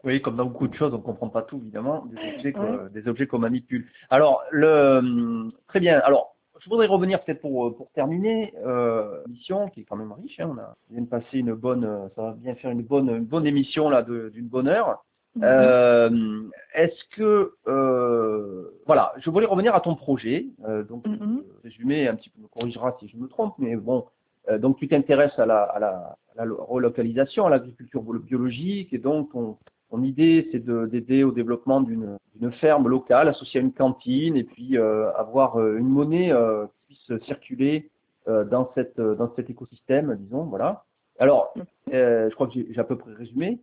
Oui, 0.05 0.21
comme 0.23 0.37
dans 0.37 0.45
beaucoup 0.47 0.69
de 0.69 0.75
choses, 0.75 0.95
on 0.95 1.01
comprend 1.01 1.29
pas 1.29 1.43
tout, 1.43 1.59
évidemment, 1.59 2.07
des 2.07 2.17
objets, 2.35 2.53
que- 2.53 2.59
Ouais. 2.61 2.91
des 2.91 3.09
objets 3.09 3.27
qu'on 3.27 3.39
manipule. 3.41 3.87
Alors, 4.11 4.43
le, 4.51 5.51
très 5.67 5.81
bien. 5.81 5.99
Alors, 6.05 6.37
je 6.69 6.71
voudrais 6.71 6.87
revenir 6.87 7.23
peut-être 7.23 7.41
pour, 7.41 7.75
pour 7.75 7.91
terminer, 7.93 8.53
euh, 8.67 9.23
l'émission 9.27 9.69
qui 9.71 9.81
est 9.81 9.85
quand 9.85 9.97
même 9.97 10.13
riche. 10.13 10.39
Hein, 10.39 10.51
on 10.55 10.59
a 10.59 10.77
on 10.91 10.93
vient 10.95 11.03
de 11.03 11.09
passer 11.09 11.39
une 11.39 11.55
bonne, 11.55 11.85
euh, 11.85 12.09
ça 12.15 12.23
va 12.23 12.33
bien 12.33 12.55
faire 12.57 12.71
une 12.71 12.83
bonne, 12.83 13.09
une 13.09 13.25
bonne 13.25 13.47
émission 13.47 13.89
là 13.89 14.03
d'une 14.03 14.49
bonne 14.49 14.69
heure. 14.69 15.03
Euh, 15.43 16.43
Est-ce 16.75 17.17
que, 17.17 17.53
euh, 17.69 18.71
voilà, 18.87 19.15
je 19.19 19.31
voulais 19.31 19.47
revenir 19.47 19.75
à 19.75 19.81
ton 19.81 19.95
projet. 19.95 20.47
Euh, 20.67 20.83
donc, 20.83 21.07
Mhm. 21.07 21.39
euh, 21.39 21.43
résumé 21.65 22.07
un 22.07 22.17
petit 22.17 22.29
peu, 22.29 22.43
me 22.43 22.49
corrigera 22.49 22.97
si 23.01 23.09
je 23.09 23.17
me 23.17 23.29
trompe, 23.29 23.55
mais 23.59 23.75
bon, 23.77 24.05
euh, 24.51 24.59
donc 24.59 24.77
tu 24.79 24.89
t'intéresses 24.89 25.39
à 25.39 25.47
la, 25.47 25.63
à, 25.63 25.79
la, 25.79 26.17
à 26.37 26.45
la 26.45 26.53
relocalisation, 26.53 27.47
à 27.47 27.51
l'agriculture 27.51 28.03
biologique, 28.03 28.93
et 28.93 28.99
donc 28.99 29.33
ton, 29.33 29.57
ton 29.91 30.03
idée, 30.03 30.49
c'est 30.53 30.65
de- 30.65 30.87
d'aider 30.87 31.25
au 31.25 31.33
développement 31.33 31.81
d'une 31.81 32.53
ferme 32.53 32.89
locale 32.89 33.29
associée 33.29 33.61
à 33.61 33.63
une 33.63 33.73
cantine, 33.73 34.37
et 34.37 34.45
puis 34.45 34.77
euh, 34.77 35.11
avoir 35.15 35.57
euh, 35.59 35.77
une 35.79 35.89
monnaie 35.89 36.31
euh, 36.33 36.67
qui 36.89 36.95
puisse 37.09 37.25
circuler 37.25 37.91
euh, 38.29 38.45
dans 38.45 38.71
cette 38.75 39.01
dans 39.01 39.33
cet 39.35 39.49
écosystème, 39.51 40.17
disons, 40.21 40.45
voilà. 40.45 40.85
Alors, 41.19 41.53
euh, 41.93 42.29
je 42.31 42.35
crois 42.35 42.47
que 42.47 42.53
j'ai 42.55 42.79
à 42.79 42.85
peu 42.85 42.97
près 42.97 43.13
résumé 43.13 43.59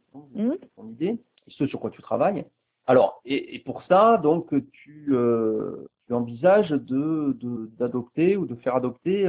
ton 0.76 0.88
idée, 0.88 1.17
et 1.47 1.51
ce 1.51 1.67
sur 1.67 1.80
quoi 1.80 1.89
tu 1.91 2.01
travailles. 2.01 2.43
Alors, 2.88 3.21
et, 3.26 3.55
et 3.55 3.59
pour 3.59 3.82
ça, 3.84 4.17
donc, 4.17 4.47
tu, 4.71 5.07
euh, 5.11 5.88
tu 6.07 6.13
envisages 6.13 6.69
de 6.71 7.36
de- 7.39 7.69
d'adopter 7.80 8.36
ou 8.38 8.45
de 8.45 8.55
faire 8.55 8.76
adopter 8.76 9.26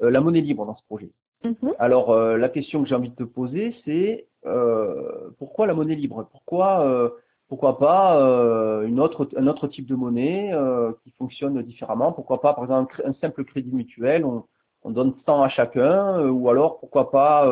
la 0.00 0.20
monnaie 0.20 0.40
libre 0.42 0.66
dans 0.66 0.76
ce 0.76 0.84
projet. 0.84 1.10
Mhm. 1.44 1.74
Alors, 1.78 2.10
euh, 2.10 2.36
la 2.38 2.48
question 2.48 2.82
que 2.82 2.88
j'ai 2.88 2.94
envie 2.94 3.10
de 3.10 3.14
te 3.14 3.22
poser, 3.22 3.74
c'est 3.84 4.26
euh, 4.46 5.30
pourquoi 5.38 5.66
la 5.66 5.74
monnaie 5.74 5.94
libre? 5.94 6.26
Pourquoi, 6.32 6.86
euh, 6.86 7.10
pourquoi 7.48 7.78
pas 7.78 8.18
euh, 8.20 8.86
une 8.86 8.98
autre, 8.98 9.28
un 9.36 9.46
autre 9.46 9.68
type 9.68 9.86
de 9.86 9.94
monnaie 9.94 10.52
euh, 10.54 10.92
qui 11.02 11.10
fonctionne 11.18 11.60
différemment? 11.62 12.12
Pourquoi 12.12 12.40
pas, 12.40 12.54
par 12.54 12.64
exemple, 12.64 13.02
un, 13.04 13.14
simple 13.20 13.44
crédit 13.44 13.72
mutuel 13.72 14.24
on, 14.24 14.44
on 14.84 14.90
donne 14.90 15.14
100 15.26 15.42
à 15.42 15.48
chacun, 15.50 16.18
euh, 16.18 16.30
ou 16.30 16.48
alors 16.48 16.80
pourquoi 16.80 17.10
pas, 17.10 17.46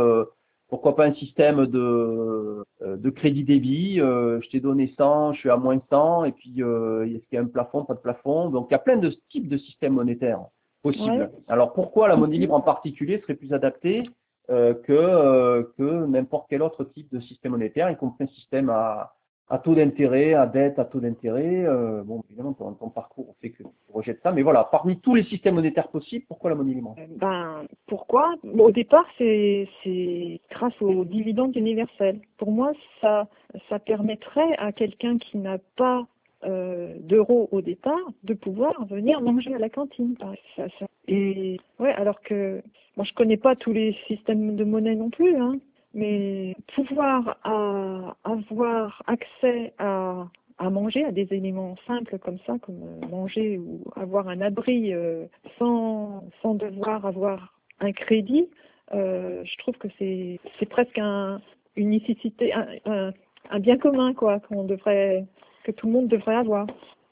pourquoi 0.69 0.97
pas 0.97 1.05
un 1.07 1.15
système 1.15 1.67
de, 1.67 2.65
de 2.81 3.11
crédit 3.11 3.45
débit 3.45 4.01
euh, 4.01 4.41
Je 4.43 4.49
t'ai 4.51 4.61
donné 4.61 4.95
100, 4.97 5.35
je 5.35 5.41
suis 5.41 5.51
à 5.51 5.57
moins 5.57 5.81
100, 5.91 6.25
et 6.25 6.33
puis 6.33 6.63
euh, 6.63 7.05
est-ce 7.05 7.27
qu'il 7.29 7.37
y 7.37 7.39
a 7.39 7.43
un 7.43 7.47
plafond, 7.47 7.85
pas 7.85 7.95
de 7.95 8.01
plafond. 8.01 8.49
Donc, 8.49 8.69
il 8.71 8.73
y 8.73 8.77
a 8.77 8.79
plein 8.79 8.97
de 8.97 9.11
types 9.31 9.49
de 9.49 9.59
systèmes 9.59 9.95
monétaires 9.95 10.41
possibles. 10.83 11.11
Ouais. 11.11 11.31
Alors, 11.49 11.73
pourquoi 11.73 12.09
la 12.09 12.17
monnaie 12.17 12.39
libre 12.39 12.55
en 12.55 12.61
particulier 12.61 13.21
serait 13.21 13.35
plus 13.35 13.53
adaptée 13.53 14.03
euh, 14.51 14.75
que, 14.75 14.93
euh, 14.93 15.63
que 15.79 16.07
n'importe 16.07 16.47
quel 16.51 16.63
autre 16.63 16.85
type 16.85 17.13
de 17.13 17.21
système 17.21 17.53
monétaire, 17.53 17.91
y 17.91 17.97
compris 17.97 18.25
un 18.25 18.29
système 18.29 18.71
à, 18.71 19.15
à 19.49 19.59
taux 19.59 19.75
d'intérêt, 19.75 20.35
à 20.35 20.47
dette, 20.47 20.79
à 20.79 20.85
taux 20.85 20.99
d'intérêt. 20.99 21.65
Euh, 21.65 22.03
bon, 22.03 22.23
évidemment, 22.29 22.53
ton, 22.55 22.73
ton 22.73 22.89
parcours 22.89 23.35
fait 23.41 23.51
que 23.51 23.59
tu 23.59 23.65
rejettes 23.93 24.21
ça, 24.23 24.33
mais 24.33 24.43
voilà, 24.43 24.65
parmi 24.65 24.99
tous 24.99 25.15
les 25.15 25.25
systèmes 25.25 25.55
monétaires 25.55 25.89
possibles, 25.89 26.25
pourquoi 26.27 26.51
la 26.51 26.57
monnaie 26.57 26.75
libre? 26.75 26.97
Ben, 27.17 27.67
pourquoi? 27.87 28.35
Bon, 28.43 28.65
Au 28.65 28.71
départ, 28.71 29.05
c'est 29.19 29.69
c'est 29.85 30.41
grâce 30.51 30.81
aux 30.81 31.05
dividendes 31.05 31.55
universels. 31.55 32.21
Pour 32.39 32.51
moi, 32.51 32.73
ça, 33.01 33.29
ça 33.69 33.79
permettrait 33.79 34.57
à 34.59 34.73
quelqu'un 34.73 35.19
qui 35.19 35.39
n'a 35.39 35.59
pas 35.77 36.07
euh, 36.45 36.95
d'euros 37.01 37.49
au 37.53 37.61
départ 37.61 37.99
de 38.25 38.35
pouvoir 38.35 38.85
venir 38.87 39.21
manger 39.21 39.55
à 39.55 39.59
la 39.59 39.69
cantine. 39.69 40.17
Ça- 40.57 40.69
ça- 40.79 40.87
Et 41.09 41.59
ouais, 41.79 41.93
alors 41.93 42.21
que 42.23 42.63
moi, 42.97 43.05
je 43.05 43.13
connais 43.15 43.37
pas 43.37 43.57
tous 43.57 43.73
les 43.73 43.97
systèmes 44.07 44.57
de 44.57 44.65
monnaie 44.65 44.95
non 44.95 45.11
plus, 45.11 45.37
hein, 45.37 45.59
mais 45.95 46.55
pouvoir 46.75 47.39
à- 47.45 48.17
avoir 48.25 49.03
accès 49.07 49.73
à 49.79 50.27
à 50.59 50.71
manger, 50.71 51.05
à 51.05 51.11
des 51.11 51.27
éléments 51.33 51.75
simples 51.89 52.19
comme 52.19 52.39
ça, 52.47 52.55
comme 52.61 52.83
euh, 52.85 53.07
manger 53.09 53.59
ou 53.59 53.81
avoir 53.97 54.29
un 54.29 54.41
abri 54.41 54.93
euh, 54.93 55.25
sans, 55.59 56.23
sans 56.41 56.55
devoir 56.55 57.05
avoir 57.05 57.59
un 57.81 57.91
crédit, 57.91 58.49
euh, 58.95 59.43
je 59.45 59.57
trouve 59.59 59.77
que 59.79 59.89
c'est 59.99 60.39
c'est 60.61 60.67
presque 60.69 60.99
un, 60.99 61.41
une 61.75 61.89
nécessité, 61.91 62.53
un, 62.53 62.67
un, 62.85 63.13
un 63.51 63.59
bien 63.59 63.77
commun 63.77 64.13
quoi, 64.15 64.39
qu'on 64.41 64.63
devrait, 64.63 65.25
que 65.63 65.73
tout 65.73 65.87
le 65.87 65.93
monde 65.93 66.09
devrait 66.09 66.37
avoir. 66.37 66.67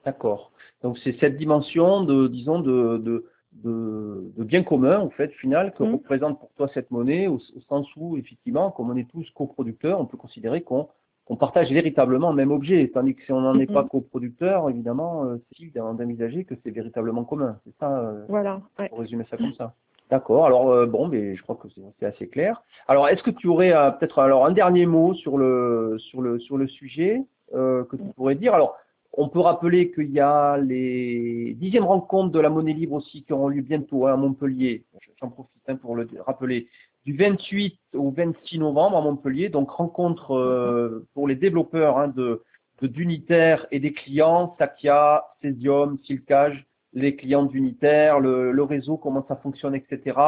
D'accord. 0.05 0.51
Donc 0.83 0.99
c'est 0.99 1.19
cette 1.21 1.37
dimension 1.37 2.03
de, 2.05 2.27
disons, 2.29 2.61
de, 2.61 2.99
de, 2.99 3.27
de, 3.65 4.33
de 4.37 4.45
bien 4.45 4.63
commun, 4.63 4.99
en 5.01 5.11
fait, 5.11 5.31
final, 5.33 5.73
que 5.75 5.83
Mhm. 5.83 5.93
représente 5.95 6.39
pour 6.41 6.51
toi 6.55 6.69
cette 6.73 6.91
monnaie, 6.91 7.27
au, 7.29 7.35
au 7.37 7.61
sens 7.69 7.87
où, 7.97 8.17
effectivement, 8.17 8.71
comme 8.71 8.91
on 8.91 8.97
est 8.97 9.09
tous 9.11 9.29
coproducteurs, 9.35 10.01
on 10.01 10.07
peut 10.07 10.17
considérer 10.19 10.63
qu'on 10.63 10.89
qu'on 11.27 11.37
partage 11.37 11.71
véritablement 11.71 12.31
le 12.31 12.35
même 12.37 12.51
objet, 12.51 12.91
tandis 12.93 13.15
que 13.15 13.23
si 13.23 13.31
on 13.31 13.41
n'en 13.43 13.57
est 13.61 13.71
pas 13.73 13.85
coproducteur, 13.85 14.69
évidemment, 14.69 15.25
euh, 15.27 15.37
c'est 15.37 15.49
difficile 15.51 15.73
d'en- 15.75 15.95
d'envisager 15.95 16.43
que 16.45 16.57
c'est 16.65 16.73
véritablement 16.73 17.23
commun. 17.23 17.57
C'est 17.65 17.77
ça, 17.79 18.01
euh, 18.01 18.25
Voilà. 18.29 18.61
Ouais. 18.81 18.89
pour 18.89 18.99
résumer 18.99 19.25
ça 19.31 19.37
comme 19.37 19.53
ça. 19.55 19.75
D'accord. 20.11 20.45
Alors 20.45 20.71
euh, 20.73 20.87
bon, 20.87 21.07
mais 21.07 21.37
je 21.37 21.43
crois 21.45 21.55
que 21.55 21.69
c'est 21.73 21.83
c'est 22.01 22.07
assez 22.07 22.27
clair. 22.27 22.61
Alors, 22.89 23.09
est-ce 23.09 23.23
que 23.23 23.31
tu 23.31 23.47
aurais 23.47 23.73
euh, 23.73 23.93
peut-être 23.93 24.19
alors 24.19 24.45
un 24.45 24.51
dernier 24.51 24.87
mot 24.87 25.15
sur 25.15 25.39
le 25.39 25.95
sur 25.99 26.21
le 26.21 26.41
sur 26.41 26.57
le 26.59 26.67
sujet? 26.67 27.23
Euh, 27.55 27.85
que 27.85 27.97
tu 27.97 28.03
pourrais 28.17 28.35
dire 28.35 28.55
Alors, 28.55 28.77
on 29.13 29.29
peut 29.29 29.41
rappeler 29.41 29.91
qu'il 29.91 30.11
y 30.11 30.21
a 30.21 30.57
les 30.59 31.55
dixièmes 31.59 31.85
rencontres 31.85 32.31
de 32.31 32.41
la 32.41 32.49
monnaie 32.49 32.73
libre 32.73 32.95
aussi 32.95 33.25
qui 33.25 33.33
auront 33.33 33.49
lieu 33.49 33.63
bientôt 33.63 34.07
hein, 34.07 34.15
à 34.15 34.17
Montpellier. 34.17 34.85
J'en 35.21 35.31
profite 35.31 35.63
hein, 35.69 35.77
pour 35.77 35.97
le 35.97 36.07
rappeler. 36.27 36.69
Du 37.07 37.17
28 37.17 37.79
au 37.95 38.11
26 38.11 38.59
novembre 38.59 38.99
à 38.99 39.01
Montpellier, 39.01 39.49
donc 39.49 39.71
rencontre 39.71 40.37
euh, 40.37 41.07
pour 41.15 41.27
les 41.27 41.35
développeurs 41.35 41.99
hein, 41.99 42.09
de 42.09 42.43
d'unitaires 42.83 43.67
et 43.71 43.79
des 43.79 43.93
clients, 43.93 44.57
Sakia, 44.59 45.27
Cesium, 45.43 45.99
Silcage, 46.03 46.67
les 46.95 47.15
clients 47.15 47.45
d'unitaire, 47.45 48.21
le, 48.21 48.53
le 48.53 48.63
réseau, 48.63 48.97
comment 48.97 49.25
ça 49.29 49.37
fonctionne, 49.37 49.75
etc. 49.75 50.19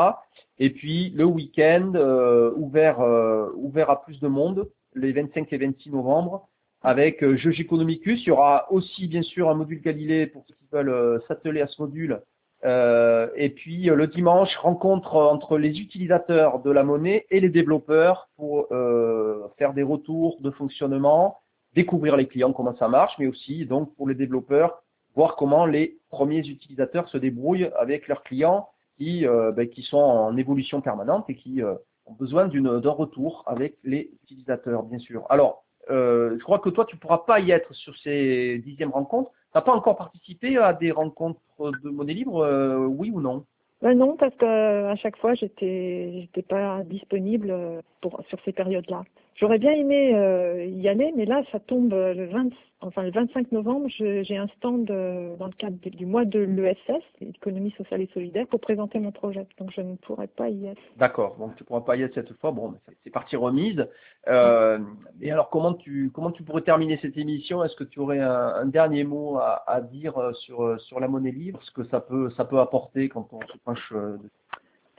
Et 0.59 0.71
puis 0.71 1.11
le 1.11 1.25
week-end 1.25 1.93
euh, 1.95 2.53
ouvert 2.57 3.01
euh, 3.01 3.51
ouvert 3.55 3.91
à 3.91 4.03
plus 4.03 4.21
de 4.21 4.29
monde, 4.29 4.69
les 4.95 5.13
25 5.13 5.53
et 5.53 5.59
26 5.59 5.91
novembre, 5.91 6.49
avec 6.83 7.23
euh, 7.23 7.37
Jeux 7.37 7.59
Economicus. 7.59 8.23
Il 8.23 8.29
y 8.29 8.31
aura 8.31 8.67
aussi 8.71 9.07
bien 9.07 9.23
sûr 9.23 9.49
un 9.49 9.55
module 9.55 9.81
Galilée 9.81 10.27
pour 10.27 10.45
ceux 10.49 10.55
qui 10.55 10.67
veulent 10.73 10.89
euh, 10.89 11.19
s'atteler 11.29 11.61
à 11.61 11.67
ce 11.67 11.81
module. 11.81 12.21
Euh, 12.65 13.29
et 13.35 13.51
puis 13.51 13.91
euh, 13.91 13.97
le 13.97 14.07
dimanche, 14.07 14.55
rencontre 14.57 15.17
entre 15.17 15.59
les 15.59 15.81
utilisateurs 15.81 16.61
de 16.61 16.71
la 16.71 16.85
monnaie 16.85 17.27
et 17.31 17.41
les 17.41 17.49
développeurs 17.49 18.29
pour 18.37 18.69
euh, 18.71 19.49
faire 19.59 19.75
des 19.75 19.83
retours 19.83 20.41
de 20.41 20.51
fonctionnement, 20.51 21.39
découvrir 21.75 22.17
les 22.17 22.27
clients, 22.27 22.53
comment 22.53 22.77
ça 22.77 22.89
marche, 22.89 23.15
mais 23.19 23.27
aussi 23.27 23.67
donc 23.67 23.95
pour 23.97 24.09
les 24.09 24.15
développeurs, 24.15 24.83
voir 25.17 25.35
comment 25.35 25.67
les 25.67 25.99
premiers 26.11 26.47
utilisateurs 26.47 27.09
se 27.09 27.19
débrouillent 27.19 27.71
avec 27.79 28.07
leurs 28.07 28.23
clients 28.23 28.69
qui, 28.97 29.25
ben, 29.25 29.69
qui 29.69 29.83
sont 29.83 29.97
en 29.97 30.37
évolution 30.37 30.81
permanente 30.81 31.25
et 31.29 31.35
qui 31.35 31.61
ont 31.63 32.13
besoin 32.13 32.47
d'un 32.47 32.91
retour 32.91 33.43
avec 33.47 33.77
les 33.83 34.11
utilisateurs, 34.23 34.85
bien 34.85 34.99
sûr. 34.99 35.27
Alors, 35.29 35.65
euh, 35.91 36.37
je 36.39 36.45
crois 36.45 36.59
que 36.59 36.71
toi, 36.71 36.85
tu 36.85 36.97
pourras 36.97 37.19
pas 37.19 37.41
y 37.41 37.51
être 37.51 37.75
sur 37.75 37.97
ces 37.99 38.59
dixièmes 38.59 38.91
rencontres. 38.91 39.31
Tu 39.31 39.59
n'as 39.59 39.63
pas 39.63 39.73
encore 39.73 39.97
participé 39.97 40.57
à 40.57 40.73
des 40.73 40.91
rencontres 40.91 41.41
de 41.61 41.91
monnaie 41.91 42.15
libre, 42.15 42.45
euh, 42.45 42.87
oui 42.87 43.11
ou 43.13 43.21
non? 43.21 43.45
Ben 43.83 43.99
non, 43.99 44.17
parce 44.17 44.35
que 44.37 44.45
euh, 44.45 44.95
chaque 44.97 45.17
fois, 45.17 45.35
j'étais 45.35 46.21
j'étais 46.21 46.43
pas 46.43 46.85
disponible 46.85 47.51
euh, 47.51 47.81
pour 48.01 48.23
sur 48.29 48.39
ces 48.45 48.53
périodes-là. 48.53 49.03
J'aurais 49.43 49.59
bien 49.59 49.73
aimé 49.73 50.15
euh, 50.15 50.65
y 50.67 50.89
aller, 50.89 51.13
mais 51.17 51.25
là, 51.25 51.43
ça 51.51 51.59
tombe 51.59 51.93
euh, 51.93 52.15
le 52.15 52.27
20, 52.27 52.51
enfin 52.81 53.03
le 53.03 53.11
25 53.11 53.51
novembre. 53.51 53.89
J'ai 53.89 54.37
un 54.37 54.47
stand 54.57 54.89
euh, 54.89 55.35
dans 55.35 55.47
le 55.47 55.53
cadre 55.53 55.79
du- 55.81 56.07
mois 56.07 56.25
de 56.25 56.39
l'ESS, 56.39 57.03
l'économie 57.21 57.73
sociale 57.73 58.03
et 58.03 58.11
solidaire, 58.15 58.47
pour 58.47 58.61
présenter 58.61 59.01
mon 59.01 59.11
projet. 59.11 59.45
Donc, 59.59 59.73
je 59.75 59.81
ne 59.81 59.97
pourrais 59.97 60.29
pas 60.29 60.49
y 60.49 60.67
être. 60.67 60.81
D'accord, 60.97 61.35
donc 61.41 61.57
tu 61.57 61.65
pourras 61.65 61.81
pas 61.81 61.97
y 61.97 62.03
être 62.03 62.15
cette 62.15 62.33
fois. 62.35 62.53
Bon, 62.53 62.75
c'est- 63.03 63.11
partie 63.11 63.35
remise. 63.35 63.85
Et 64.29 65.33
alors, 65.33 65.51
comment 65.51 65.75
tu 65.75 66.13
comment 66.15 66.31
tu 66.31 66.45
pourrais 66.45 66.63
terminer 66.63 66.97
cette 67.03 67.17
émission? 67.17 67.65
Est-ce 67.65 67.75
que 67.75 67.83
tu 67.83 67.99
aurais 67.99 68.21
un, 68.21 68.65
dernier 68.67 69.03
mot 69.03 69.39
à, 69.39 69.81
dire 69.81 70.15
sur 70.37 70.81
sur 70.81 71.01
la 71.01 71.09
monnaie 71.09 71.33
libre, 71.33 71.59
ce 71.65 71.73
que 71.73 71.83
ça 71.83 71.99
peut 71.99 72.31
ça 72.37 72.45
peut 72.45 72.61
apporter 72.61 73.09
quand 73.09 73.27
on 73.33 73.41
se 73.41 73.59
penche 73.65 73.93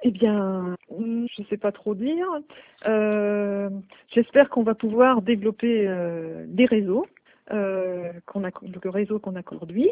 Eh 0.06 0.12
bien, 0.12 0.76
hum, 0.90 1.26
je 1.34 1.42
ne 1.42 1.48
sais 1.48 1.58
pas 1.58 1.72
trop 1.72 1.96
dire. 1.96 2.28
Euh, 2.86 3.70
J'espère 4.10 4.50
qu'on 4.50 4.64
va 4.64 4.76
pouvoir 4.76 5.22
développer 5.22 5.88
euh, 5.88 6.46
des 6.48 6.66
réseaux, 6.66 7.06
euh, 7.52 8.12
qu'on 8.26 8.44
a, 8.44 8.50
le 8.62 8.90
réseau 8.90 9.20
qu'on 9.20 9.36
a 9.36 9.44
conduit, 9.44 9.90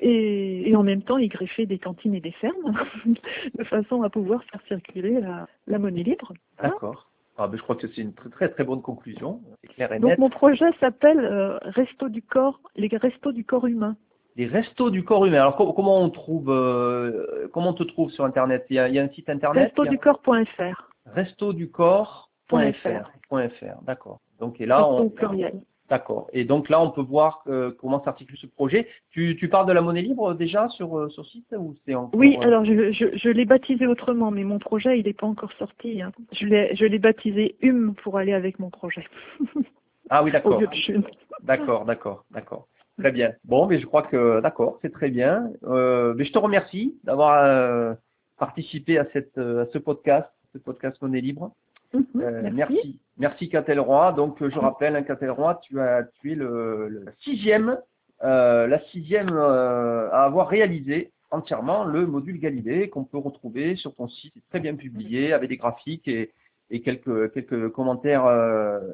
et, 0.00 0.70
et 0.70 0.74
en 0.74 0.82
même 0.82 1.02
temps 1.02 1.18
y 1.18 1.28
greffer 1.28 1.66
des 1.66 1.78
cantines 1.78 2.14
et 2.14 2.20
des 2.20 2.32
fermes, 2.32 2.72
de 3.58 3.64
façon 3.64 4.02
à 4.02 4.08
pouvoir 4.10 4.42
faire 4.44 4.60
circuler 4.68 5.20
la, 5.20 5.46
la 5.66 5.78
monnaie 5.78 6.02
libre. 6.02 6.32
D'accord. 6.60 7.10
Ah, 7.36 7.46
ben, 7.46 7.56
je 7.56 7.62
crois 7.62 7.76
que 7.76 7.88
c'est 7.88 8.02
une 8.02 8.14
très, 8.14 8.30
très 8.30 8.48
très 8.48 8.64
bonne 8.64 8.82
conclusion. 8.82 9.40
C'est 9.62 9.68
clair 9.68 9.92
et 9.92 9.98
Donc 9.98 10.10
net. 10.10 10.18
mon 10.18 10.30
projet 10.30 10.70
s'appelle 10.80 11.20
euh, 11.20 11.58
Resto 11.62 12.08
du 12.08 12.22
corps, 12.22 12.60
les 12.76 12.88
restos 12.88 13.32
du 13.32 13.44
corps 13.44 13.66
humain. 13.66 13.96
Les 14.36 14.46
restos 14.46 14.90
du 14.90 15.04
corps 15.04 15.26
humain. 15.26 15.40
Alors 15.40 15.56
co- 15.56 15.72
comment 15.72 16.00
on 16.00 16.08
trouve, 16.10 16.50
euh, 16.50 17.48
comment 17.52 17.70
on 17.70 17.74
te 17.74 17.82
trouve 17.82 18.10
sur 18.10 18.24
internet? 18.24 18.64
Il 18.70 18.76
y, 18.76 18.78
a, 18.78 18.88
il 18.88 18.94
y 18.94 18.98
a 18.98 19.02
un 19.02 19.08
site 19.10 19.28
internet? 19.28 19.72
Restoducorps.fr. 19.76 20.88
restoducorps.fr. 21.14 23.10
.fr. 23.30 23.82
D'accord. 23.82 24.20
Donc 24.40 24.60
et 24.60 24.66
là, 24.66 24.86
on, 24.86 25.10
d'accord. 25.88 26.28
Et 26.32 26.44
donc 26.44 26.68
là, 26.68 26.80
on 26.82 26.90
peut 26.90 27.00
voir 27.02 27.42
euh, 27.46 27.70
comment 27.80 28.02
s'articule 28.04 28.36
ce 28.38 28.46
projet. 28.46 28.86
Tu, 29.10 29.36
tu 29.36 29.48
parles 29.48 29.66
de 29.66 29.72
la 29.72 29.80
monnaie 29.82 30.02
libre 30.02 30.34
déjà 30.34 30.68
sur 30.70 30.98
euh, 30.98 31.08
sur 31.10 31.24
site 31.26 31.46
ou 31.56 31.74
c'est 31.84 31.94
encore 31.94 32.18
Oui, 32.18 32.36
euh, 32.38 32.46
alors 32.46 32.64
je, 32.64 32.92
je, 32.92 33.06
je 33.16 33.28
l'ai 33.30 33.44
baptisé 33.44 33.86
autrement, 33.86 34.30
mais 34.30 34.44
mon 34.44 34.58
projet 34.58 34.98
il 34.98 35.06
n'est 35.06 35.12
pas 35.12 35.26
encore 35.26 35.52
sorti. 35.58 36.02
hein. 36.02 36.12
Je 36.32 36.46
l'ai 36.46 36.74
je 36.74 36.84
l'ai 36.86 36.98
baptisé 36.98 37.56
Hume 37.60 37.94
pour 38.02 38.18
aller 38.18 38.32
avec 38.34 38.58
mon 38.58 38.70
projet. 38.70 39.04
Ah 40.10 40.22
oui, 40.22 40.30
d'accord. 40.30 40.60
D'accord, 41.42 41.84
d'accord, 41.84 42.24
d'accord. 42.30 42.68
Très 43.02 43.10
bien. 43.10 43.32
Bon, 43.44 43.66
mais 43.66 43.80
je 43.80 43.86
crois 43.86 44.02
que 44.02 44.40
d'accord, 44.40 44.78
c'est 44.80 44.92
très 44.92 45.08
bien. 45.10 45.50
Euh, 45.64 46.14
mais 46.16 46.24
je 46.24 46.32
te 46.32 46.38
remercie 46.38 46.94
d'avoir 47.02 47.44
euh, 47.44 47.94
participé 48.38 48.96
à 48.96 49.06
cette 49.12 49.36
euh, 49.38 49.64
à 49.64 49.66
ce 49.72 49.78
podcast, 49.78 50.28
ce 50.52 50.58
podcast 50.58 51.02
Monnaie 51.02 51.20
Libre. 51.20 51.52
Mhm, 51.92 52.04
Euh, 52.22 52.50
merci. 52.52 53.00
merci, 53.18 53.50
merci 53.52 53.78
Roy. 53.80 54.12
Donc 54.12 54.36
je 54.48 54.56
rappelle, 54.56 54.94
hein, 54.94 55.02
Catel 55.02 55.32
Roy, 55.32 55.58
tu 55.64 55.80
as 55.80 56.04
tu 56.20 56.30
es 56.30 56.34
le, 56.36 57.04
sixième, 57.24 57.76
la 58.22 58.80
sixième 58.92 59.36
à 59.36 60.22
avoir 60.22 60.46
réalisé 60.46 61.10
entièrement 61.32 61.82
le 61.84 62.06
module 62.06 62.38
Galilée 62.38 62.88
qu'on 62.88 63.02
peut 63.04 63.18
retrouver 63.18 63.74
sur 63.74 63.96
ton 63.96 64.06
site, 64.06 64.32
C'est 64.36 64.48
très 64.48 64.60
bien 64.60 64.76
publié 64.76 65.32
avec 65.32 65.48
des 65.48 65.56
graphiques 65.56 66.06
et, 66.06 66.30
et 66.70 66.82
quelques 66.82 67.32
quelques 67.32 67.70
commentaires 67.70 68.30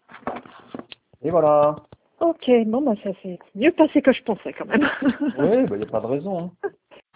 Et 1.24 1.32
voilà. 1.32 1.78
Ok, 2.20 2.48
bon, 2.68 2.82
bah 2.84 2.94
ça 3.04 3.10
s'est 3.24 3.40
mieux 3.56 3.72
passé 3.72 4.04
que 4.04 4.12
je 4.14 4.22
pensais 4.22 4.54
quand 4.54 4.66
même. 4.68 4.88
Oui, 5.40 5.66
il 5.72 5.78
n'y 5.78 5.84
a 5.84 5.88
pas 5.88 6.02
de 6.02 6.06
raison. 6.06 6.52
hein. 6.64 6.70